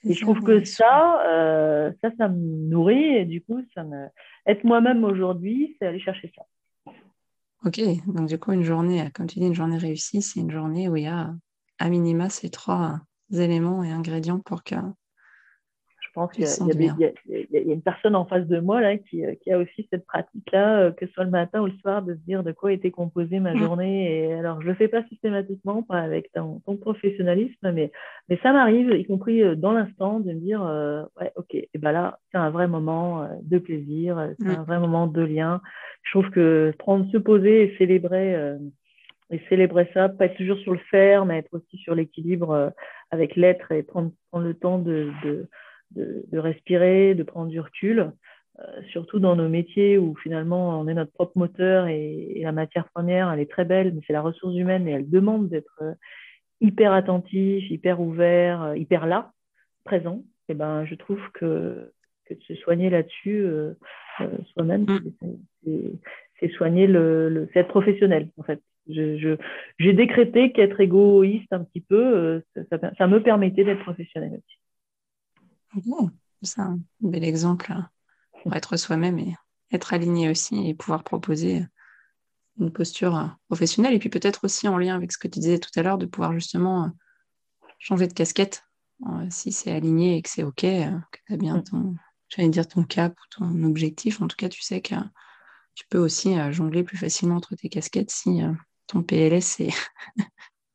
Et 0.02 0.14
je 0.14 0.20
trouve 0.22 0.42
que 0.42 0.64
ça, 0.64 1.22
euh, 1.28 1.92
ça, 2.00 2.11
ça 2.16 2.28
me 2.28 2.68
nourrit 2.68 3.16
et 3.16 3.24
du 3.24 3.42
coup, 3.42 3.62
ça 3.74 3.85
me... 3.85 4.06
être 4.46 4.64
moi-même 4.64 5.04
aujourd'hui, 5.04 5.76
c'est 5.78 5.87
aller 5.87 6.00
chercher 6.00 6.33
ça. 6.35 6.42
Ok, 7.64 7.80
donc 8.06 8.28
du 8.28 8.38
coup, 8.38 8.52
une 8.52 8.62
journée, 8.62 9.10
comme 9.14 9.26
tu 9.26 9.38
dis, 9.38 9.46
une 9.46 9.54
journée 9.54 9.76
réussie, 9.76 10.22
c'est 10.22 10.40
une 10.40 10.50
journée 10.50 10.88
où 10.88 10.96
il 10.96 11.04
y 11.04 11.06
a 11.06 11.34
à 11.78 11.88
minima 11.90 12.30
ces 12.30 12.50
trois 12.50 13.00
éléments 13.32 13.82
et 13.84 13.90
ingrédients 13.92 14.40
pour 14.40 14.62
que 14.64 14.76
je 16.10 16.14
pense 16.14 16.32
qu'il 16.32 16.44
y, 16.44 17.56
a 17.56 17.72
une 17.72 17.82
personne 17.82 18.16
en 18.16 18.24
face 18.24 18.46
de 18.48 18.58
moi 18.58 18.80
là, 18.80 18.96
qui, 18.96 19.24
euh, 19.24 19.34
qui 19.40 19.52
a 19.52 19.58
aussi 19.58 19.86
cette 19.90 20.04
pratique-là, 20.06 20.80
euh, 20.80 20.90
que 20.90 21.06
ce 21.06 21.12
soit 21.12 21.22
le 21.22 21.30
matin 21.30 21.60
ou 21.60 21.66
le 21.66 21.72
soir, 21.80 22.02
de 22.02 22.14
se 22.14 22.20
dire 22.20 22.42
de 22.42 22.50
quoi 22.50 22.72
était 22.72 22.90
composée 22.90 23.38
ma 23.38 23.54
mm. 23.54 23.58
journée. 23.58 24.24
Et 24.24 24.32
alors, 24.32 24.60
je 24.60 24.66
ne 24.66 24.72
le 24.72 24.76
fais 24.76 24.88
pas 24.88 25.04
systématiquement, 25.04 25.84
pas 25.84 26.00
avec 26.00 26.32
ton, 26.32 26.60
professionnalisme, 26.80 27.70
mais, 27.72 27.92
mais 28.28 28.38
ça 28.42 28.52
m'arrive, 28.52 28.90
y 28.90 29.04
compris 29.04 29.42
euh, 29.42 29.54
dans 29.54 29.72
l'instant, 29.72 30.18
de 30.18 30.32
me 30.32 30.40
dire 30.40 30.60
ouais, 31.20 31.32
ok, 31.36 31.54
et 31.54 31.70
ben 31.78 31.92
là, 31.92 32.18
c'est 32.32 32.38
un 32.38 32.50
vrai 32.50 32.66
moment 32.66 33.28
de 33.42 33.58
plaisir, 33.58 34.30
c'est 34.40 34.48
mm. 34.48 34.60
un 34.60 34.64
vrai 34.64 34.80
moment 34.80 35.06
de 35.06 35.22
lien. 35.22 35.60
Je 36.02 36.10
trouve 36.10 36.30
que 36.30 36.72
prendre, 36.78 37.08
se 37.12 37.18
poser 37.18 37.62
et 37.62 37.76
célébrer 37.76 38.56
et 39.30 39.40
célébrer 39.48 39.88
ça, 39.94 40.08
pas 40.08 40.24
être 40.24 40.36
toujours 40.36 40.58
sur 40.58 40.72
le 40.72 40.80
faire, 40.90 41.24
mais 41.24 41.38
être 41.38 41.54
aussi 41.54 41.76
sur 41.76 41.94
l'équilibre 41.94 42.72
avec 43.12 43.36
l'être 43.36 43.70
et 43.70 43.84
prendre, 43.84 44.10
prendre 44.30 44.46
le 44.46 44.54
temps 44.54 44.78
de, 44.78 45.10
de, 45.22 45.48
de, 45.92 46.38
respirer, 46.38 47.14
de 47.14 47.22
prendre 47.22 47.50
du 47.50 47.61
recul, 47.61 48.12
euh, 48.61 48.83
surtout 48.90 49.18
dans 49.18 49.37
nos 49.37 49.48
métiers 49.48 49.98
où 49.98 50.14
finalement 50.16 50.81
on 50.81 50.88
est 50.88 50.94
notre 50.94 51.12
propre 51.12 51.38
moteur 51.38 51.87
et, 51.87 52.40
la 52.42 52.53
matière 52.53 52.88
première, 52.90 53.31
elle 53.31 53.40
est 53.40 53.50
très 53.50 53.64
belle, 53.64 53.92
mais 53.94 54.00
c'est 54.07 54.12
la 54.12 54.22
ressource 54.22 54.57
humaine 54.57 54.88
et 54.88 54.92
elle 54.92 55.09
demande 55.09 55.48
d'être 55.48 55.79
euh, 55.83 55.94
hyper 56.61 56.92
attentif, 56.92 57.70
hyper 57.70 58.00
ouvert, 58.00 58.62
euh, 58.62 58.76
hyper 58.76 59.07
là, 59.07 59.33
présent. 59.85 60.22
Et 60.48 60.55
ben, 60.55 60.85
je 60.85 60.94
trouve 60.94 61.20
que, 61.33 61.92
que 62.26 62.35
de 62.35 62.42
se 62.42 62.55
soigner 62.57 62.90
là-dessus 62.90 63.46
soi-même, 64.53 64.83
mm. 64.83 65.96
c'est 66.40 66.50
soigner 66.53 66.87
le, 66.87 67.48
c'est 67.53 67.61
être 67.61 67.68
professionnel 67.68 68.29
en 68.37 68.42
fait. 68.42 68.61
J'ai 68.88 69.18
je, 69.18 69.90
décrété 69.90 70.50
qu'être 70.50 70.81
égoïste 70.81 71.53
un 71.53 71.62
petit 71.62 71.81
peu, 71.81 72.42
ça, 72.70 72.79
ça 72.98 73.07
me 73.07 73.22
permettait 73.22 73.62
d'être 73.62 73.85
professionnel 73.85 74.33
aussi 74.33 74.59
c'est 76.42 76.61
un 76.61 76.80
bel 77.00 77.24
exemple 77.24 77.72
hein, 77.72 77.88
pour 78.42 78.54
être 78.54 78.76
soi-même 78.76 79.18
et 79.18 79.35
être 79.72 79.92
aligné 79.92 80.30
aussi 80.30 80.68
et 80.68 80.74
pouvoir 80.74 81.04
proposer 81.04 81.64
une 82.59 82.72
posture 82.72 83.37
professionnelle. 83.48 83.94
Et 83.94 83.98
puis 83.98 84.09
peut-être 84.09 84.44
aussi 84.44 84.68
en 84.68 84.78
lien 84.78 84.96
avec 84.96 85.12
ce 85.12 85.18
que 85.18 85.28
tu 85.28 85.38
disais 85.38 85.59
tout 85.59 85.70
à 85.76 85.83
l'heure, 85.83 85.98
de 85.98 86.06
pouvoir 86.06 86.33
justement 86.33 86.90
changer 87.78 88.06
de 88.06 88.12
casquette 88.12 88.64
euh, 89.06 89.26
si 89.30 89.52
c'est 89.52 89.72
aligné 89.72 90.16
et 90.16 90.22
que 90.22 90.28
c'est 90.28 90.42
OK, 90.42 90.64
euh, 90.64 90.90
que 91.11 91.18
tu 91.26 91.33
as 91.33 91.37
bien 91.37 91.56
mm. 91.56 91.64
ton, 91.64 91.96
j'allais 92.28 92.48
dire 92.48 92.68
ton 92.68 92.85
cap 92.85 93.12
ou 93.18 93.24
ton 93.30 93.64
objectif. 93.64 94.20
En 94.20 94.28
tout 94.28 94.37
cas, 94.37 94.48
tu 94.48 94.62
sais 94.62 94.80
que 94.80 94.94
tu 95.74 95.87
peux 95.88 95.98
aussi 95.98 96.38
euh, 96.38 96.52
jongler 96.52 96.85
plus 96.85 96.98
facilement 96.98 97.37
entre 97.37 97.54
tes 97.54 97.68
casquettes 97.68 98.11
si 98.11 98.40
ton 98.87 99.02
PLS 99.02 99.61
est, 99.61 99.74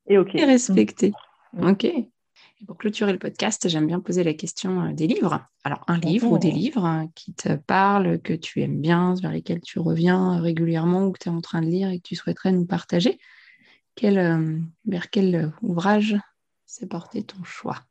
et 0.08 0.16
est 0.34 0.46
respecté. 0.46 1.14
Mm. 1.54 1.68
OK 1.70 1.86
pour 2.66 2.78
clôturer 2.78 3.12
le 3.12 3.20
podcast, 3.20 3.68
j'aime 3.68 3.88
bien 3.88 4.00
poser 4.00 4.24
la 4.24 4.34
question 4.34 4.82
euh, 4.82 4.94
des 4.94 5.08
livres. 5.08 5.46
Alors, 5.64 5.84
un 5.88 5.98
livre 5.98 6.32
ou 6.32 6.38
des 6.38 6.52
livres 6.52 6.86
hein, 6.86 7.10
qui 7.16 7.34
te 7.34 7.56
parlent, 7.56 8.20
que 8.22 8.34
tu 8.34 8.62
aimes 8.62 8.82
bien, 8.82 9.14
vers 9.22 9.32
lesquels 9.32 9.62
tu 9.62 9.80
reviens 9.80 10.40
régulièrement 10.40 11.08
ou 11.08 11.12
que 11.12 11.20
tu 11.20 11.30
es 11.30 11.32
en 11.32 11.42
train 11.42 11.62
de 11.62 11.68
lire 11.68 11.90
et 11.90 12.00
que 12.00 12.08
tu 12.08 12.16
souhaiterais 12.16 12.52
nous 12.52 12.66
partager. 12.66 13.18
Quel, 13.96 14.18
euh, 14.18 14.58
vers 14.86 15.10
quel 15.10 15.52
ouvrage 15.62 16.18
s'est 16.66 16.88
porté 16.88 17.24
ton 17.24 17.44
choix? 17.44 17.82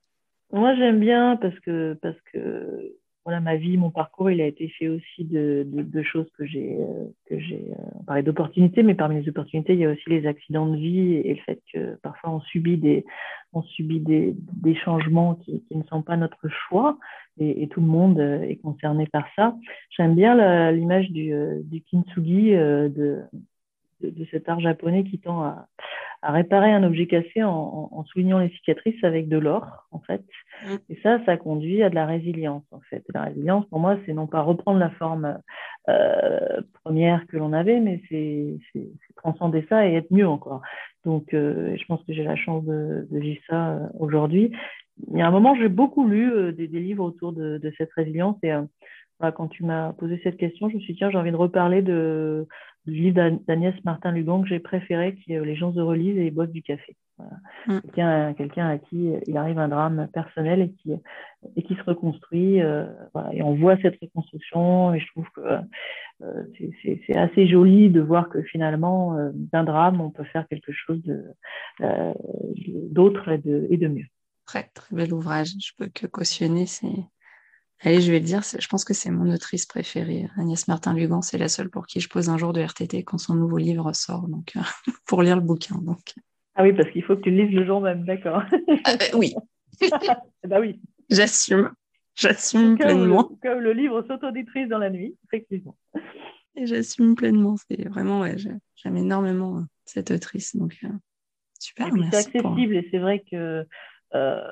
Moi, 0.53 0.74
j'aime 0.77 1.00
bien 1.00 1.37
parce 1.37 1.59
que, 1.61 1.98
parce 2.00 2.20
que 2.33 2.96
voilà, 3.25 3.41
ma 3.41 3.57
vie, 3.57 3.79
mon 3.79 3.91
parcours, 3.91 4.31
il 4.31 4.41
a 4.43 4.47
été 4.47 4.69
fait 4.69 4.89
aussi 4.89 5.25
de, 5.25 6.03
choses 6.03 6.31
que 6.37 6.45
j'ai, 6.45 6.77
euh, 6.79 7.07
que 7.27 7.39
j'ai, 7.39 7.73
euh, 7.73 7.99
on 8.01 8.05
parlait 8.05 8.23
d'opportunités, 8.23 8.83
mais 8.83 8.95
parmi 8.95 9.23
les 9.23 9.29
opportunités, 9.31 9.73
il 9.73 9.79
y 9.79 9.87
a 9.87 9.91
aussi 9.91 10.09
les 10.09 10.27
accidents 10.27 10.67
de 10.67 10.77
vie 10.77 11.15
et 11.15 11.35
le 11.35 11.41
fait 11.41 11.63
que 11.73 11.95
parfois 12.03 12.31
on 12.31 12.41
subit 12.41 12.77
des, 12.77 13.07
on 13.55 13.63
subit 13.63 14.01
des, 14.01 14.35
des 14.63 14.75
changements 14.75 15.37
qui, 15.37 15.65
ne 15.71 15.83
sont 15.85 16.03
pas 16.03 16.19
notre 16.19 16.49
choix 16.49 16.99
et, 17.39 17.63
et, 17.63 17.69
tout 17.69 17.81
le 17.81 17.87
monde 17.87 18.19
euh, 18.21 18.43
est 18.43 18.57
concerné 18.57 19.07
par 19.07 19.25
ça. 19.37 19.57
J'aime 19.89 20.15
bien 20.15 20.71
l'image 20.73 21.11
du, 21.11 21.33
du 21.65 21.81
kintsugi, 21.81 22.51
de, 22.53 23.23
de, 24.03 24.11
de, 24.11 24.27
cet 24.31 24.51
art 24.51 24.61
japonais 24.61 25.05
qui 25.05 25.19
tend 25.19 25.43
à, 25.43 25.67
à 26.25 26.33
réparer 26.33 26.73
un 26.73 26.83
objet 26.83 27.07
cassé 27.07 27.43
en, 27.43 27.91
en, 27.93 28.05
soulignant 28.05 28.39
les 28.39 28.49
cicatrices 28.49 29.03
avec 29.05 29.29
de 29.29 29.37
l'or, 29.37 29.87
en 29.91 30.01
fait. 30.01 30.23
Mm. 30.67 30.75
Et 30.89 30.99
ça, 31.03 31.23
ça 31.27 31.37
conduit 31.37 31.83
à 31.83 31.91
de 31.91 31.95
la 31.95 32.07
résilience, 32.07 32.65
en 32.71 32.81
fait. 32.89 33.05
la 33.13 33.25
résilience, 33.25 33.67
pour 33.67 33.79
moi, 33.79 33.99
c'est 34.07 34.15
non 34.15 34.27
pas 34.27 34.41
reprendre 34.41 34.79
la 34.79 34.89
forme 34.91 35.39
euh, 35.91 36.63
première 36.83 37.27
que 37.27 37.37
l'on 37.37 37.53
avait, 37.53 37.79
mais 37.79 38.01
c'est 38.09 38.57
transcender 39.17 39.67
ça 39.69 39.87
et 39.87 39.95
être 39.95 40.11
mieux 40.11 40.27
encore. 40.27 40.63
Donc, 41.05 41.35
euh, 41.35 41.77
je 41.77 41.85
pense 41.85 42.03
que 42.05 42.15
j'ai 42.15 42.25
la 42.25 42.37
chance 42.37 42.65
de, 42.65 43.07
de 43.11 43.19
vivre 43.19 43.43
ça 43.49 43.73
euh, 43.73 43.87
aujourd'hui. 43.99 44.51
Il 45.11 45.19
y 45.19 45.23
a 45.23 45.27
un 45.27 45.31
moment, 45.31 45.55
j'ai 45.57 45.69
beaucoup 45.69 46.09
lu 46.09 46.33
euh, 46.33 46.53
des, 46.53 46.69
des, 46.69 46.81
livres 46.81 47.05
autour 47.05 47.35
de, 47.35 47.59
de 47.59 47.73
cette 47.77 47.93
résilience 47.93 48.39
et 48.43 48.53
quand 49.33 49.49
tu 49.49 49.65
m'as 49.65 49.93
posé 49.93 50.21
cette 50.23 50.37
question, 50.37 50.69
je 50.69 50.77
me 50.77 50.81
suis 50.81 50.95
dit, 50.95 50.99
tiens, 50.99 51.11
j'ai 51.11 51.19
envie 51.19 51.33
de 51.33 51.37
reparler 51.37 51.83
de, 51.83 52.47
du 52.87 52.93
livre 52.93 53.39
d'Agnès 53.47 53.75
Martin-Lugan 53.85 54.43
que 54.43 54.49
j'ai 54.49 54.61
préféré, 54.61 55.14
qui 55.14 55.33
est 55.33 55.45
Les 55.45 55.57
gens 55.57 55.72
se 55.72 55.81
relisent 55.81 56.18
et 56.18 56.31
boivent 56.31 56.51
du 56.51 56.62
café. 56.62 56.97
Mm. 57.66 57.79
Quelqu'un 58.37 58.68
à 58.68 58.79
qui 58.79 59.12
il 59.27 59.37
arrive 59.37 59.59
un 59.59 59.68
drame 59.68 60.09
personnel 60.12 60.61
et 60.62 60.70
qui, 60.72 60.93
et 61.57 61.62
qui 61.62 61.75
se 61.75 61.83
reconstruit. 61.83 62.61
Euh, 62.61 62.87
et 63.33 63.43
on 63.43 63.55
voit 63.55 63.77
cette 63.79 63.99
reconstruction 64.01 64.93
et 64.93 65.01
je 65.01 65.07
trouve 65.09 65.27
que 65.35 65.41
euh, 66.22 66.43
c'est 67.07 67.16
assez 67.16 67.47
joli 67.47 67.91
de 67.91 68.01
voir 68.01 68.29
que 68.29 68.43
finalement, 68.43 69.16
euh, 69.16 69.31
d'un 69.35 69.64
drame, 69.64 70.01
on 70.01 70.11
peut 70.11 70.25
faire 70.25 70.47
quelque 70.49 70.72
chose 70.72 71.03
d'autre 72.91 73.29
et 73.31 73.39
de, 73.39 73.66
et 73.70 73.77
de 73.77 73.89
mieux. 73.89 74.07
Très, 74.47 74.64
très 74.75 74.95
bel 74.95 75.12
ouvrage. 75.12 75.53
Je 75.59 75.72
peux 75.79 75.89
que 75.89 76.07
cautionner. 76.07 76.66
C'est... 76.66 76.89
Allez, 77.87 78.01
je 78.01 78.11
vais 78.11 78.18
le 78.18 78.24
dire, 78.24 78.41
je 78.43 78.66
pense 78.66 78.82
que 78.82 78.95
c'est 78.95 79.11
mon 79.11 79.30
autrice 79.30 79.66
préférée. 79.66 80.30
Agnès 80.39 80.68
Martin-Lugan, 80.68 81.20
c'est 81.20 81.37
la 81.37 81.49
seule 81.49 81.68
pour 81.68 81.87
qui 81.87 82.01
je 82.01 82.09
pose 82.09 82.30
un 82.30 82.39
jour 82.39 82.55
de 82.55 82.62
RTT 82.62 83.05
quand 83.05 83.18
son 83.18 83.35
nouveau 83.35 83.59
livre 83.59 83.93
sort, 83.93 84.26
donc 84.26 84.55
pour 85.07 85.22
lire 85.22 85.37
le 85.37 85.43
bouquin. 85.43 85.76
Donc. 85.76 86.14
Ah 86.55 86.62
oui, 86.62 86.72
parce 86.72 86.91
qu'il 86.91 87.05
faut 87.05 87.14
que 87.14 87.20
tu 87.20 87.30
le 87.30 87.45
lises 87.45 87.55
le 87.55 87.66
jour 87.66 87.82
même, 87.82 88.07
d'accord. 88.07 88.43
Ah, 88.85 88.97
ben 88.97 89.11
oui. 89.14 89.35
bah 90.49 90.57
oui. 90.61 90.80
J'assume. 91.11 91.72
J'assume 92.14 92.78
pleinement. 92.78 93.28
Comme 93.43 93.59
le, 93.59 93.72
livre 93.72 94.03
s'autodétruise 94.07 94.68
dans 94.68 94.78
la 94.78 94.89
nuit, 94.89 95.16
effectivement. 95.26 95.76
Et 96.57 96.66
j'assume 96.66 97.14
pleinement. 97.14 97.57
C'est 97.68 97.87
vraiment, 97.89 98.20
ouais, 98.20 98.37
j'aime 98.39 98.97
énormément 98.97 99.59
euh, 99.59 99.62
cette 99.85 100.11
autrice. 100.11 100.57
Donc, 100.57 100.78
euh, 100.85 100.89
super. 101.59 101.91
C'est 102.11 102.16
accessible 102.16 102.76
et 102.76 102.89
c'est 102.91 102.99
vrai 102.99 103.22
que. 103.30 103.66
Euh, 104.15 104.49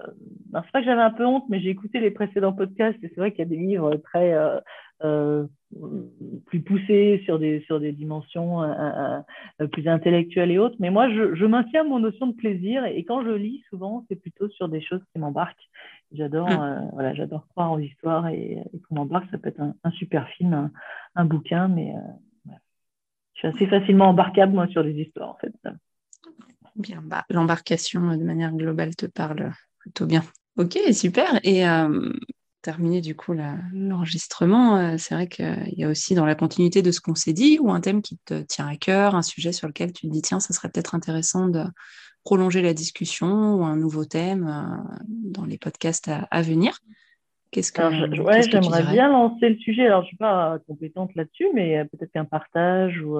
c'est 0.53 0.71
pas 0.73 0.81
que 0.81 0.87
j'avais 0.87 1.03
un 1.03 1.11
peu 1.11 1.25
honte, 1.25 1.45
mais 1.49 1.61
j'ai 1.61 1.71
écouté 1.71 2.01
les 2.01 2.11
précédents 2.11 2.53
podcasts 2.53 2.99
et 3.03 3.09
c'est 3.09 3.21
vrai 3.21 3.31
qu'il 3.31 3.41
y 3.41 3.43
a 3.43 3.51
des 3.51 3.57
livres 3.57 3.97
très 3.97 4.35
euh, 5.05 5.47
plus 6.47 6.61
poussé 6.61 7.23
sur 7.25 7.39
des, 7.39 7.61
sur 7.63 7.81
des 7.81 7.93
dimensions 7.93 8.63
euh, 8.63 9.21
euh, 9.61 9.67
plus 9.67 9.89
intellectuelles 9.89 10.51
et 10.53 10.59
autres. 10.59 10.77
Mais 10.79 10.91
moi, 10.91 11.09
je, 11.11 11.35
je, 11.35 11.45
maintiens 11.45 11.83
mon 11.83 11.99
notion 11.99 12.29
de 12.29 12.35
plaisir 12.35 12.85
et, 12.85 13.03
quand 13.05 13.25
je 13.25 13.31
lis, 13.31 13.65
souvent, 13.69 14.05
c'est 14.09 14.17
plutôt 14.17 14.49
sur 14.51 14.69
des 14.69 14.81
choses 14.81 15.01
qui 15.13 15.19
m'embarquent. 15.19 15.69
J'adore 16.13 16.49
mmh. 16.49 16.91
voilà, 16.93 17.15
j'adore 17.15 17.49
croire 17.49 17.73
aux 17.73 17.79
histoires 17.79 18.29
et, 18.29 18.59
et 18.73 18.81
qu'on 18.81 18.97
m'embarque. 18.97 19.29
Ça 19.31 19.39
peut 19.39 19.49
être 19.49 19.61
un, 19.61 19.91
super 19.93 20.29
film, 20.29 20.71
un, 21.15 21.25
bouquin, 21.25 21.69
mais 21.69 21.95
je 23.35 23.39
suis 23.39 23.49
assez 23.49 23.67
facilement 23.67 24.11
embarquable, 24.11 24.53
moi, 24.53 24.69
sur 24.69 24.83
les 24.83 24.93
histoires, 24.93 25.31
en 25.31 25.37
fait. 25.37 25.55
Bien, 26.77 27.03
bah, 27.03 27.25
l'embarcation, 27.29 28.17
de 28.17 28.25
manière 28.25 28.53
globale, 28.53 28.97
te 28.97 29.07
parle 29.07 29.53
plutôt 29.79 30.07
bien. 30.07 30.25
Ok, 30.57 30.79
super. 30.93 31.41
Et 31.45 31.65
terminer 32.63 33.01
du 33.01 33.15
coup 33.15 33.35
l'enregistrement, 33.73 34.77
euh, 34.77 34.95
c'est 34.97 35.15
vrai 35.15 35.27
qu'il 35.27 35.75
y 35.77 35.85
a 35.85 35.89
aussi 35.89 36.15
dans 36.15 36.25
la 36.25 36.37
continuité 36.37 36.81
de 36.81 36.91
ce 36.91 37.01
qu'on 37.01 37.17
s'est 37.17 37.33
dit, 37.33 37.59
ou 37.61 37.71
un 37.71 37.81
thème 37.81 38.01
qui 38.01 38.19
te 38.25 38.41
tient 38.43 38.69
à 38.69 38.77
cœur, 38.77 39.15
un 39.15 39.23
sujet 39.23 39.53
sur 39.53 39.67
lequel 39.67 39.93
tu 39.93 40.07
te 40.07 40.13
dis, 40.13 40.23
tiens, 40.23 40.41
ça 40.41 40.55
serait 40.55 40.71
peut-être 40.71 40.95
intéressant 40.95 41.49
de 41.49 41.65
prolonger 42.25 42.63
la 42.63 42.73
discussion, 42.73 43.57
ou 43.57 43.65
un 43.65 43.77
nouveau 43.77 44.05
thème 44.05 44.47
euh, 44.47 45.05
dans 45.09 45.45
les 45.45 45.59
podcasts 45.59 46.11
à, 46.31 46.43
venir. 46.43 46.79
Qu'est-ce 47.53 47.71
que, 47.71 47.83
j'aimerais 47.83 48.83
bien 48.93 49.11
lancer 49.11 49.51
le 49.51 49.57
sujet. 49.57 49.87
Alors, 49.87 50.01
je 50.01 50.07
ne 50.07 50.09
suis 50.09 50.17
pas 50.17 50.59
compétente 50.67 51.15
là-dessus, 51.15 51.47
mais 51.55 51.79
euh, 51.79 51.85
peut-être 51.85 52.11
qu'un 52.11 52.25
partage 52.25 53.01
ou, 53.03 53.19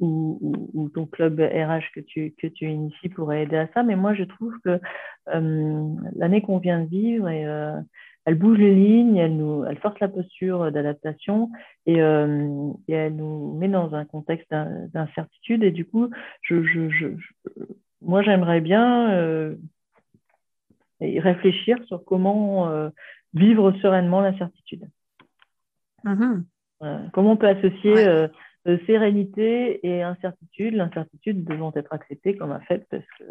ou, 0.00 0.88
ton 0.94 1.06
club 1.06 1.40
RH 1.40 1.92
que 1.94 2.00
tu, 2.00 2.34
que 2.40 2.46
tu 2.46 2.66
inities 2.66 3.08
pourrait 3.08 3.42
aider 3.42 3.56
à 3.56 3.68
ça. 3.74 3.82
Mais 3.82 3.96
moi, 3.96 4.14
je 4.14 4.24
trouve 4.24 4.54
que 4.64 4.80
l'année 5.26 6.42
qu'on 6.42 6.58
vient 6.58 6.80
de 6.80 6.88
vivre 6.88 7.28
et 7.28 7.44
elle 8.26 8.34
bouge 8.34 8.58
les 8.58 8.74
lignes, 8.74 9.16
elle, 9.16 9.36
nous, 9.36 9.64
elle 9.64 9.78
force 9.78 9.98
la 10.00 10.08
posture 10.08 10.72
d'adaptation 10.72 11.50
et, 11.86 12.02
euh, 12.02 12.72
et, 12.88 12.92
elle 12.92 13.14
nous 13.14 13.56
met 13.56 13.68
dans 13.68 13.94
un 13.94 14.04
contexte 14.04 14.50
d'incertitude. 14.50 15.62
Et 15.62 15.70
du 15.70 15.84
coup, 15.84 16.10
je, 16.42 16.64
je, 16.64 16.90
je, 16.90 17.06
moi, 18.02 18.22
j'aimerais 18.22 18.60
bien 18.60 19.12
euh, 19.12 19.54
réfléchir 21.00 21.78
sur 21.86 22.04
comment 22.04 22.68
euh, 22.68 22.88
vivre 23.38 23.72
sereinement 23.82 24.20
l'incertitude. 24.20 24.88
Mm-hmm. 26.04 27.10
comment 27.12 27.32
on 27.32 27.36
peut 27.36 27.48
associer 27.48 28.28
sérénité 28.86 29.86
et 29.86 30.02
incertitude, 30.02 30.74
l'incertitude 30.74 31.44
devant 31.44 31.72
être 31.74 31.92
acceptée 31.92 32.36
comme 32.36 32.52
un 32.52 32.60
fait 32.60 32.86
parce 32.90 33.06
que 33.18 33.24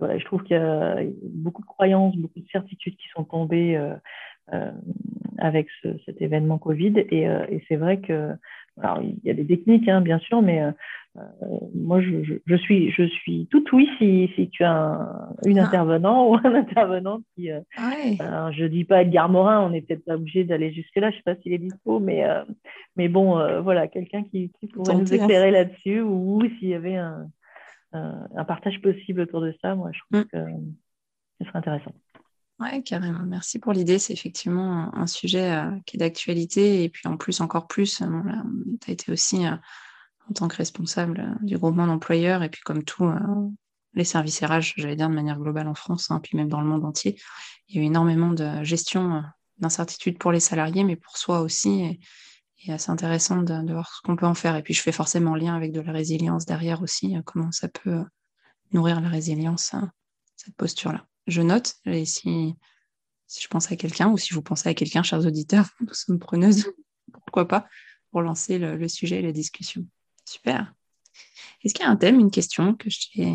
je 0.00 0.24
trouve 0.24 0.42
qu'il 0.42 0.56
y 0.56 0.60
a 0.60 0.96
beaucoup 1.22 1.62
de 1.62 1.66
croyances, 1.66 2.16
beaucoup 2.16 2.40
de 2.40 2.48
certitudes 2.50 2.96
qui 2.96 3.08
sont 3.08 3.24
tombées 3.24 3.76
euh, 3.76 3.94
euh, 4.52 4.70
avec 5.38 5.68
cet 6.06 6.20
événement 6.22 6.58
Covid. 6.58 6.94
Et, 7.10 7.28
euh, 7.28 7.44
et 7.48 7.64
c'est 7.68 7.76
vrai 7.76 8.00
que, 8.00 8.32
alors, 8.80 9.02
il 9.02 9.18
y 9.24 9.30
a 9.30 9.34
des 9.34 9.46
techniques, 9.46 9.88
hein, 9.88 10.00
bien 10.00 10.18
sûr, 10.18 10.40
mais 10.40 10.62
moi, 11.74 12.00
je, 12.00 12.38
je, 12.46 12.56
suis, 12.56 12.90
je 12.90 13.04
suis 13.04 13.46
tout 13.50 13.64
oui 13.72 13.88
si, 13.98 14.30
si 14.34 14.48
tu 14.50 14.64
as 14.64 14.72
un, 14.72 15.28
une 15.46 15.58
ah. 15.58 15.64
intervenant 15.64 16.28
ou 16.30 16.34
un 16.36 16.54
intervenant 16.54 17.20
qui. 17.34 17.50
alors, 17.50 18.52
je 18.52 18.64
dis 18.64 18.84
pas 18.84 19.02
Edgar 19.02 19.28
Morin, 19.28 19.60
on 19.60 19.70
n'est 19.70 19.82
peut-être 19.82 20.04
pas 20.04 20.14
obligé 20.14 20.44
d'aller 20.44 20.72
jusque-là, 20.72 21.10
je 21.10 21.16
sais 21.16 21.22
pas 21.22 21.36
s'il 21.36 21.52
est 21.52 21.58
dispo, 21.58 22.00
mais, 22.00 22.24
mais 22.96 23.08
bon, 23.08 23.62
voilà, 23.62 23.88
quelqu'un 23.88 24.22
qui, 24.24 24.52
qui 24.60 24.66
pourrait 24.66 24.94
nous 24.94 25.12
hein. 25.12 25.16
éclairer 25.16 25.50
là-dessus 25.50 26.00
ou 26.00 26.42
s'il 26.58 26.68
y 26.68 26.74
avait 26.74 26.96
un 26.96 27.28
un 27.92 28.44
partage 28.44 28.80
possible 28.82 29.22
autour 29.22 29.40
de 29.40 29.54
ça, 29.62 29.74
moi, 29.74 29.90
je 29.92 29.98
trouve 30.00 30.20
mm. 30.20 30.24
que 30.26 30.50
ce 31.40 31.46
serait 31.46 31.58
intéressant. 31.58 31.92
Oui, 32.60 32.82
carrément. 32.82 33.24
Merci 33.24 33.60
pour 33.60 33.72
l'idée. 33.72 33.98
C'est 33.98 34.12
effectivement 34.12 34.94
un 34.94 35.06
sujet 35.06 35.52
euh, 35.52 35.70
qui 35.86 35.96
est 35.96 36.00
d'actualité. 36.00 36.82
Et 36.82 36.88
puis 36.88 37.06
en 37.06 37.16
plus, 37.16 37.40
encore 37.40 37.68
plus, 37.68 38.02
euh, 38.02 38.06
tu 38.80 38.90
as 38.90 38.92
été 38.92 39.12
aussi, 39.12 39.46
euh, 39.46 39.54
en 40.28 40.32
tant 40.32 40.48
que 40.48 40.56
responsable 40.56 41.36
du 41.42 41.56
groupement 41.58 41.86
d'employeurs, 41.86 42.42
et 42.42 42.48
puis 42.48 42.60
comme 42.64 42.84
tout, 42.84 43.10
les 43.94 44.04
services 44.04 44.40
RH, 44.40 44.74
j'allais 44.76 44.96
dire 44.96 45.08
de 45.08 45.14
manière 45.14 45.38
globale 45.38 45.68
en 45.68 45.74
France, 45.74 46.10
hein, 46.10 46.20
puis 46.22 46.36
même 46.36 46.48
dans 46.48 46.60
le 46.60 46.66
monde 46.66 46.84
entier, 46.84 47.18
il 47.68 47.76
y 47.76 47.78
a 47.78 47.82
eu 47.82 47.86
énormément 47.86 48.32
de 48.32 48.62
gestion 48.62 49.22
d'incertitude 49.58 50.18
pour 50.18 50.32
les 50.32 50.40
salariés, 50.40 50.84
mais 50.84 50.96
pour 50.96 51.16
soi 51.16 51.40
aussi. 51.40 51.80
Et 51.80 52.00
assez 52.72 52.90
intéressant 52.90 53.42
de, 53.42 53.72
voir 53.72 53.92
ce 53.94 54.02
qu'on 54.02 54.16
peut 54.16 54.26
en 54.26 54.34
faire. 54.34 54.56
Et 54.56 54.62
puis 54.62 54.74
je 54.74 54.82
fais 54.82 54.92
forcément 54.92 55.34
lien 55.34 55.54
avec 55.54 55.72
de 55.72 55.80
la 55.80 55.92
résilience 55.92 56.44
derrière 56.44 56.82
aussi, 56.82 57.16
euh, 57.16 57.22
comment 57.24 57.52
ça 57.52 57.68
peut 57.68 57.90
euh, 57.90 58.04
nourrir 58.72 59.00
la 59.00 59.08
résilience, 59.08 59.74
cette 60.36 60.56
posture-là. 60.56 61.06
Je 61.26 61.42
note, 61.42 61.74
et 61.84 62.04
si 62.04 62.54
je 63.28 63.46
pense 63.48 63.70
à 63.70 63.76
quelqu'un, 63.76 64.08
ou 64.08 64.18
si 64.18 64.34
vous 64.34 64.42
pensez 64.42 64.68
à 64.68 64.74
quelqu'un, 64.74 65.02
chers 65.02 65.24
auditeurs, 65.24 65.68
nous 65.80 65.94
sommes 65.94 66.18
preneuses, 66.18 66.66
pourquoi 67.12 67.46
pas, 67.46 67.68
pour 68.10 68.22
lancer 68.22 68.58
le, 68.58 68.88
sujet 68.88 69.20
et 69.20 69.22
la 69.22 69.32
discussion. 69.32 69.86
Super. 70.28 70.74
Est-ce 71.64 71.72
qu'il 71.72 71.86
y 71.86 71.88
a 71.88 71.90
un 71.90 71.96
thème, 71.96 72.20
une 72.20 72.30
question 72.30 72.74
que 72.74 72.88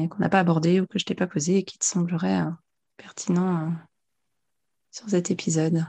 qu'on 0.08 0.20
n'a 0.20 0.30
pas 0.30 0.40
abordé 0.40 0.80
ou 0.80 0.86
que 0.86 1.00
je 1.00 1.06
t'ai 1.06 1.16
pas 1.16 1.26
posé 1.26 1.58
et 1.58 1.64
qui 1.64 1.80
te 1.80 1.86
semblerait 1.86 2.42
euh, 2.42 2.52
pertinent 2.98 3.72
sur 4.92 5.10
cet 5.10 5.32
épisode? 5.32 5.86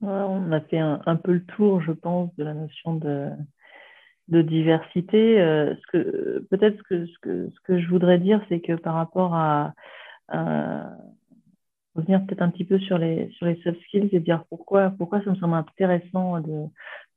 On 0.00 0.50
a 0.50 0.60
fait 0.60 0.80
un, 0.80 1.16
peu 1.16 1.34
le 1.34 1.44
tour, 1.44 1.80
je 1.80 1.92
pense, 1.92 2.34
de 2.34 2.42
la 2.42 2.54
notion 2.54 2.96
de, 2.96 3.30
diversité. 4.28 5.40
Euh, 5.40 5.74
peut-être 5.92 6.76
ce 6.78 6.82
que, 6.82 7.06
ce, 7.06 7.60
que, 7.62 7.80
je 7.80 7.88
voudrais 7.88 8.18
dire, 8.18 8.44
c'est 8.48 8.60
que 8.60 8.72
par 8.72 8.94
rapport 8.94 9.34
à, 9.34 9.72
revenir 11.94 12.26
peut-être 12.26 12.42
un 12.42 12.50
petit 12.50 12.64
peu 12.64 12.80
sur 12.80 12.98
les, 12.98 13.30
sur 13.36 13.46
les 13.46 13.60
soft 13.62 13.80
skills 13.82 14.08
et 14.10 14.18
dire 14.18 14.44
pourquoi, 14.48 14.90
pourquoi 14.90 15.22
ça 15.22 15.30
me 15.30 15.36
semble 15.36 15.54
intéressant 15.54 16.40
de, 16.40 16.66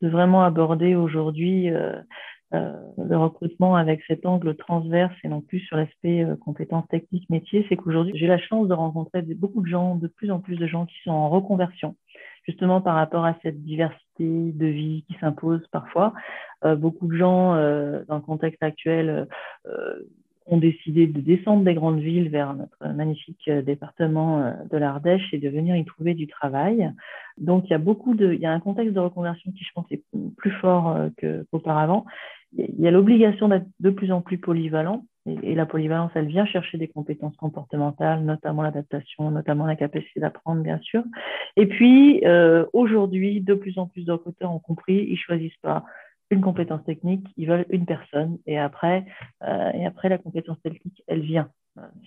vraiment 0.02 0.44
aborder 0.44 0.94
aujourd'hui 0.94 1.72
euh, 1.72 1.96
euh, 1.96 2.02
le 2.52 3.16
recrutement 3.16 3.76
avec 3.76 4.02
cet 4.08 4.26
angle 4.26 4.56
transverse 4.56 5.14
et 5.24 5.28
non 5.28 5.42
plus 5.42 5.60
sur 5.60 5.78
l'aspect 5.78 6.26
compétences 6.44 6.88
techniques 6.88 7.30
métiers, 7.30 7.66
c'est 7.68 7.76
qu'aujourd'hui, 7.76 8.18
j'ai 8.18 8.28
la 8.28 8.38
chance 8.38 8.68
de 8.68 8.74
rencontrer 8.74 9.22
beaucoup 9.22 9.62
de 9.62 9.68
gens, 9.68 9.96
de 9.96 10.08
plus 10.08 10.32
en 10.32 10.40
plus 10.40 10.56
de 10.56 10.66
gens 10.66 10.86
qui 10.86 10.96
sont 11.04 11.12
en 11.12 11.30
reconversion 11.30 11.96
justement 12.48 12.82
par 12.82 12.96
rapport 12.96 13.26
à 13.26 13.36
cette 13.44 13.62
diversité 13.64 14.04
de 14.20 14.66
vie 14.66 15.04
qui 15.08 15.18
s'impose 15.20 15.66
parfois. 15.72 16.14
Euh, 16.66 16.76
beaucoup 16.76 17.08
de 17.08 17.16
gens, 17.16 17.54
euh, 17.56 18.04
dans 18.08 18.16
le 18.16 18.22
contexte 18.22 18.64
actuel, 18.64 19.28
euh, 19.68 20.00
ont 20.50 20.58
décidé 20.58 21.08
de 21.08 21.20
descendre 21.20 21.66
des 21.66 21.74
grandes 21.74 22.00
villes 22.00 22.30
vers 22.30 22.54
notre 22.54 22.88
magnifique 22.94 23.50
département 23.50 24.54
de 24.72 24.78
l'Ardèche 24.78 25.34
et 25.34 25.40
de 25.40 25.50
venir 25.50 25.76
y 25.76 25.84
trouver 25.84 26.14
du 26.14 26.26
travail. 26.26 26.90
Donc 27.38 27.66
il 27.66 27.72
y 27.72 27.74
a 27.74 27.80
beaucoup 27.80 28.16
de, 28.16 28.32
il 28.32 28.40
y 28.40 28.46
a 28.46 28.54
un 28.54 28.62
contexte 28.62 28.94
de 28.94 29.00
reconversion 29.02 29.52
qui 29.52 29.66
je 29.66 29.74
pense 29.76 29.86
est 29.92 30.02
plus 30.38 30.52
fort 30.62 30.98
qu'auparavant. 31.20 32.06
Il 32.54 32.80
y 32.80 32.88
a 32.88 32.92
l'obligation 32.92 33.50
d'être 33.50 33.68
de 33.80 33.90
plus 33.90 34.12
en 34.12 34.22
plus 34.22 34.38
polyvalent 34.38 35.06
et, 35.44 35.56
la 35.56 35.66
polyvalence, 35.66 36.12
elle 36.16 36.28
vient 36.28 36.46
chercher 36.46 36.78
des 36.78 36.88
compétences 36.88 37.36
comportementales, 37.36 38.24
notamment 38.24 38.62
l'adaptation, 38.62 39.30
notamment 39.30 39.66
la 39.66 39.76
capacité 39.76 40.20
d'apprendre, 40.20 40.62
bien 40.62 40.80
sûr. 40.80 41.04
Et 41.58 41.68
puis, 41.68 42.26
euh, 42.26 42.66
aujourd'hui, 42.72 43.42
de 43.42 43.54
plus 43.54 43.78
en 43.78 43.88
plus 43.88 44.06
de 44.06 44.12
recruteurs 44.14 44.54
ont 44.54 44.60
compris, 44.60 45.06
ils 45.10 45.18
choisissent 45.18 45.58
pas 45.62 45.84
une 46.30 46.42
compétence 46.42 46.84
technique, 46.86 47.26
ils 47.38 47.48
veulent 47.48 47.66
une 47.70 47.86
personne. 47.86 48.38
Et 48.46 48.58
après, 48.58 49.06
euh, 49.44 49.72
et 49.74 49.86
après 49.86 50.10
la 50.10 50.18
compétence 50.18 50.62
technique, 50.62 51.04
elle 51.08 51.22
vient. 51.22 51.50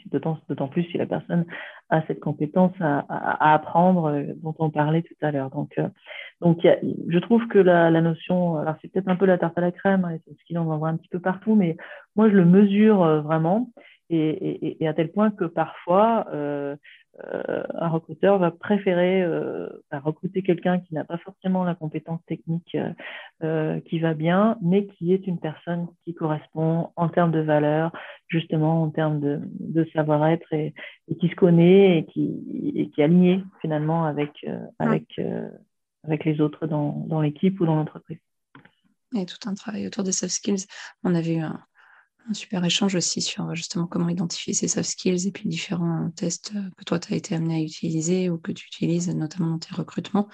D'autant 0.07 0.69
plus 0.69 0.83
si 0.85 0.99
la 0.99 1.07
personne 1.07 1.45
a 1.91 2.03
cette 2.07 2.21
compétence 2.21 2.73
à, 2.81 3.53
apprendre 3.53 4.07
euh, 4.07 4.25
dont 4.43 4.55
on 4.59 4.71
parlait 4.71 5.03
tout 5.03 5.15
à 5.23 5.31
l'heure. 5.31 5.51
Donc, 5.51 5.79
euh, 5.79 5.89
donc 6.41 6.67
je 7.09 7.19
trouve 7.19 7.47
que 7.47 7.59
la, 7.59 7.91
notion, 8.01 8.57
alors 8.57 8.75
c'est 8.81 8.89
peut-être 8.89 9.09
un 9.09 9.17
peu 9.17 9.27
la 9.27 9.39
tarte 9.39 9.57
à 9.59 9.61
la 9.61 9.71
crème, 9.71 10.05
hein, 10.05 10.17
c'est 10.27 10.37
ce 10.37 10.45
qu'il 10.45 10.59
en 10.59 10.65
voit 10.65 10.89
un 10.89 10.97
petit 10.97 11.09
peu 11.09 11.21
partout, 11.21 11.55
mais 11.55 11.77
moi 12.17 12.29
je 12.29 12.35
le 12.35 12.45
mesure 12.45 13.05
euh, 13.05 13.21
vraiment 13.21 13.71
et, 14.09 14.77
à 14.89 14.95
tel 14.95 15.13
point 15.13 15.31
que 15.31 15.45
parfois 15.45 16.27
un 17.23 17.89
recruteur 17.89 18.39
va 18.39 18.51
préférer 18.51 19.25
recruter 19.93 20.43
quelqu'un 20.43 20.81
qui 20.81 20.95
n'a 20.95 21.05
pas 21.05 21.19
forcément 21.19 21.65
la 21.65 21.75
compétence 21.75 22.21
technique 22.27 22.77
qui 23.41 23.99
va 23.99 24.15
bien, 24.15 24.59
mais 24.63 24.87
qui 24.87 25.13
est 25.13 25.27
une 25.27 25.39
personne 25.39 25.89
qui 26.05 26.15
correspond 26.15 26.91
en 26.97 27.09
termes 27.09 27.33
de 27.33 27.41
valeur, 27.41 27.93
justement 28.29 28.83
en 28.83 28.91
termes 28.91 29.21
de, 29.21 29.85
savoir-être 29.93 30.53
et, 30.53 30.75
qui 31.21 31.29
se 31.29 31.35
connaît 31.35 31.99
et 31.99 32.07
qui, 32.07 32.93
est 32.99 33.03
aligné 33.03 33.43
finalement 33.61 34.05
avec, 34.05 34.47
avec, 34.79 35.21
avec 36.05 36.25
les 36.25 36.41
autres 36.41 36.67
dans, 36.67 37.05
dans 37.07 37.21
l'équipe 37.21 37.61
ou 37.61 37.67
dans 37.67 37.77
l'entreprise. 37.77 38.19
Et 39.17 39.27
tout 39.27 39.49
un 39.49 39.55
travail 39.55 39.87
autour 39.87 40.05
des 40.05 40.13
soft 40.13 40.33
skills. 40.33 40.67
On 41.03 41.15
avait 41.15 41.35
eu 41.35 41.41
un, 41.41 41.61
un 42.29 42.35
super 42.35 42.65
échange 42.65 42.95
aussi 42.95 43.23
sur 43.23 43.55
justement 43.55 43.87
comment 43.87 44.09
identifier 44.09 44.55
ces 44.55 44.69
soft 44.69 44.91
skills 44.91 45.27
et 45.27 45.33
puis 45.33 45.49
différents 45.49 46.11
tests 46.11 46.53
que 46.77 46.85
toi, 46.85 46.99
tu 46.99 47.13
as 47.13 47.17
été 47.17 47.35
amené 47.35 47.57
à 47.57 47.61
utiliser 47.61 48.31
ou 48.31 48.39
que 48.39 48.53
tu 48.53 48.67
utilises 48.67 49.09
notamment 49.09 49.51
dans 49.51 49.59
tes 49.59 49.75
recrutements. 49.75 50.29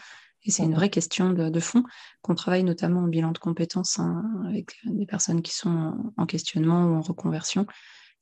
Et 0.47 0.53
c'est 0.53 0.63
une 0.63 0.75
vraie 0.75 0.91
question 0.91 1.33
de, 1.33 1.61
fond 1.61 1.83
qu'on 2.23 2.37
travaille 2.37 2.63
notamment 2.63 3.01
en 3.01 3.09
bilan 3.09 3.33
de 3.33 3.39
compétences 3.39 3.99
hein, 3.99 4.23
avec 4.47 4.77
des 4.85 5.07
personnes 5.07 5.43
qui 5.43 5.53
sont 5.53 6.13
en 6.17 6.27
questionnement 6.27 6.85
ou 6.87 6.95
en 6.95 7.01
reconversion 7.01 7.67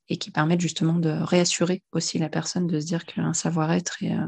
et 0.08 0.16
qui 0.16 0.30
permettent 0.30 0.60
justement 0.60 0.94
de 0.94 1.10
réassurer 1.10 1.82
aussi 1.92 2.18
la 2.18 2.30
personne 2.30 2.66
de 2.66 2.80
se 2.80 2.86
dire 2.86 3.04
qu'un 3.04 3.34
savoir-être 3.34 4.02
est 4.02 4.16
euh, 4.16 4.26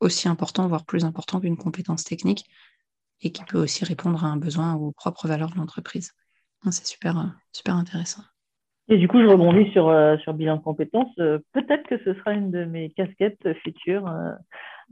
aussi 0.00 0.28
important, 0.28 0.68
voire 0.68 0.84
plus 0.84 1.04
important 1.04 1.40
qu'une 1.40 1.56
compétence 1.56 2.04
technique 2.04 2.44
et 3.22 3.32
qui 3.32 3.44
peut 3.44 3.58
aussi 3.58 3.84
répondre 3.84 4.24
à 4.24 4.28
un 4.28 4.36
besoin 4.36 4.74
ou 4.74 4.88
aux 4.88 4.92
propres 4.92 5.26
valeurs 5.26 5.50
de 5.50 5.56
l'entreprise. 5.56 6.12
C'est 6.70 6.86
super, 6.86 7.18
euh, 7.18 7.26
super 7.52 7.76
intéressant. 7.76 8.22
Et 8.88 8.98
du 8.98 9.08
coup, 9.08 9.20
je 9.20 9.26
rebondis 9.26 9.70
sur, 9.72 9.88
euh, 9.88 10.16
sur 10.18 10.34
bilan 10.34 10.56
de 10.56 10.62
compétences. 10.62 11.14
Euh, 11.18 11.38
peut-être 11.52 11.86
que 11.88 11.98
ce 12.04 12.14
sera 12.14 12.32
une 12.32 12.50
de 12.50 12.64
mes 12.64 12.90
casquettes 12.90 13.52
futures 13.62 14.08
euh, 14.08 14.32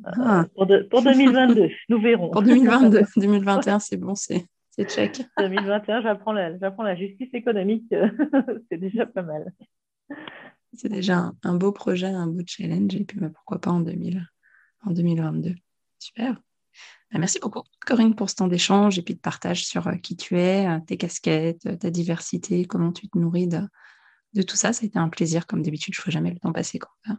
ah. 0.05 0.47
pour, 0.55 0.67
2022. 0.67 1.69
Nous 1.89 2.01
verrons. 2.01 2.31
Pour 2.31 2.43
2022. 2.43 3.03
2021, 3.17 3.79
c'est 3.81 3.97
bon, 3.97 4.15
c'est 4.15 4.47
check. 4.85 5.23
2021, 5.39 6.03
j'apprends 6.03 6.33
la, 6.33 6.51
la 6.51 6.97
justice 6.97 7.29
économique. 7.35 7.93
c'est 8.71 8.79
déjà 8.79 9.07
pas 9.07 9.23
mal. 9.23 9.53
C'est 10.73 10.89
déjà 10.89 11.33
un, 11.43 11.55
beau 11.55 11.73
projet, 11.73 12.07
un 12.07 12.29
beau 12.29 12.43
challenge. 12.47 12.95
Et 12.95 13.05
puis, 13.05 13.19
bah, 13.19 13.29
pourquoi 13.35 13.61
pas 13.61 13.71
en, 13.71 13.81
2000, 13.81 14.25
en 14.87 14.91
2022. 14.93 15.55
Super. 15.99 16.37
Bah, 17.13 17.19
merci 17.19 17.39
beaucoup, 17.41 17.63
Corinne, 17.85 18.15
pour 18.15 18.31
ce 18.31 18.37
temps 18.37 18.49
d'échange 18.49 18.99
et 18.99 19.03
puis 19.03 19.15
de 19.15 19.21
partage 19.21 19.65
sur 19.65 19.91
qui 20.01 20.17
tu 20.17 20.39
es, 20.39 20.67
tes 20.87 20.97
casquettes, 20.97 21.79
ta 21.79 21.91
diversité, 21.91 22.65
comment 22.65 22.93
tu 22.93 23.09
te 23.09 23.19
nourris 23.19 23.49
de, 23.49 23.61
de 24.35 24.43
tout 24.43 24.57
ça. 24.57 24.73
Ça 24.73 24.85
a 24.85 24.87
été 24.87 24.99
un 24.99 25.09
plaisir. 25.09 25.47
Comme 25.47 25.63
d'habitude, 25.63 25.95
je 25.95 26.01
ne 26.01 26.05
vois 26.05 26.13
jamais 26.13 26.31
le 26.31 26.39
temps 26.39 26.53
passer 26.53 26.79
quand 26.79 26.91
on 27.09 27.17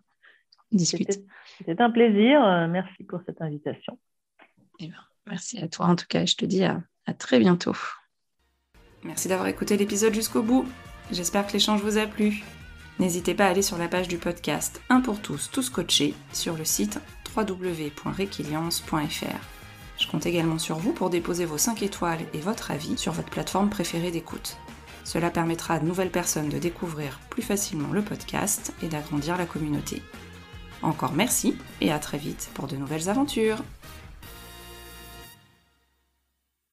discute. 0.71 1.21
C'était 1.57 1.81
un 1.81 1.91
plaisir. 1.91 2.43
Euh, 2.43 2.67
merci 2.67 3.03
pour 3.03 3.21
cette 3.25 3.41
invitation. 3.41 3.99
Eh 4.79 4.87
ben, 4.87 4.95
merci 5.27 5.59
à 5.59 5.67
toi 5.67 5.87
en 5.87 5.95
tout 5.95 6.07
cas. 6.07 6.25
Je 6.25 6.35
te 6.35 6.45
dis 6.45 6.63
à, 6.63 6.81
à 7.05 7.13
très 7.13 7.39
bientôt. 7.39 7.75
Merci 9.03 9.27
d'avoir 9.27 9.47
écouté 9.47 9.77
l'épisode 9.77 10.13
jusqu'au 10.13 10.43
bout. 10.43 10.65
J'espère 11.11 11.47
que 11.47 11.53
l'échange 11.53 11.81
vous 11.81 11.97
a 11.97 12.05
plu. 12.07 12.43
N'hésitez 12.99 13.33
pas 13.33 13.47
à 13.47 13.49
aller 13.49 13.63
sur 13.63 13.77
la 13.77 13.87
page 13.87 14.07
du 14.07 14.17
podcast 14.17 14.81
Un 14.89 15.01
pour 15.01 15.21
tous, 15.21 15.49
tous 15.51 15.69
coachés 15.69 16.13
sur 16.33 16.55
le 16.55 16.65
site 16.65 16.99
www.requiliance.fr. 17.35 19.60
Je 20.01 20.07
compte 20.07 20.25
également 20.25 20.57
sur 20.57 20.77
vous 20.77 20.93
pour 20.93 21.11
déposer 21.11 21.45
vos 21.45 21.59
5 21.59 21.83
étoiles 21.83 22.25
et 22.33 22.39
votre 22.39 22.71
avis 22.71 22.97
sur 22.97 23.11
votre 23.13 23.29
plateforme 23.29 23.69
préférée 23.69 24.09
d'écoute. 24.09 24.57
Cela 25.03 25.29
permettra 25.29 25.75
à 25.75 25.79
de 25.79 25.85
nouvelles 25.85 26.09
personnes 26.09 26.49
de 26.49 26.57
découvrir 26.57 27.19
plus 27.29 27.43
facilement 27.43 27.93
le 27.93 28.01
podcast 28.01 28.73
et 28.81 28.87
d'agrandir 28.87 29.37
la 29.37 29.45
communauté. 29.45 30.01
Encore 30.81 31.13
merci 31.13 31.55
et 31.81 31.91
à 31.91 31.99
très 31.99 32.17
vite 32.17 32.49
pour 32.55 32.65
de 32.65 32.75
nouvelles 32.75 33.09
aventures 33.09 33.63